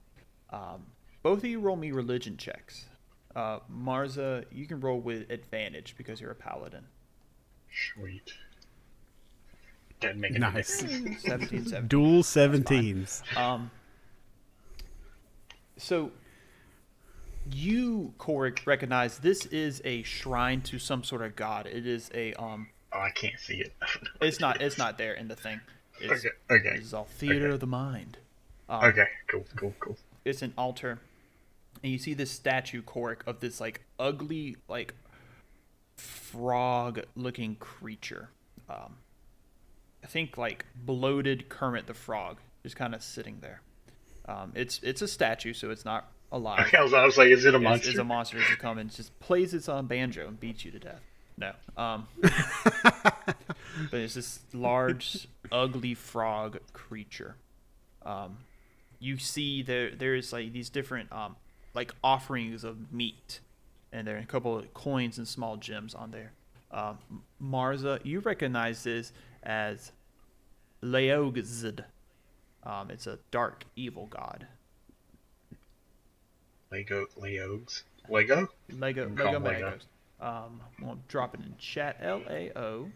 Um, 0.50 0.86
both 1.22 1.38
of 1.38 1.44
you 1.44 1.60
roll 1.60 1.76
me 1.76 1.92
religion 1.92 2.36
checks. 2.36 2.86
Uh, 3.36 3.60
Marza, 3.72 4.44
you 4.50 4.66
can 4.66 4.80
roll 4.80 5.00
with 5.00 5.30
advantage 5.30 5.94
because 5.96 6.20
you're 6.20 6.32
a 6.32 6.34
paladin. 6.36 6.84
Sweet. 7.94 8.32
Didn't 10.00 10.20
make 10.20 10.32
it 10.32 10.40
Nice. 10.40 10.80
17, 11.22 11.66
17. 11.66 11.86
Dual 11.86 12.22
17s. 12.22 13.36
Um, 13.36 13.70
so 15.76 16.10
you, 17.52 18.14
Corrick, 18.18 18.66
recognize 18.66 19.18
this 19.18 19.46
is 19.46 19.80
a 19.84 20.02
shrine 20.02 20.62
to 20.62 20.78
some 20.78 21.04
sort 21.04 21.22
of 21.22 21.36
god. 21.36 21.66
It 21.66 21.86
is 21.86 22.10
a 22.14 22.32
um. 22.34 22.68
Oh, 22.92 22.98
I 23.00 23.10
can't 23.10 23.38
see 23.38 23.56
it. 23.60 23.72
It's 24.20 24.40
not. 24.40 24.60
It's 24.60 24.76
not 24.78 24.98
there 24.98 25.14
in 25.14 25.28
the 25.28 25.36
thing. 25.36 25.60
It's, 26.00 26.24
okay. 26.24 26.34
Okay. 26.50 26.76
This 26.76 26.86
is 26.86 26.94
all 26.94 27.04
theater 27.04 27.46
Okay. 27.46 27.54
of 27.54 27.60
the 27.60 27.66
mind. 27.66 28.18
Um, 28.68 28.84
Okay. 28.84 29.06
Cool. 29.28 29.44
Cool. 29.56 29.74
Cool. 29.80 29.96
It's 30.24 30.42
an 30.42 30.52
altar, 30.58 30.98
and 31.82 31.92
you 31.92 31.98
see 31.98 32.14
this 32.14 32.30
statue, 32.30 32.82
Corrick, 32.82 33.22
of 33.26 33.40
this 33.40 33.60
like 33.60 33.82
ugly, 33.98 34.56
like 34.68 34.94
frog-looking 35.96 37.56
creature. 37.56 38.28
Um, 38.68 38.96
I 40.02 40.06
think 40.06 40.36
like 40.38 40.64
bloated 40.74 41.48
Kermit 41.48 41.86
the 41.86 41.94
Frog, 41.94 42.38
just 42.62 42.76
kind 42.76 42.94
of 42.94 43.02
sitting 43.02 43.38
there. 43.40 43.60
Um, 44.28 44.52
it's 44.54 44.80
it's 44.82 45.02
a 45.02 45.08
statue, 45.08 45.52
so 45.52 45.70
it's 45.70 45.84
not 45.84 46.10
alive. 46.32 46.70
I 46.78 46.82
was, 46.82 46.92
I 46.92 47.04
was 47.04 47.18
like, 47.18 47.28
is 47.28 47.44
it 47.44 47.54
a 47.54 47.56
It's- 47.58 47.62
monster? 47.62 47.90
It's, 47.90 47.98
a 47.98 48.04
monster 48.04 48.38
that 48.38 48.58
come 48.58 48.78
and 48.78 48.90
just 48.90 49.18
plays 49.20 49.54
its 49.54 49.68
own 49.68 49.86
banjo 49.86 50.28
and 50.28 50.38
beats 50.38 50.64
you 50.64 50.70
to 50.72 50.78
death. 50.78 51.00
No. 51.36 51.52
Um, 51.76 52.06
but 53.02 53.36
it's 53.92 54.14
this 54.14 54.40
large, 54.52 55.28
ugly 55.50 55.94
frog 55.94 56.58
creature. 56.72 57.36
Um, 58.04 58.38
you 58.98 59.18
see 59.18 59.62
there 59.62 59.90
there's 59.94 60.32
like 60.32 60.52
these 60.52 60.68
different 60.68 61.10
um, 61.12 61.36
like 61.74 61.92
offerings 62.02 62.64
of 62.64 62.92
meat, 62.92 63.40
and 63.92 64.06
there 64.06 64.16
are 64.16 64.20
a 64.20 64.26
couple 64.26 64.58
of 64.58 64.72
coins 64.74 65.18
and 65.18 65.26
small 65.26 65.56
gems 65.56 65.94
on 65.94 66.10
there. 66.10 66.32
Um, 66.70 66.98
Marza, 67.42 68.00
you 68.04 68.20
recognize 68.20 68.84
this 68.84 69.12
as 69.42 69.92
Laogzed. 70.82 71.84
Um, 72.62 72.90
it's 72.90 73.06
a 73.06 73.18
dark, 73.30 73.64
evil 73.74 74.06
god. 74.06 74.46
Lego 76.70 77.06
Leogs. 77.16 77.84
Lego? 78.08 78.48
Lego 78.70 79.08
Lego 79.08 79.40
call 79.40 79.40
'em 80.22 80.28
Lego. 80.28 80.40
Magos. 80.40 80.46
Um, 80.46 80.60
we'll 80.80 80.98
drop 81.08 81.34
it 81.34 81.40
in 81.40 81.54
chat. 81.58 81.96
L 82.00 82.22
A 82.28 82.50
O 82.56 82.90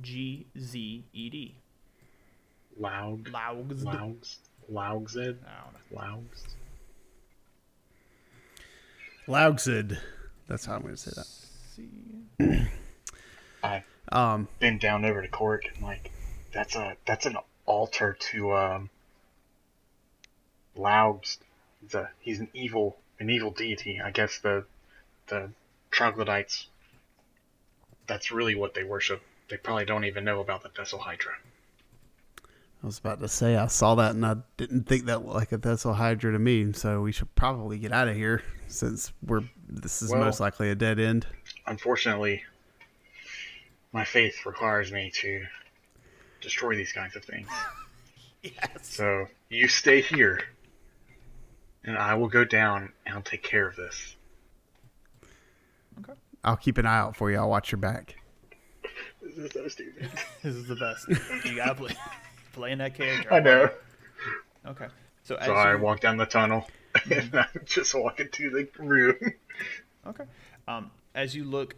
G 0.00 0.46
Z 0.58 1.04
E 1.12 1.30
D. 1.30 1.54
Laug. 2.80 3.30
Laugs. 3.32 3.84
Laugs. 3.84 4.38
Laugzed. 4.70 5.36
I 5.46 5.64
don't. 5.64 5.98
Laugs. 5.98 6.46
Laugsid. 9.28 9.98
That's 10.48 10.64
how 10.64 10.74
I'm 10.76 10.82
going 10.82 10.94
to 10.94 11.00
say 11.00 11.12
that. 11.14 11.26
See. 11.76 12.68
I've 13.62 13.84
Um, 14.10 14.48
been 14.58 14.76
down 14.78 15.04
over 15.06 15.22
to 15.22 15.28
court 15.28 15.64
and 15.72 15.82
like 15.82 16.10
that's 16.52 16.76
a 16.76 16.96
that's 17.06 17.24
an 17.24 17.36
altar 17.64 18.16
to 18.32 18.52
um 18.54 18.90
Laugs. 20.76 21.38
He's 21.80 21.94
a 21.94 22.10
he's 22.20 22.40
an 22.40 22.48
evil 22.52 22.98
an 23.20 23.30
evil 23.30 23.50
deity. 23.52 24.00
I 24.04 24.10
guess 24.10 24.38
the 24.40 24.66
the 25.28 25.50
troglodytes 25.92 26.66
that's 28.06 28.32
really 28.32 28.54
what 28.54 28.74
they 28.74 28.84
worship. 28.84 29.22
They 29.48 29.56
probably 29.56 29.84
don't 29.84 30.04
even 30.04 30.24
know 30.24 30.40
about 30.40 30.62
the 30.62 30.68
Thessala 30.68 31.00
Hydra. 31.00 31.32
I 32.82 32.86
was 32.86 32.98
about 32.98 33.20
to 33.20 33.28
say 33.28 33.56
I 33.56 33.68
saw 33.68 33.94
that 33.94 34.10
and 34.14 34.26
I 34.26 34.36
didn't 34.56 34.88
think 34.88 35.04
that 35.04 35.24
looked 35.24 35.36
like 35.36 35.52
a 35.52 35.58
Thessala 35.58 35.94
Hydra 35.94 36.32
to 36.32 36.38
me, 36.38 36.72
so 36.72 37.00
we 37.00 37.12
should 37.12 37.32
probably 37.36 37.78
get 37.78 37.92
out 37.92 38.08
of 38.08 38.16
here 38.16 38.42
since 38.66 39.12
we're 39.24 39.42
this 39.68 40.02
is 40.02 40.10
Well- 40.10 40.20
most 40.20 40.40
likely 40.40 40.70
a 40.70 40.74
dead 40.74 40.98
end. 40.98 41.26
Unfortunately, 41.66 42.42
my 43.92 44.04
faith 44.04 44.44
requires 44.44 44.90
me 44.90 45.10
to 45.20 45.46
destroy 46.40 46.74
these 46.74 46.92
kinds 46.92 47.16
of 47.16 47.24
things. 47.24 47.48
Yes. 48.44 48.68
So 48.82 49.28
you 49.50 49.68
stay 49.68 50.00
here, 50.00 50.40
and 51.84 51.96
I 51.96 52.14
will 52.14 52.26
go 52.26 52.44
down 52.44 52.92
and 53.06 53.14
I'll 53.14 53.22
take 53.22 53.44
care 53.44 53.68
of 53.68 53.76
this. 53.76 54.16
Okay. 56.44 56.50
I'll 56.50 56.56
keep 56.56 56.78
an 56.78 56.86
eye 56.86 56.98
out 56.98 57.16
for 57.16 57.30
you. 57.30 57.38
I'll 57.38 57.48
watch 57.50 57.72
your 57.72 57.78
back. 57.78 58.16
This 59.22 59.36
is 59.38 59.52
so 59.52 59.68
stupid. 59.68 60.10
This 60.42 60.56
is 60.56 60.66
the 60.66 60.76
best. 60.76 61.08
You 61.46 61.56
gotta 61.56 61.74
play 61.76 61.94
playing 62.52 62.78
that 62.78 62.94
character. 62.94 63.32
I 63.32 63.40
know. 63.40 63.70
Okay. 64.66 64.86
So 65.22 65.36
as 65.36 65.46
So 65.46 65.54
I 65.54 65.72
you, 65.72 65.78
walk 65.78 66.00
down 66.00 66.16
the 66.16 66.26
tunnel, 66.26 66.66
and 67.10 67.34
I'm 67.34 67.60
just 67.64 67.94
walking 67.94 68.28
to 68.30 68.50
the 68.50 68.68
room. 68.82 69.16
Okay. 70.06 70.24
Um, 70.66 70.90
as 71.14 71.36
you 71.36 71.44
look, 71.44 71.76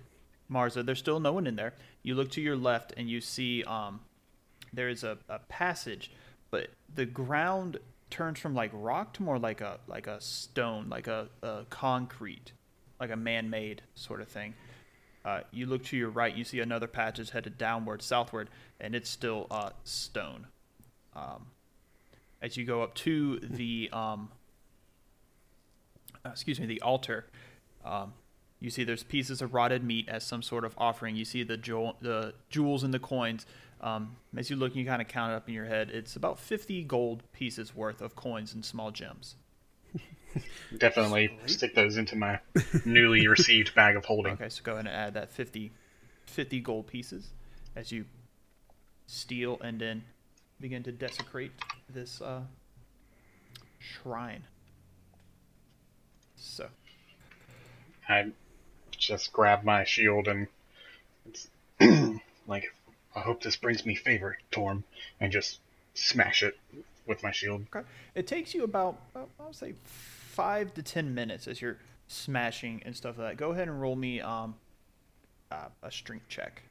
Marza, 0.51 0.83
there's 0.83 0.99
still 0.99 1.21
no 1.21 1.33
one 1.33 1.47
in 1.47 1.57
there. 1.57 1.75
You 2.03 2.15
look 2.15 2.31
to 2.33 2.41
your 2.41 2.57
left 2.57 2.95
and 2.97 3.09
you 3.09 3.21
see 3.21 3.63
um, 3.65 4.01
there 4.73 4.89
is 4.89 5.05
a, 5.05 5.19
a 5.29 5.41
passage, 5.41 6.11
but 6.51 6.69
the 6.95 7.05
ground 7.07 7.79
turns 8.11 8.39
from 8.39 8.55
like 8.55 8.71
rock 8.73 9.13
to 9.15 9.23
more 9.23 9.39
like 9.39 9.61
a 9.61 9.79
like 9.87 10.07
a 10.07 10.21
stone, 10.21 10.89
like 10.89 11.07
a, 11.07 11.29
a 11.43 11.65
concrete, 11.69 12.53
like 13.05 13.13
a 13.13 13.17
man-made 13.17 13.83
sort 13.95 14.23
of 14.23 14.29
thing. 14.29 14.55
Uh, 15.25 15.41
you 15.53 15.67
look 15.67 15.85
to 15.85 15.97
your 15.97 16.09
right, 16.09 16.35
you 16.35 16.45
see 16.45 16.61
another 16.61 16.87
patch 16.87 17.19
is 17.19 17.31
headed 17.31 17.59
downward, 17.59 18.03
southward, 18.03 18.49
and 18.81 18.95
it's 18.95 19.11
still 19.11 19.47
uh, 19.51 19.71
stone. 19.85 20.47
Um, 21.15 21.47
as 22.41 22.57
you 22.57 22.65
go 22.65 22.83
up 22.83 22.95
to 22.97 23.41
the 23.41 23.91
um, 23.93 24.31
uh, 26.25 26.31
excuse 26.31 26.59
me, 26.59 26.67
the 26.67 26.81
altar, 26.81 27.27
um, 27.85 28.15
you 28.61 28.71
see 28.71 28.85
there's 28.85 29.03
pieces 29.03 29.43
of 29.43 29.53
rotted 29.53 29.85
meat 29.85 30.09
as 30.09 30.25
some 30.25 30.43
sort 30.43 30.65
of 30.65 30.75
offering. 30.79 31.15
You 31.17 31.27
see 31.27 31.43
the 31.43 31.59
jewel, 31.59 31.97
the 32.01 32.35
jewels 32.49 32.83
and 32.83 32.95
the 32.95 32.99
coins. 32.99 33.45
Um, 33.83 34.17
as 34.35 34.49
you 34.49 34.57
look, 34.57 34.75
you 34.75 34.87
kind 34.87 35.03
of 35.03 35.09
count 35.09 35.33
it 35.33 35.37
up 35.37 35.49
in 35.49 35.55
your 35.55 35.67
head. 35.67 35.91
It's 35.91 36.17
about 36.17 36.39
50 36.39 36.85
gold 36.85 37.23
pieces 37.33 37.75
worth 37.75 38.01
of 38.01 38.17
coins 38.17 38.55
and 38.55 38.65
small 38.65 38.91
gems. 38.91 39.37
Definitely 40.79 41.37
stick 41.47 41.75
those 41.75 41.97
into 41.97 42.17
my 42.17 42.41
newly 42.85 43.27
received 43.29 43.75
bag 43.75 43.97
of 43.97 44.05
holding. 44.05 44.35
Okay, 44.35 44.49
so 44.49 44.63
go 44.63 44.73
ahead 44.73 44.87
and 44.87 44.95
add 44.95 45.15
that 45.15 45.33
50, 45.33 45.73
50 46.27 46.61
gold 46.61 46.87
pieces 46.87 47.31
as 47.77 47.93
you 47.93 48.05
steal 49.07 49.59
and 49.61 49.81
then 49.81 50.05
begin 50.61 50.83
to 50.83 50.93
desecrate 50.93 51.53
this 51.93 52.21
uh, 52.21 52.41
shrine. 53.79 54.45
So, 56.37 56.69
I 58.09 58.33
just 58.91 59.33
grab 59.33 59.65
my 59.65 59.85
shield 59.85 60.29
and 60.29 60.47
it's 61.27 61.49
like, 62.47 62.75
I 63.15 63.21
hope 63.21 63.43
this 63.43 63.57
brings 63.57 63.85
me 63.87 63.95
favor, 63.95 64.37
Torm, 64.51 64.85
and 65.21 65.33
just 65.33 65.59
smash 65.95 66.43
it 66.43 66.59
with 67.07 67.23
my 67.23 67.31
shield. 67.31 67.67
Okay. 67.75 67.87
It 68.15 68.27
takes 68.27 68.55
you 68.55 68.65
about, 68.65 68.99
about 69.15 69.31
I'll 69.41 69.53
say 69.53 69.75
five 70.35 70.75
to 70.75 70.83
ten 70.83 71.15
minutes 71.15 71.47
as 71.47 71.63
you're 71.63 71.79
smashing 72.09 72.83
and 72.85 72.95
stuff 72.97 73.17
like 73.19 73.29
that. 73.29 73.37
Go 73.37 73.53
ahead 73.53 73.69
and 73.69 73.81
roll 73.81 73.97
me 73.97 74.21
um 74.21 74.57
uh, 75.51 75.69
a 75.83 75.91
strength 75.91 76.29
check. 76.29 76.63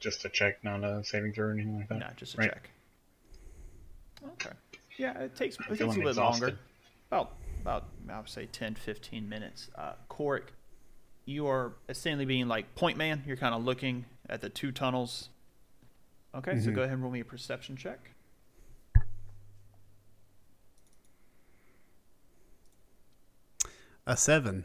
Just 0.00 0.24
a 0.24 0.28
check, 0.28 0.62
not 0.64 0.82
a 0.84 1.02
saving 1.04 1.32
throw 1.32 1.46
or 1.46 1.52
anything 1.52 1.76
like 1.76 1.88
that. 1.88 1.98
No, 1.98 2.06
just 2.16 2.34
a 2.34 2.38
Right. 2.38 2.50
check. 2.52 2.70
Okay. 4.32 4.50
Yeah, 4.98 5.18
it 5.20 5.36
takes 5.36 5.54
it 5.56 5.60
I'm 5.62 5.68
takes 5.68 5.78
feeling 5.78 6.02
a 6.02 6.04
bit 6.06 6.16
longer. 6.16 6.58
About 7.10 7.36
about 7.60 7.84
I 8.10 8.18
would 8.18 8.28
say 8.28 8.46
10, 8.46 8.74
15 8.74 9.28
minutes. 9.28 9.70
Uh, 9.76 9.92
Corrick, 10.08 10.52
you 11.24 11.46
are 11.46 11.72
essentially 11.88 12.24
being 12.24 12.48
like 12.48 12.74
point 12.74 12.96
man. 12.96 13.22
You're 13.26 13.36
kind 13.36 13.54
of 13.54 13.64
looking 13.64 14.04
at 14.28 14.40
the 14.40 14.48
two 14.48 14.72
tunnels. 14.72 15.28
Okay, 16.34 16.60
so 16.60 16.70
go 16.70 16.82
ahead 16.82 16.94
and 16.94 17.02
roll 17.02 17.12
me 17.12 17.20
a 17.20 17.24
perception 17.24 17.76
check. 17.76 18.10
A 24.06 24.16
seven. 24.16 24.64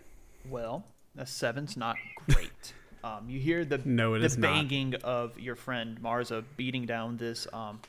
Well, 0.49 0.83
a 1.17 1.25
seven's 1.25 1.75
not 1.75 1.95
great. 2.27 2.73
um, 3.03 3.29
you 3.29 3.39
hear 3.39 3.65
the 3.65 3.79
No, 3.83 4.13
it 4.13 4.19
the 4.19 4.25
is 4.25 4.37
not. 4.37 4.53
banging 4.53 4.95
of 5.03 5.39
your 5.39 5.55
friend 5.55 5.99
Marza 6.01 6.43
beating 6.57 6.85
down 6.85 7.17
this 7.17 7.47
um 7.53 7.79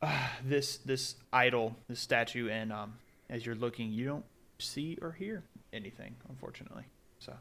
uh, 0.00 0.28
this 0.44 0.78
this 0.78 1.14
idol, 1.32 1.76
this 1.88 2.00
statue, 2.00 2.48
and 2.48 2.72
um, 2.72 2.94
as 3.30 3.46
you're 3.46 3.54
looking, 3.54 3.92
you 3.92 4.04
don't 4.04 4.24
see 4.58 4.98
or 5.00 5.12
hear 5.12 5.44
anything, 5.72 6.14
unfortunately. 6.28 6.82
So, 7.20 7.32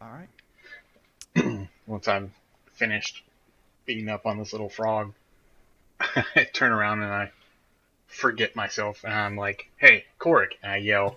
all 0.00 0.08
right. 1.36 1.68
Once 1.86 2.08
I'm 2.08 2.32
finished 2.72 3.22
beating 3.84 4.08
up 4.08 4.24
on 4.24 4.38
this 4.38 4.52
little 4.52 4.70
frog, 4.70 5.12
I 6.00 6.44
turn 6.54 6.72
around 6.72 7.02
and 7.02 7.12
I 7.12 7.30
forget 8.14 8.56
myself, 8.56 9.04
and 9.04 9.12
I'm 9.12 9.36
like, 9.36 9.68
"Hey, 9.76 10.04
Corrick!" 10.18 10.58
And 10.62 10.72
I 10.72 10.76
yell, 10.76 11.16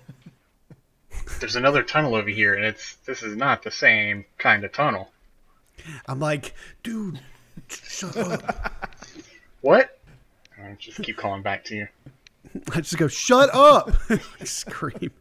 "There's 1.39 1.55
another 1.55 1.83
tunnel 1.83 2.15
over 2.15 2.29
here, 2.29 2.53
and 2.53 2.65
it's 2.65 2.95
this 3.05 3.23
is 3.23 3.35
not 3.35 3.63
the 3.63 3.71
same 3.71 4.25
kind 4.37 4.63
of 4.63 4.71
tunnel." 4.71 5.11
I'm 6.07 6.19
like, 6.19 6.53
dude, 6.83 7.19
shut 7.69 8.17
up. 8.17 8.95
What? 9.61 9.99
I 10.61 10.75
just 10.79 11.01
keep 11.01 11.17
calling 11.17 11.41
back 11.41 11.63
to 11.65 11.75
you. 11.75 11.87
I 12.73 12.81
just 12.81 12.97
go, 12.97 13.07
shut 13.07 13.53
up. 13.53 13.91
I 14.09 14.43
scream. 14.43 15.11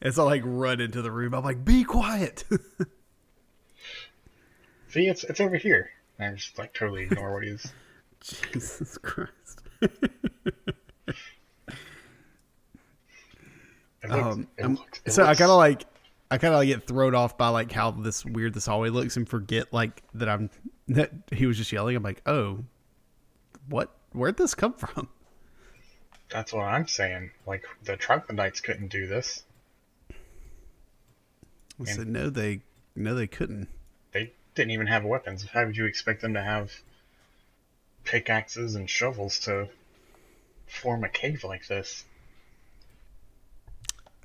As 0.00 0.18
I 0.18 0.22
like 0.22 0.42
run 0.44 0.80
into 0.80 1.02
the 1.02 1.10
room, 1.10 1.34
I'm 1.34 1.44
like, 1.44 1.64
be 1.64 1.84
quiet. 1.84 2.44
See, 4.88 5.08
it's 5.08 5.24
it's 5.24 5.40
over 5.40 5.56
here. 5.56 5.90
And 6.18 6.32
I 6.32 6.36
just 6.36 6.58
like 6.58 6.72
totally 6.72 7.04
ignore 7.04 7.34
what 7.34 7.42
he's. 7.42 7.66
Jesus 8.26 8.98
Christ. 8.98 9.62
Looks, 14.08 14.46
Um, 14.62 14.74
looks, 14.76 15.00
so 15.08 15.22
I 15.24 15.28
looks- 15.28 15.38
kind 15.38 15.50
of 15.50 15.56
like, 15.56 15.84
I 16.30 16.38
kind 16.38 16.54
of 16.54 16.58
like 16.58 16.68
get 16.68 16.86
thrown 16.86 17.14
off 17.14 17.36
by 17.36 17.48
like 17.48 17.72
how 17.72 17.90
this 17.90 18.24
weird 18.24 18.54
this 18.54 18.66
hallway 18.66 18.88
looks 18.88 19.16
and 19.16 19.28
forget 19.28 19.72
like 19.72 20.02
that 20.14 20.28
I'm 20.28 20.50
that 20.88 21.12
he 21.32 21.46
was 21.46 21.56
just 21.56 21.72
yelling. 21.72 21.96
I'm 21.96 22.02
like, 22.02 22.22
oh, 22.26 22.60
what? 23.68 23.90
Where'd 24.12 24.36
this 24.36 24.54
come 24.54 24.74
from? 24.74 25.08
That's 26.28 26.52
what 26.52 26.62
I'm 26.62 26.86
saying. 26.88 27.30
Like 27.46 27.64
the 27.84 27.96
troglodytes 27.96 28.60
couldn't 28.60 28.88
do 28.88 29.06
this. 29.06 29.44
I 31.80 31.84
said, 31.84 32.08
no, 32.08 32.30
they, 32.30 32.62
no, 32.94 33.14
they 33.14 33.26
couldn't. 33.26 33.68
They 34.12 34.32
didn't 34.54 34.70
even 34.70 34.86
have 34.86 35.04
weapons. 35.04 35.44
How 35.44 35.66
would 35.66 35.76
you 35.76 35.84
expect 35.84 36.22
them 36.22 36.32
to 36.34 36.42
have 36.42 36.72
pickaxes 38.06 38.74
and 38.74 38.88
shovels 38.88 39.38
to 39.40 39.68
form 40.66 41.04
a 41.04 41.08
cave 41.08 41.44
like 41.44 41.66
this? 41.66 42.04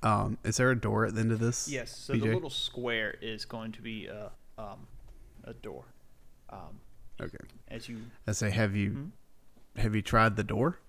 Um, 0.04 0.38
is 0.44 0.58
there 0.58 0.72
a 0.72 0.80
door 0.80 1.06
at 1.06 1.16
the 1.16 1.22
end 1.22 1.32
of 1.32 1.40
this? 1.40 1.68
Yes. 1.68 1.96
So 1.96 2.14
the 2.14 2.26
little 2.26 2.50
square 2.50 3.16
is 3.22 3.46
going 3.46 3.72
to 3.74 3.82
be 3.82 4.08
a 4.08 4.32
um, 4.58 4.88
a 5.44 5.54
door. 5.54 5.84
Um, 6.50 6.80
Okay. 7.22 7.38
as 7.68 7.88
you 7.88 8.00
I 8.28 8.32
say, 8.32 8.50
have 8.50 8.76
you, 8.76 9.12
have 9.78 9.96
you 9.96 10.02
tried 10.02 10.36
the 10.38 10.44
door? 10.44 10.80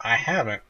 I 0.00 0.16
haven't, 0.16 0.62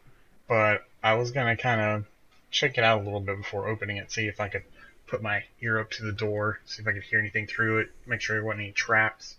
but 0.47 0.85
I 1.03 1.15
was 1.15 1.31
gonna 1.31 1.57
kind 1.57 1.81
of 1.81 2.07
check 2.51 2.77
it 2.77 2.85
out 2.85 3.01
a 3.01 3.05
little 3.05 3.21
bit 3.21 3.39
before 3.39 3.67
opening 3.69 3.97
it, 3.97 4.13
see 4.13 4.27
if 4.29 4.41
I 4.41 4.49
could 4.49 4.65
put 5.07 5.23
my 5.23 5.45
ear 5.63 5.79
up 5.79 5.91
to 5.93 6.05
the 6.05 6.13
door, 6.13 6.61
see 6.67 6.83
if 6.83 6.89
I 6.89 6.93
could 6.93 7.03
hear 7.05 7.19
anything 7.19 7.47
through 7.47 7.79
it, 7.79 7.91
make 8.07 8.21
sure 8.21 8.37
there 8.37 8.45
wasn't 8.45 8.63
any 8.65 8.73
traps. 8.73 9.37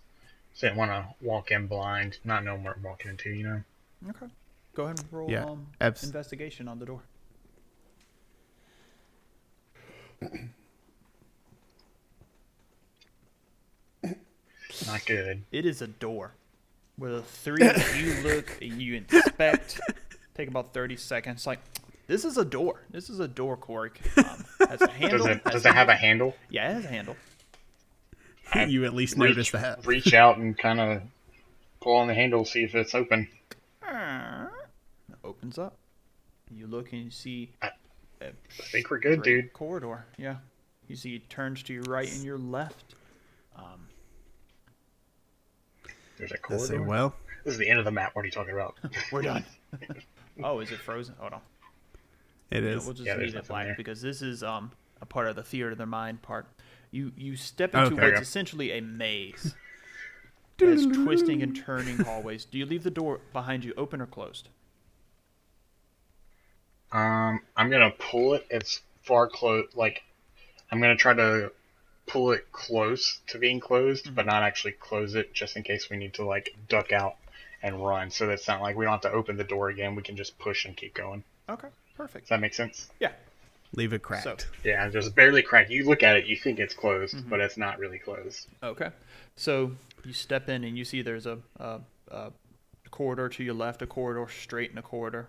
So 0.58 0.66
I 0.66 0.70
didn't 0.70 0.78
want 0.78 0.90
to 0.90 1.06
walk 1.24 1.52
in 1.52 1.68
blind, 1.68 2.18
not 2.24 2.42
know 2.42 2.56
what 2.56 2.76
I'm 2.78 2.82
walking 2.82 3.12
into, 3.12 3.30
you 3.30 3.44
know. 3.44 3.62
okay. 4.10 4.26
Go 4.74 4.86
ahead 4.86 4.98
and 4.98 5.12
roll 5.12 5.30
Yeah, 5.30 5.44
um, 5.44 5.68
abs- 5.80 6.02
investigation 6.02 6.66
on 6.66 6.80
the 6.80 6.86
door. 6.86 7.02
Not 14.86 15.04
good. 15.06 15.42
It 15.50 15.66
is 15.66 15.82
a 15.82 15.86
door. 15.86 16.32
With 16.98 17.14
a 17.14 17.22
three, 17.22 17.64
you 17.96 18.14
look, 18.22 18.58
you 18.60 18.94
inspect, 18.96 19.80
take 20.34 20.48
about 20.48 20.72
thirty 20.72 20.96
seconds. 20.96 21.46
Like, 21.46 21.60
this 22.06 22.24
is 22.24 22.36
a 22.36 22.44
door. 22.44 22.82
This 22.90 23.08
is 23.08 23.20
a 23.20 23.28
door, 23.28 23.56
Cork. 23.56 23.98
Um, 24.16 24.44
has 24.68 24.80
a 24.82 24.90
handle. 24.90 25.18
Does 25.18 25.26
it 25.26 25.44
does 25.44 25.66
it 25.66 25.74
have 25.74 25.88
a 25.88 25.94
handle? 25.94 26.34
Yeah, 26.50 26.70
it 26.70 26.74
has 26.74 26.84
a 26.84 26.88
handle. 26.88 27.16
you 28.68 28.84
at 28.84 28.94
least 28.94 29.16
Reach, 29.16 29.30
noticed 29.30 29.52
that. 29.52 29.86
reach 29.86 30.14
out 30.14 30.38
and 30.38 30.56
kind 30.56 30.80
of 30.80 31.02
pull 31.80 31.96
on 31.96 32.08
the 32.08 32.14
handle, 32.14 32.44
see 32.44 32.64
if 32.64 32.74
it's 32.74 32.94
open. 32.94 33.28
It 33.82 35.16
opens 35.24 35.58
up. 35.58 35.76
You 36.50 36.66
look 36.66 36.92
and 36.92 37.04
you 37.04 37.10
see. 37.10 37.52
I 37.62 37.70
think 38.72 38.90
we're 38.90 38.98
good, 38.98 39.22
dude. 39.22 39.52
Corridor. 39.52 40.06
Yeah. 40.16 40.36
You 40.88 40.96
see 40.96 41.14
it 41.14 41.28
turns 41.28 41.62
to 41.64 41.74
your 41.74 41.82
right 41.84 42.10
and 42.10 42.24
your 42.24 42.38
left. 42.38 42.94
Um, 43.56 43.86
There's 46.16 46.32
a 46.32 46.38
corridor. 46.38 46.64
say, 46.66 46.78
well, 46.78 47.14
This 47.44 47.52
is 47.52 47.58
the 47.58 47.68
end 47.68 47.78
of 47.78 47.84
the 47.84 47.90
map. 47.90 48.14
What 48.16 48.22
are 48.22 48.26
you 48.26 48.30
talking 48.32 48.54
about? 48.54 48.76
we're 49.12 49.22
done. 49.22 49.44
oh, 50.42 50.60
is 50.60 50.70
it 50.70 50.78
frozen? 50.78 51.14
Hold 51.18 51.34
on. 51.34 51.40
It 52.50 52.64
is. 52.64 52.82
Yeah, 52.82 52.86
we'll 52.86 52.94
just 52.94 53.06
Yeah, 53.06 53.16
leave 53.16 53.28
it 53.28 53.34
nothing 53.34 53.48
blank 53.48 53.76
because 53.76 54.00
this 54.00 54.22
is 54.22 54.42
um 54.42 54.72
a 55.02 55.06
part 55.06 55.26
of 55.28 55.36
the 55.36 55.42
theater 55.42 55.70
of 55.72 55.78
the 55.78 55.86
mind 55.86 56.22
part. 56.22 56.46
You 56.90 57.12
you 57.16 57.36
step 57.36 57.74
into 57.74 57.96
Okay. 57.96 58.02
what's 58.02 58.20
Okay. 58.20 58.26
essentially 58.28 58.72
a 58.72 58.80
maze. 58.82 59.56
It's 60.62 60.86
twisting 60.86 61.42
and 61.42 61.54
turning 61.54 61.98
hallways. 62.00 62.44
Do 62.44 62.58
you 62.58 62.66
leave 62.66 62.84
the 62.84 62.90
door 62.90 63.22
behind 63.32 63.64
you 63.64 63.74
open 63.76 64.00
or 64.00 64.06
closed? 64.06 64.50
Um, 66.92 67.40
I'm 67.56 67.70
gonna 67.70 67.90
pull 67.90 68.34
it 68.34 68.46
as 68.50 68.80
far 69.02 69.26
close. 69.26 69.74
Like, 69.74 70.02
I'm 70.70 70.80
gonna 70.80 70.96
try 70.96 71.14
to 71.14 71.52
pull 72.06 72.32
it 72.32 72.52
close 72.52 73.20
to 73.28 73.38
being 73.38 73.60
closed, 73.60 74.14
but 74.14 74.26
not 74.26 74.42
actually 74.42 74.72
close 74.72 75.14
it, 75.14 75.34
just 75.34 75.56
in 75.56 75.62
case 75.64 75.90
we 75.90 75.96
need 75.98 76.14
to 76.14 76.24
like 76.24 76.56
duck 76.68 76.92
out 76.92 77.16
and 77.62 77.84
run. 77.84 78.10
So 78.10 78.26
that's 78.26 78.48
not 78.48 78.62
like 78.62 78.76
we 78.76 78.84
don't 78.86 78.92
have 78.92 79.02
to 79.02 79.12
open 79.12 79.36
the 79.38 79.44
door 79.44 79.70
again. 79.70 79.94
We 79.96 80.02
can 80.02 80.16
just 80.16 80.38
push 80.38 80.64
and 80.66 80.76
keep 80.76 80.94
going. 80.94 81.24
Okay, 81.48 81.68
perfect. 81.94 82.24
Does 82.24 82.30
that 82.30 82.40
make 82.40 82.54
sense? 82.54 82.88
Yeah. 83.00 83.12
Leave 83.74 83.92
it 83.92 84.02
cracked. 84.02 84.24
So 84.24 84.36
Yeah, 84.64 84.88
just 84.88 85.14
barely 85.14 85.42
cracked. 85.42 85.70
You 85.70 85.84
look 85.86 86.02
at 86.02 86.16
it, 86.16 86.26
you 86.26 86.36
think 86.36 86.58
it's 86.58 86.74
closed, 86.74 87.28
but 87.28 87.40
it's 87.40 87.56
not 87.56 87.78
really 87.78 87.98
closed. 87.98 88.46
okay, 88.62 88.90
so 89.36 89.72
you 90.04 90.12
step 90.12 90.48
in 90.48 90.64
and 90.64 90.76
you 90.78 90.84
see 90.84 91.02
there's 91.02 91.26
a, 91.26 91.38
a, 91.58 91.80
a 92.10 92.32
corridor 92.90 93.28
to 93.28 93.44
your 93.44 93.54
left, 93.54 93.82
a 93.82 93.86
corridor 93.86 94.26
straight, 94.32 94.70
and 94.70 94.78
a 94.78 94.82
corridor 94.82 95.28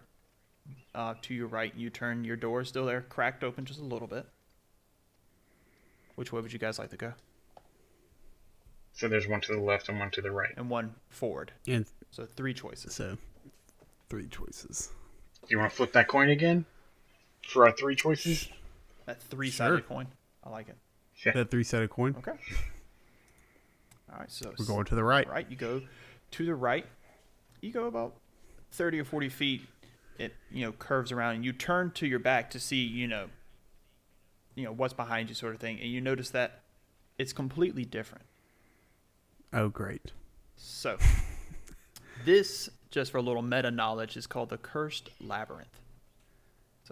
uh, 0.95 1.15
to 1.21 1.33
your 1.33 1.47
right. 1.47 1.73
You 1.75 1.89
turn 1.89 2.23
your 2.23 2.37
door 2.37 2.61
is 2.61 2.69
still 2.69 2.85
there, 2.85 3.01
cracked 3.01 3.43
open 3.43 3.65
just 3.65 3.79
a 3.79 3.83
little 3.83 4.07
bit. 4.07 4.25
Which 6.15 6.31
way 6.33 6.41
would 6.41 6.53
you 6.53 6.59
guys 6.59 6.79
like 6.79 6.89
to 6.91 6.97
go? 6.97 7.13
So 8.93 9.07
there's 9.07 9.27
one 9.27 9.41
to 9.41 9.53
the 9.53 9.61
left 9.61 9.87
and 9.89 9.99
one 9.99 10.11
to 10.11 10.21
the 10.21 10.31
right. 10.31 10.53
And 10.57 10.69
one 10.69 10.95
forward. 11.09 11.53
and 11.67 11.85
So 12.11 12.25
three 12.25 12.53
choices. 12.53 12.93
so, 12.95 13.17
three 14.09 14.27
choices. 14.27 14.89
Do 15.41 15.47
you 15.51 15.57
want 15.59 15.71
to 15.71 15.77
flip 15.77 15.93
that 15.93 16.07
coin 16.07 16.29
again 16.29 16.65
for 17.47 17.65
our 17.65 17.71
three 17.71 17.95
choices? 17.95 18.49
That 19.05 19.21
three 19.21 19.49
sided 19.49 19.77
Sure. 19.77 19.81
coin. 19.81 20.07
I 20.43 20.49
like 20.49 20.69
it. 20.69 20.77
That 21.33 21.49
three 21.51 21.63
sided 21.63 21.89
coin. 21.89 22.15
Okay. 22.17 22.37
All 24.11 24.19
right, 24.19 24.31
so 24.31 24.53
We're 24.57 24.65
going 24.65 24.85
to 24.85 24.95
the 24.95 25.03
right. 25.03 25.27
right. 25.27 25.45
You 25.49 25.55
go 25.55 25.81
to 26.31 26.45
the 26.45 26.55
right. 26.55 26.85
You 27.61 27.71
go 27.71 27.85
about 27.85 28.15
thirty 28.71 28.99
or 28.99 29.03
forty 29.05 29.29
feet. 29.29 29.61
It 30.17 30.33
you 30.51 30.65
know 30.65 30.71
curves 30.73 31.11
around, 31.11 31.35
and 31.35 31.45
you 31.45 31.53
turn 31.53 31.91
to 31.91 32.07
your 32.07 32.19
back 32.19 32.49
to 32.51 32.59
see 32.59 32.77
you 32.83 33.07
know, 33.07 33.27
you 34.55 34.63
know 34.63 34.71
what's 34.71 34.93
behind 34.93 35.29
you, 35.29 35.35
sort 35.35 35.53
of 35.55 35.61
thing, 35.61 35.79
and 35.79 35.89
you 35.89 36.01
notice 36.01 36.29
that 36.31 36.61
it's 37.17 37.33
completely 37.33 37.85
different. 37.85 38.25
Oh, 39.53 39.69
great. 39.69 40.11
So, 40.55 40.97
this 42.25 42.69
just 42.91 43.11
for 43.11 43.17
a 43.17 43.21
little 43.21 43.41
meta 43.41 43.71
knowledge 43.71 44.17
is 44.17 44.27
called 44.27 44.49
the 44.49 44.57
cursed 44.57 45.09
labyrinth. 45.21 45.79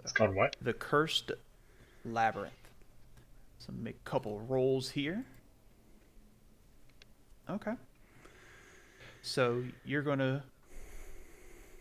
It's 0.02 0.12
called 0.12 0.34
what? 0.34 0.56
the 0.60 0.72
cursed 0.72 1.32
labyrinth. 2.04 2.52
So 3.58 3.72
make 3.72 3.96
a 3.96 4.08
couple 4.08 4.40
rolls 4.40 4.90
here. 4.90 5.24
Okay. 7.50 7.72
So 9.22 9.64
you're 9.84 10.02
gonna 10.02 10.44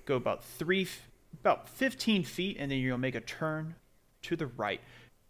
go 0.06 0.16
about 0.16 0.44
three, 0.44 0.88
about 1.40 1.70
15 1.70 2.24
feet, 2.24 2.58
and 2.60 2.72
then 2.72 2.80
you're 2.80 2.92
gonna 2.92 3.02
make 3.02 3.16
a 3.16 3.22
turn 3.22 3.76
to 4.24 4.36
the 4.36 4.48
right. 4.48 4.82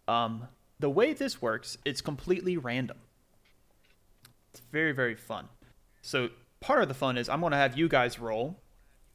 Um, 0.06 0.48
the 0.78 0.88
way 0.90 1.12
this 1.12 1.42
works, 1.42 1.76
it's 1.84 2.00
completely 2.00 2.56
random. 2.56 2.98
It's 4.50 4.62
very 4.72 4.92
very 4.92 5.14
fun. 5.14 5.48
So 6.02 6.30
part 6.60 6.82
of 6.82 6.88
the 6.88 6.94
fun 6.94 7.18
is 7.18 7.28
I'm 7.28 7.40
gonna 7.40 7.56
have 7.56 7.76
you 7.76 7.88
guys 7.88 8.18
roll 8.18 8.60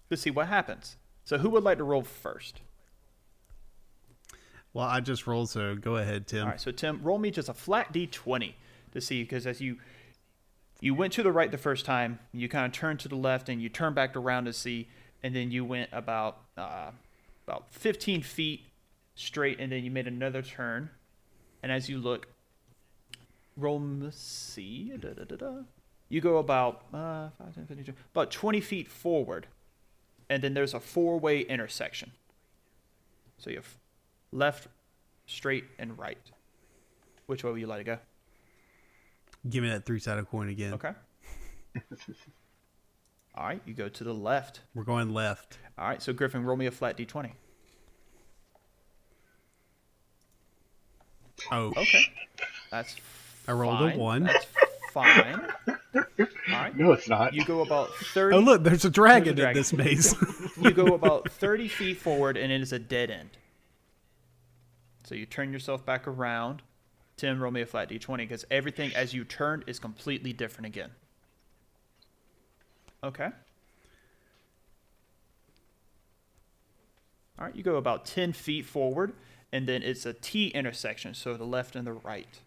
to 0.09 0.17
see 0.17 0.29
what 0.29 0.47
happens. 0.47 0.97
So 1.25 1.37
who 1.37 1.49
would 1.51 1.63
like 1.63 1.77
to 1.79 1.83
roll 1.83 2.03
first? 2.03 2.61
Well, 4.73 4.85
I 4.85 4.99
just 4.99 5.27
rolled, 5.27 5.49
so 5.49 5.75
go 5.75 5.97
ahead, 5.97 6.27
Tim. 6.27 6.43
All 6.43 6.49
right, 6.51 6.61
so 6.61 6.71
Tim, 6.71 7.01
roll 7.03 7.19
me 7.19 7.29
just 7.31 7.49
a 7.49 7.53
flat 7.53 7.93
d20 7.93 8.53
to 8.91 9.01
see 9.01 9.23
because 9.23 9.45
as 9.45 9.61
you 9.61 9.77
you 10.81 10.93
went 10.93 11.13
to 11.13 11.23
the 11.23 11.31
right 11.31 11.49
the 11.49 11.57
first 11.57 11.85
time, 11.85 12.19
you 12.33 12.49
kind 12.49 12.65
of 12.65 12.71
turned 12.71 12.99
to 13.01 13.07
the 13.07 13.15
left 13.15 13.47
and 13.47 13.61
you 13.61 13.69
turn 13.69 13.93
back 13.93 14.15
around 14.15 14.45
to 14.45 14.53
see 14.53 14.89
and 15.23 15.35
then 15.35 15.49
you 15.49 15.63
went 15.63 15.89
about 15.93 16.41
uh, 16.57 16.91
about 17.47 17.73
15 17.73 18.21
feet 18.21 18.65
straight, 19.15 19.59
and 19.59 19.71
then 19.71 19.83
you 19.83 19.91
made 19.91 20.07
another 20.07 20.41
turn. 20.41 20.89
And 21.61 21.71
as 21.71 21.89
you 21.89 21.97
look, 21.97 22.27
roll 23.55 23.79
me 23.79 24.09
see. 24.11 24.91
Da, 24.99 25.09
da, 25.09 25.23
da, 25.23 25.35
da. 25.35 25.53
You 26.09 26.21
go 26.21 26.37
about 26.37 26.83
uh, 26.93 27.29
5, 27.39 27.55
10, 27.55 27.65
15, 27.65 27.95
about 28.13 28.29
20 28.29 28.61
feet 28.61 28.87
forward, 28.87 29.47
and 30.29 30.43
then 30.43 30.53
there's 30.53 30.73
a 30.73 30.79
four-way 30.79 31.41
intersection. 31.41 32.11
So 33.37 33.49
you 33.49 33.57
have 33.57 33.77
left, 34.33 34.67
straight, 35.25 35.65
and 35.79 35.97
right. 35.97 36.17
Which 37.27 37.43
way 37.43 37.51
will 37.51 37.57
you 37.57 37.67
let 37.67 37.79
it 37.79 37.85
go? 37.85 37.97
Give 39.49 39.63
me 39.63 39.69
that 39.69 39.85
three 39.85 39.99
sided 39.99 40.25
coin 40.29 40.49
again. 40.49 40.73
Okay. 40.73 40.91
All 43.35 43.45
right, 43.47 43.61
you 43.65 43.73
go 43.73 43.89
to 43.89 44.03
the 44.03 44.13
left. 44.13 44.61
We're 44.75 44.83
going 44.83 45.13
left. 45.13 45.57
All 45.77 45.87
right, 45.87 46.01
so 46.01 46.13
Griffin, 46.13 46.43
roll 46.43 46.55
me 46.57 46.65
a 46.67 46.71
flat 46.71 46.97
d20. 46.97 47.31
Oh, 51.51 51.67
Okay, 51.75 52.03
that's. 52.71 52.95
I 53.47 53.51
rolled 53.51 53.81
a 53.81 53.97
one. 53.97 54.23
That's 54.23 54.45
fine. 54.93 55.41
All 55.67 56.03
right, 56.49 56.77
No, 56.77 56.91
it's 56.93 57.09
not. 57.09 57.33
you 57.33 57.43
go 57.43 57.61
about 57.61 57.89
thirty. 58.13 58.35
oh 58.35 58.39
look, 58.39 58.63
there's 58.63 58.85
a 58.85 58.89
dragon, 58.89 59.35
There's 59.35 59.47
a 59.47 59.49
in 59.49 59.55
this 59.55 59.73
maze. 59.73 60.15
you 60.61 60.71
go 60.71 60.93
about 60.93 61.29
thirty 61.31 61.67
feet 61.67 61.97
forward, 61.97 62.37
and 62.37 62.51
it 62.51 62.61
is 62.61 62.71
a 62.71 62.79
dead 62.79 63.09
end. 63.11 63.31
So 65.03 65.15
you 65.15 65.25
turn 65.25 65.51
yourself 65.51 65.85
back 65.85 66.07
around. 66.07 66.61
Tim, 67.17 67.41
roll 67.41 67.51
me 67.51 67.61
a 67.61 67.65
flat 67.65 67.89
d20 67.89 68.17
because 68.17 68.45
everything 68.49 68.95
as 68.95 69.13
you 69.13 69.23
turned 69.23 69.63
is 69.67 69.79
completely 69.79 70.33
different 70.33 70.67
again. 70.67 70.91
Okay. 73.03 73.29
All 77.37 77.45
right, 77.45 77.55
you 77.55 77.63
go 77.63 77.75
about 77.75 78.05
10 78.05 78.33
feet 78.33 78.65
forward, 78.65 79.13
and 79.51 79.67
then 79.67 79.83
it's 79.83 80.05
a 80.05 80.13
T 80.13 80.47
intersection, 80.47 81.13
so 81.13 81.35
the 81.35 81.43
left 81.43 81.75
and 81.75 81.85
the 81.85 81.93
right. 81.93 82.39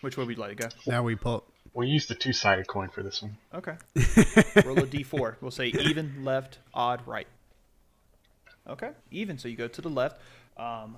Which 0.00 0.16
way 0.16 0.24
would 0.24 0.36
you 0.36 0.42
let 0.42 0.50
it 0.50 0.56
go? 0.56 0.68
now 0.86 1.02
we 1.02 1.16
pull. 1.16 1.44
We'll 1.74 1.88
use 1.88 2.06
the 2.06 2.14
two-sided 2.14 2.66
coin 2.66 2.88
for 2.88 3.02
this 3.02 3.22
one. 3.22 3.36
Okay. 3.54 3.72
Roll 4.64 4.78
a 4.78 4.86
d4. 4.86 5.36
We'll 5.40 5.50
say 5.50 5.68
even, 5.68 6.24
left, 6.24 6.58
odd, 6.72 7.06
right. 7.06 7.26
Okay, 8.68 8.90
even. 9.10 9.38
So 9.38 9.48
you 9.48 9.56
go 9.56 9.68
to 9.68 9.80
the 9.80 9.88
left. 9.88 10.20
Um, 10.58 10.96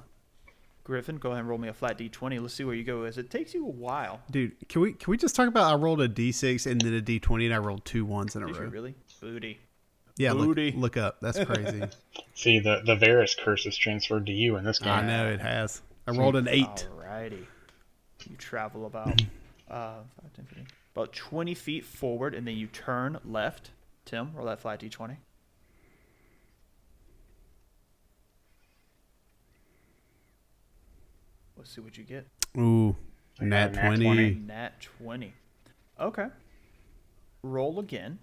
Griffin, 0.85 1.19
go 1.19 1.31
ahead 1.31 1.41
and 1.41 1.49
roll 1.49 1.59
me 1.59 1.69
a 1.69 1.73
flat 1.73 1.99
d20. 1.99 2.41
Let's 2.41 2.55
see 2.55 2.65
where 2.65 2.75
you 2.75 2.85
go. 2.85 3.03
As 3.05 3.19
it 3.19 3.31
takes 3.31 3.55
you 3.55 3.65
a 3.67 3.71
while. 3.71 4.21
Dude, 4.31 4.53
can 4.69 4.81
we 4.83 4.93
can 4.95 5.11
we 5.11 5.17
just 5.17 5.37
talk 5.37 5.47
about 5.49 5.71
I 5.73 5.77
rolled 5.77 6.01
a 6.01 6.09
d6 6.09 6.71
and 6.71 6.81
then 6.81 6.95
a 6.95 7.01
d20 7.03 7.45
and 7.45 7.55
I 7.55 7.59
rolled 7.59 7.85
two 7.85 8.05
ones 8.05 8.35
in 8.37 8.43
a 8.43 8.47
Did 8.47 8.57
you 8.57 8.63
row. 8.63 8.69
really? 8.69 8.95
Booty. 9.21 9.59
Yeah, 10.17 10.33
look, 10.33 10.47
Booty. 10.49 10.73
look 10.73 10.97
up. 10.97 11.19
That's 11.21 11.43
crazy. 11.45 11.83
See, 12.35 12.59
the 12.59 12.83
the 12.85 12.97
Varus 12.97 13.35
curse 13.39 13.67
is 13.67 13.77
transferred 13.77 14.27
to 14.27 14.33
you 14.33 14.57
in 14.57 14.65
this 14.65 14.79
game. 14.79 14.93
I 14.93 15.03
know 15.07 15.29
it 15.29 15.41
has. 15.41 15.83
I 16.07 16.13
rolled 16.13 16.37
an 16.37 16.49
eight. 16.49 16.89
Alrighty. 16.99 17.45
You 18.29 18.37
travel 18.37 18.85
about 18.87 19.23
uh, 19.71 20.01
5, 20.23 20.33
10, 20.55 20.67
about 20.95 21.13
20 21.13 21.55
feet 21.55 21.85
forward, 21.85 22.35
and 22.35 22.47
then 22.47 22.57
you 22.57 22.67
turn 22.67 23.19
left. 23.25 23.71
Tim, 24.05 24.31
roll 24.35 24.47
that 24.47 24.61
flat 24.61 24.81
d20. 24.81 25.17
Let's 31.61 31.75
see 31.75 31.83
what 31.83 31.99
you 31.99 32.05
get. 32.05 32.27
Ooh, 32.57 32.97
nat 33.39 33.75
nat 33.75 33.87
20. 33.89 34.03
20. 34.03 34.35
Nat 34.47 34.81
20. 34.81 35.35
Okay. 36.01 36.27
Roll 37.43 37.79
again 37.79 38.19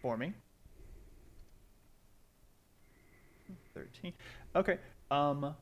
for 0.00 0.16
me. 0.16 0.32
13. 3.74 4.12
Okay. 4.54 4.78
Um 5.10 5.56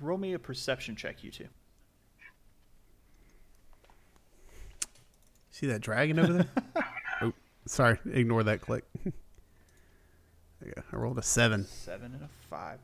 roll 0.00 0.16
me 0.16 0.32
a 0.32 0.38
perception 0.38 0.96
check 0.96 1.22
you 1.22 1.30
two. 1.30 1.48
See 5.50 5.66
that 5.66 5.82
dragon 5.82 6.18
over 6.18 6.32
there? 6.32 6.48
oh, 7.20 7.34
sorry. 7.66 7.98
Ignore 8.10 8.44
that 8.44 8.62
click. 8.62 8.84
there. 10.62 10.82
I 10.90 10.96
rolled 10.96 11.18
a 11.18 11.22
seven. 11.22 11.66
7 11.66 12.14
and 12.14 12.22
a 12.22 12.28
5. 12.48 12.78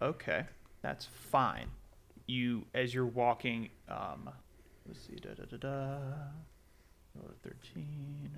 Okay. 0.00 0.46
That's 0.82 1.06
fine. 1.30 1.68
You 2.26 2.66
as 2.74 2.92
you're 2.92 3.06
walking 3.06 3.70
um 3.88 4.30
let's 4.86 5.00
see 5.06 5.16
da 5.16 5.34
da 5.34 5.44
da 5.44 5.56
da 5.56 5.98
roll 7.16 7.30
a 7.30 7.48
13. 7.48 8.30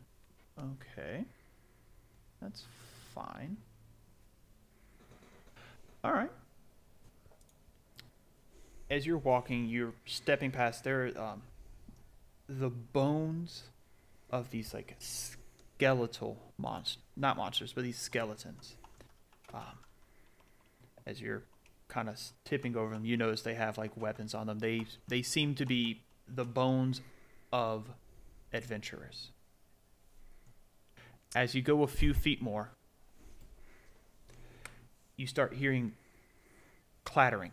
Okay. 0.58 1.24
That's 2.40 2.64
fine. 3.14 3.56
All 6.04 6.12
right. 6.12 6.30
As 8.90 9.06
you're 9.06 9.18
walking, 9.18 9.66
you're 9.68 9.92
stepping 10.06 10.50
past 10.50 10.84
there. 10.84 11.12
Um, 11.16 11.42
the 12.48 12.70
bones 12.70 13.64
of 14.30 14.50
these 14.50 14.72
like 14.72 14.96
skeletal 14.98 16.38
monsters, 16.56 17.02
not 17.16 17.36
monsters, 17.36 17.72
but 17.72 17.84
these 17.84 17.98
skeletons. 17.98 18.76
Um, 19.52 19.78
as 21.06 21.20
you're 21.20 21.42
kind 21.88 22.08
of 22.08 22.20
tipping 22.44 22.76
over 22.76 22.94
them, 22.94 23.04
you 23.04 23.16
notice 23.16 23.42
they 23.42 23.54
have 23.54 23.78
like 23.78 23.96
weapons 23.96 24.34
on 24.34 24.46
them. 24.46 24.58
They 24.58 24.86
they 25.06 25.22
seem 25.22 25.54
to 25.56 25.66
be 25.66 26.02
the 26.26 26.44
bones 26.44 27.00
of 27.52 27.90
adventurers. 28.52 29.30
As 31.34 31.54
you 31.54 31.62
go 31.62 31.82
a 31.82 31.86
few 31.86 32.14
feet 32.14 32.40
more, 32.40 32.70
you 35.16 35.26
start 35.26 35.54
hearing 35.54 35.92
clattering. 37.04 37.52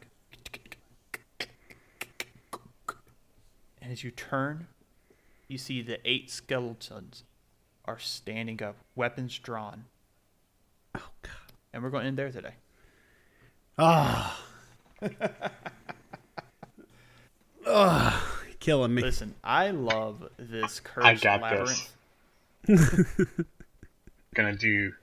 And 3.81 3.91
as 3.91 4.03
you 4.03 4.11
turn, 4.11 4.67
you 5.47 5.57
see 5.57 5.81
the 5.81 5.99
eight 6.09 6.31
skeletons 6.31 7.23
are 7.85 7.99
standing 7.99 8.61
up, 8.63 8.77
weapons 8.95 9.37
drawn. 9.37 9.85
Oh, 10.95 11.09
God. 11.21 11.53
And 11.71 11.83
we're 11.83 11.91
going 11.91 12.03
to 12.03 12.07
end 12.07 12.17
there 12.17 12.31
today. 12.31 12.55
Ah. 13.77 14.41
Ah, 17.67 18.39
killing 18.59 18.93
me. 18.93 19.01
Listen, 19.01 19.33
I 19.43 19.71
love 19.71 20.27
this 20.37 20.79
cursed 20.79 21.05
I 21.07 21.15
got 21.15 21.41
labyrinth. 21.41 21.93
this. 22.63 23.15
Gonna 24.35 24.55
do 24.55 24.93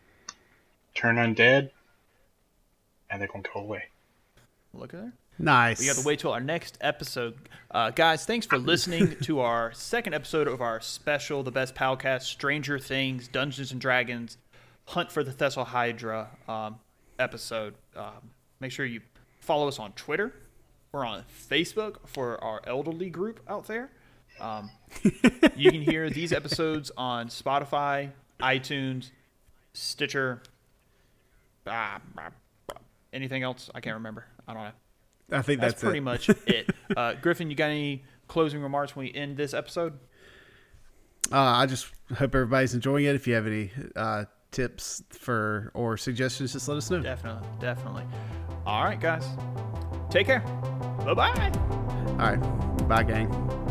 turn 0.95 1.17
undead, 1.17 1.71
and 3.11 3.21
they're 3.21 3.29
gonna 3.29 3.43
go 3.53 3.61
away. 3.61 3.85
Look 4.75 4.95
at 4.95 5.01
there. 5.01 5.13
Nice. 5.39 5.81
We 5.81 5.87
got 5.87 5.97
to 5.97 6.07
wait 6.07 6.21
till 6.21 6.33
our 6.33 6.41
next 6.41 6.79
episode. 6.81 7.35
Uh, 7.71 7.91
guys, 7.91 8.25
thanks 8.27 8.47
for 8.47 8.59
listening 8.59 9.17
to 9.23 9.41
our 9.41 9.73
second 9.73 10.15
episode 10.15 10.47
of 10.47 10.61
our 10.61 10.81
special, 10.81 11.43
the 11.43 11.51
best 11.51 11.75
podcast, 11.75 12.23
Stranger 12.23 12.79
Things, 12.79 13.27
Dungeons 13.29 13.73
and 13.73 13.81
Dragons, 13.81 14.37
Hunt 14.89 15.11
for 15.11 15.25
the 15.25 15.33
Thessala 15.33 15.67
Hydra 15.67 16.29
um, 16.47 16.79
episode. 17.19 17.75
Um, 17.97 18.31
make 18.63 18.73
sure 18.73 18.87
you 18.87 19.01
follow 19.41 19.69
us 19.69 19.79
on 19.79 19.93
Twitter. 19.93 20.33
We're 20.93 21.05
on 21.05 21.25
Facebook 21.51 21.97
for 22.07 22.43
our 22.43 22.63
elderly 22.67 23.11
group 23.11 23.41
out 23.49 23.67
there. 23.67 23.91
Um, 24.41 24.71
you 25.57 25.71
can 25.71 25.83
hear 25.83 26.09
these 26.09 26.33
episodes 26.33 26.91
on 26.97 27.29
Spotify, 27.29 28.11
iTunes, 28.41 29.11
Stitcher. 29.73 30.43
Ah, 31.67 32.01
ah, 32.19 32.31
ah. 32.71 32.75
anything 33.13 33.43
else? 33.43 33.69
I 33.75 33.81
can't 33.81 33.95
remember. 33.95 34.27
I 34.47 34.55
don't 34.55 34.63
know. 34.63 35.39
I 35.39 35.43
think 35.43 35.61
That's, 35.61 35.75
that's, 35.75 35.83
pretty 35.83 35.99
it. 35.99 36.03
much 36.03 36.29
it. 36.47 36.71
Uh, 36.97 37.15
Griffin, 37.15 37.51
you 37.51 37.57
got 37.57 37.71
any 37.71 38.05
closing 38.29 38.63
remarks 38.63 38.95
when 38.95 39.07
we 39.07 39.15
end 39.15 39.37
this 39.37 39.55
episode? 39.55 39.99
Uh, 41.31 41.39
I 41.41 41.67
just 41.67 41.87
hope 42.15 42.35
everybody's 42.35 42.75
enjoying 42.75 43.07
it. 43.07 43.15
If 43.15 43.27
you 43.27 43.35
have 43.35 43.47
any 43.47 43.71
uh, 43.97 44.25
tips 44.53 45.03
for 45.11 45.71
or 45.75 45.97
suggestions, 45.97 46.53
just 46.53 46.69
let 46.69 46.77
us 46.77 46.91
know. 46.91 47.01
Definitely, 47.01 47.49
definitely. 47.61 48.05
All 48.65 48.85
right, 48.85 49.01
guys. 49.01 49.27
Take 50.11 50.27
care. 50.27 50.41
Bye 51.05 51.15
bye. 51.15 51.53
All 52.09 52.17
right. 52.17 52.89
Bye, 52.89 53.03
gang. 53.03 53.69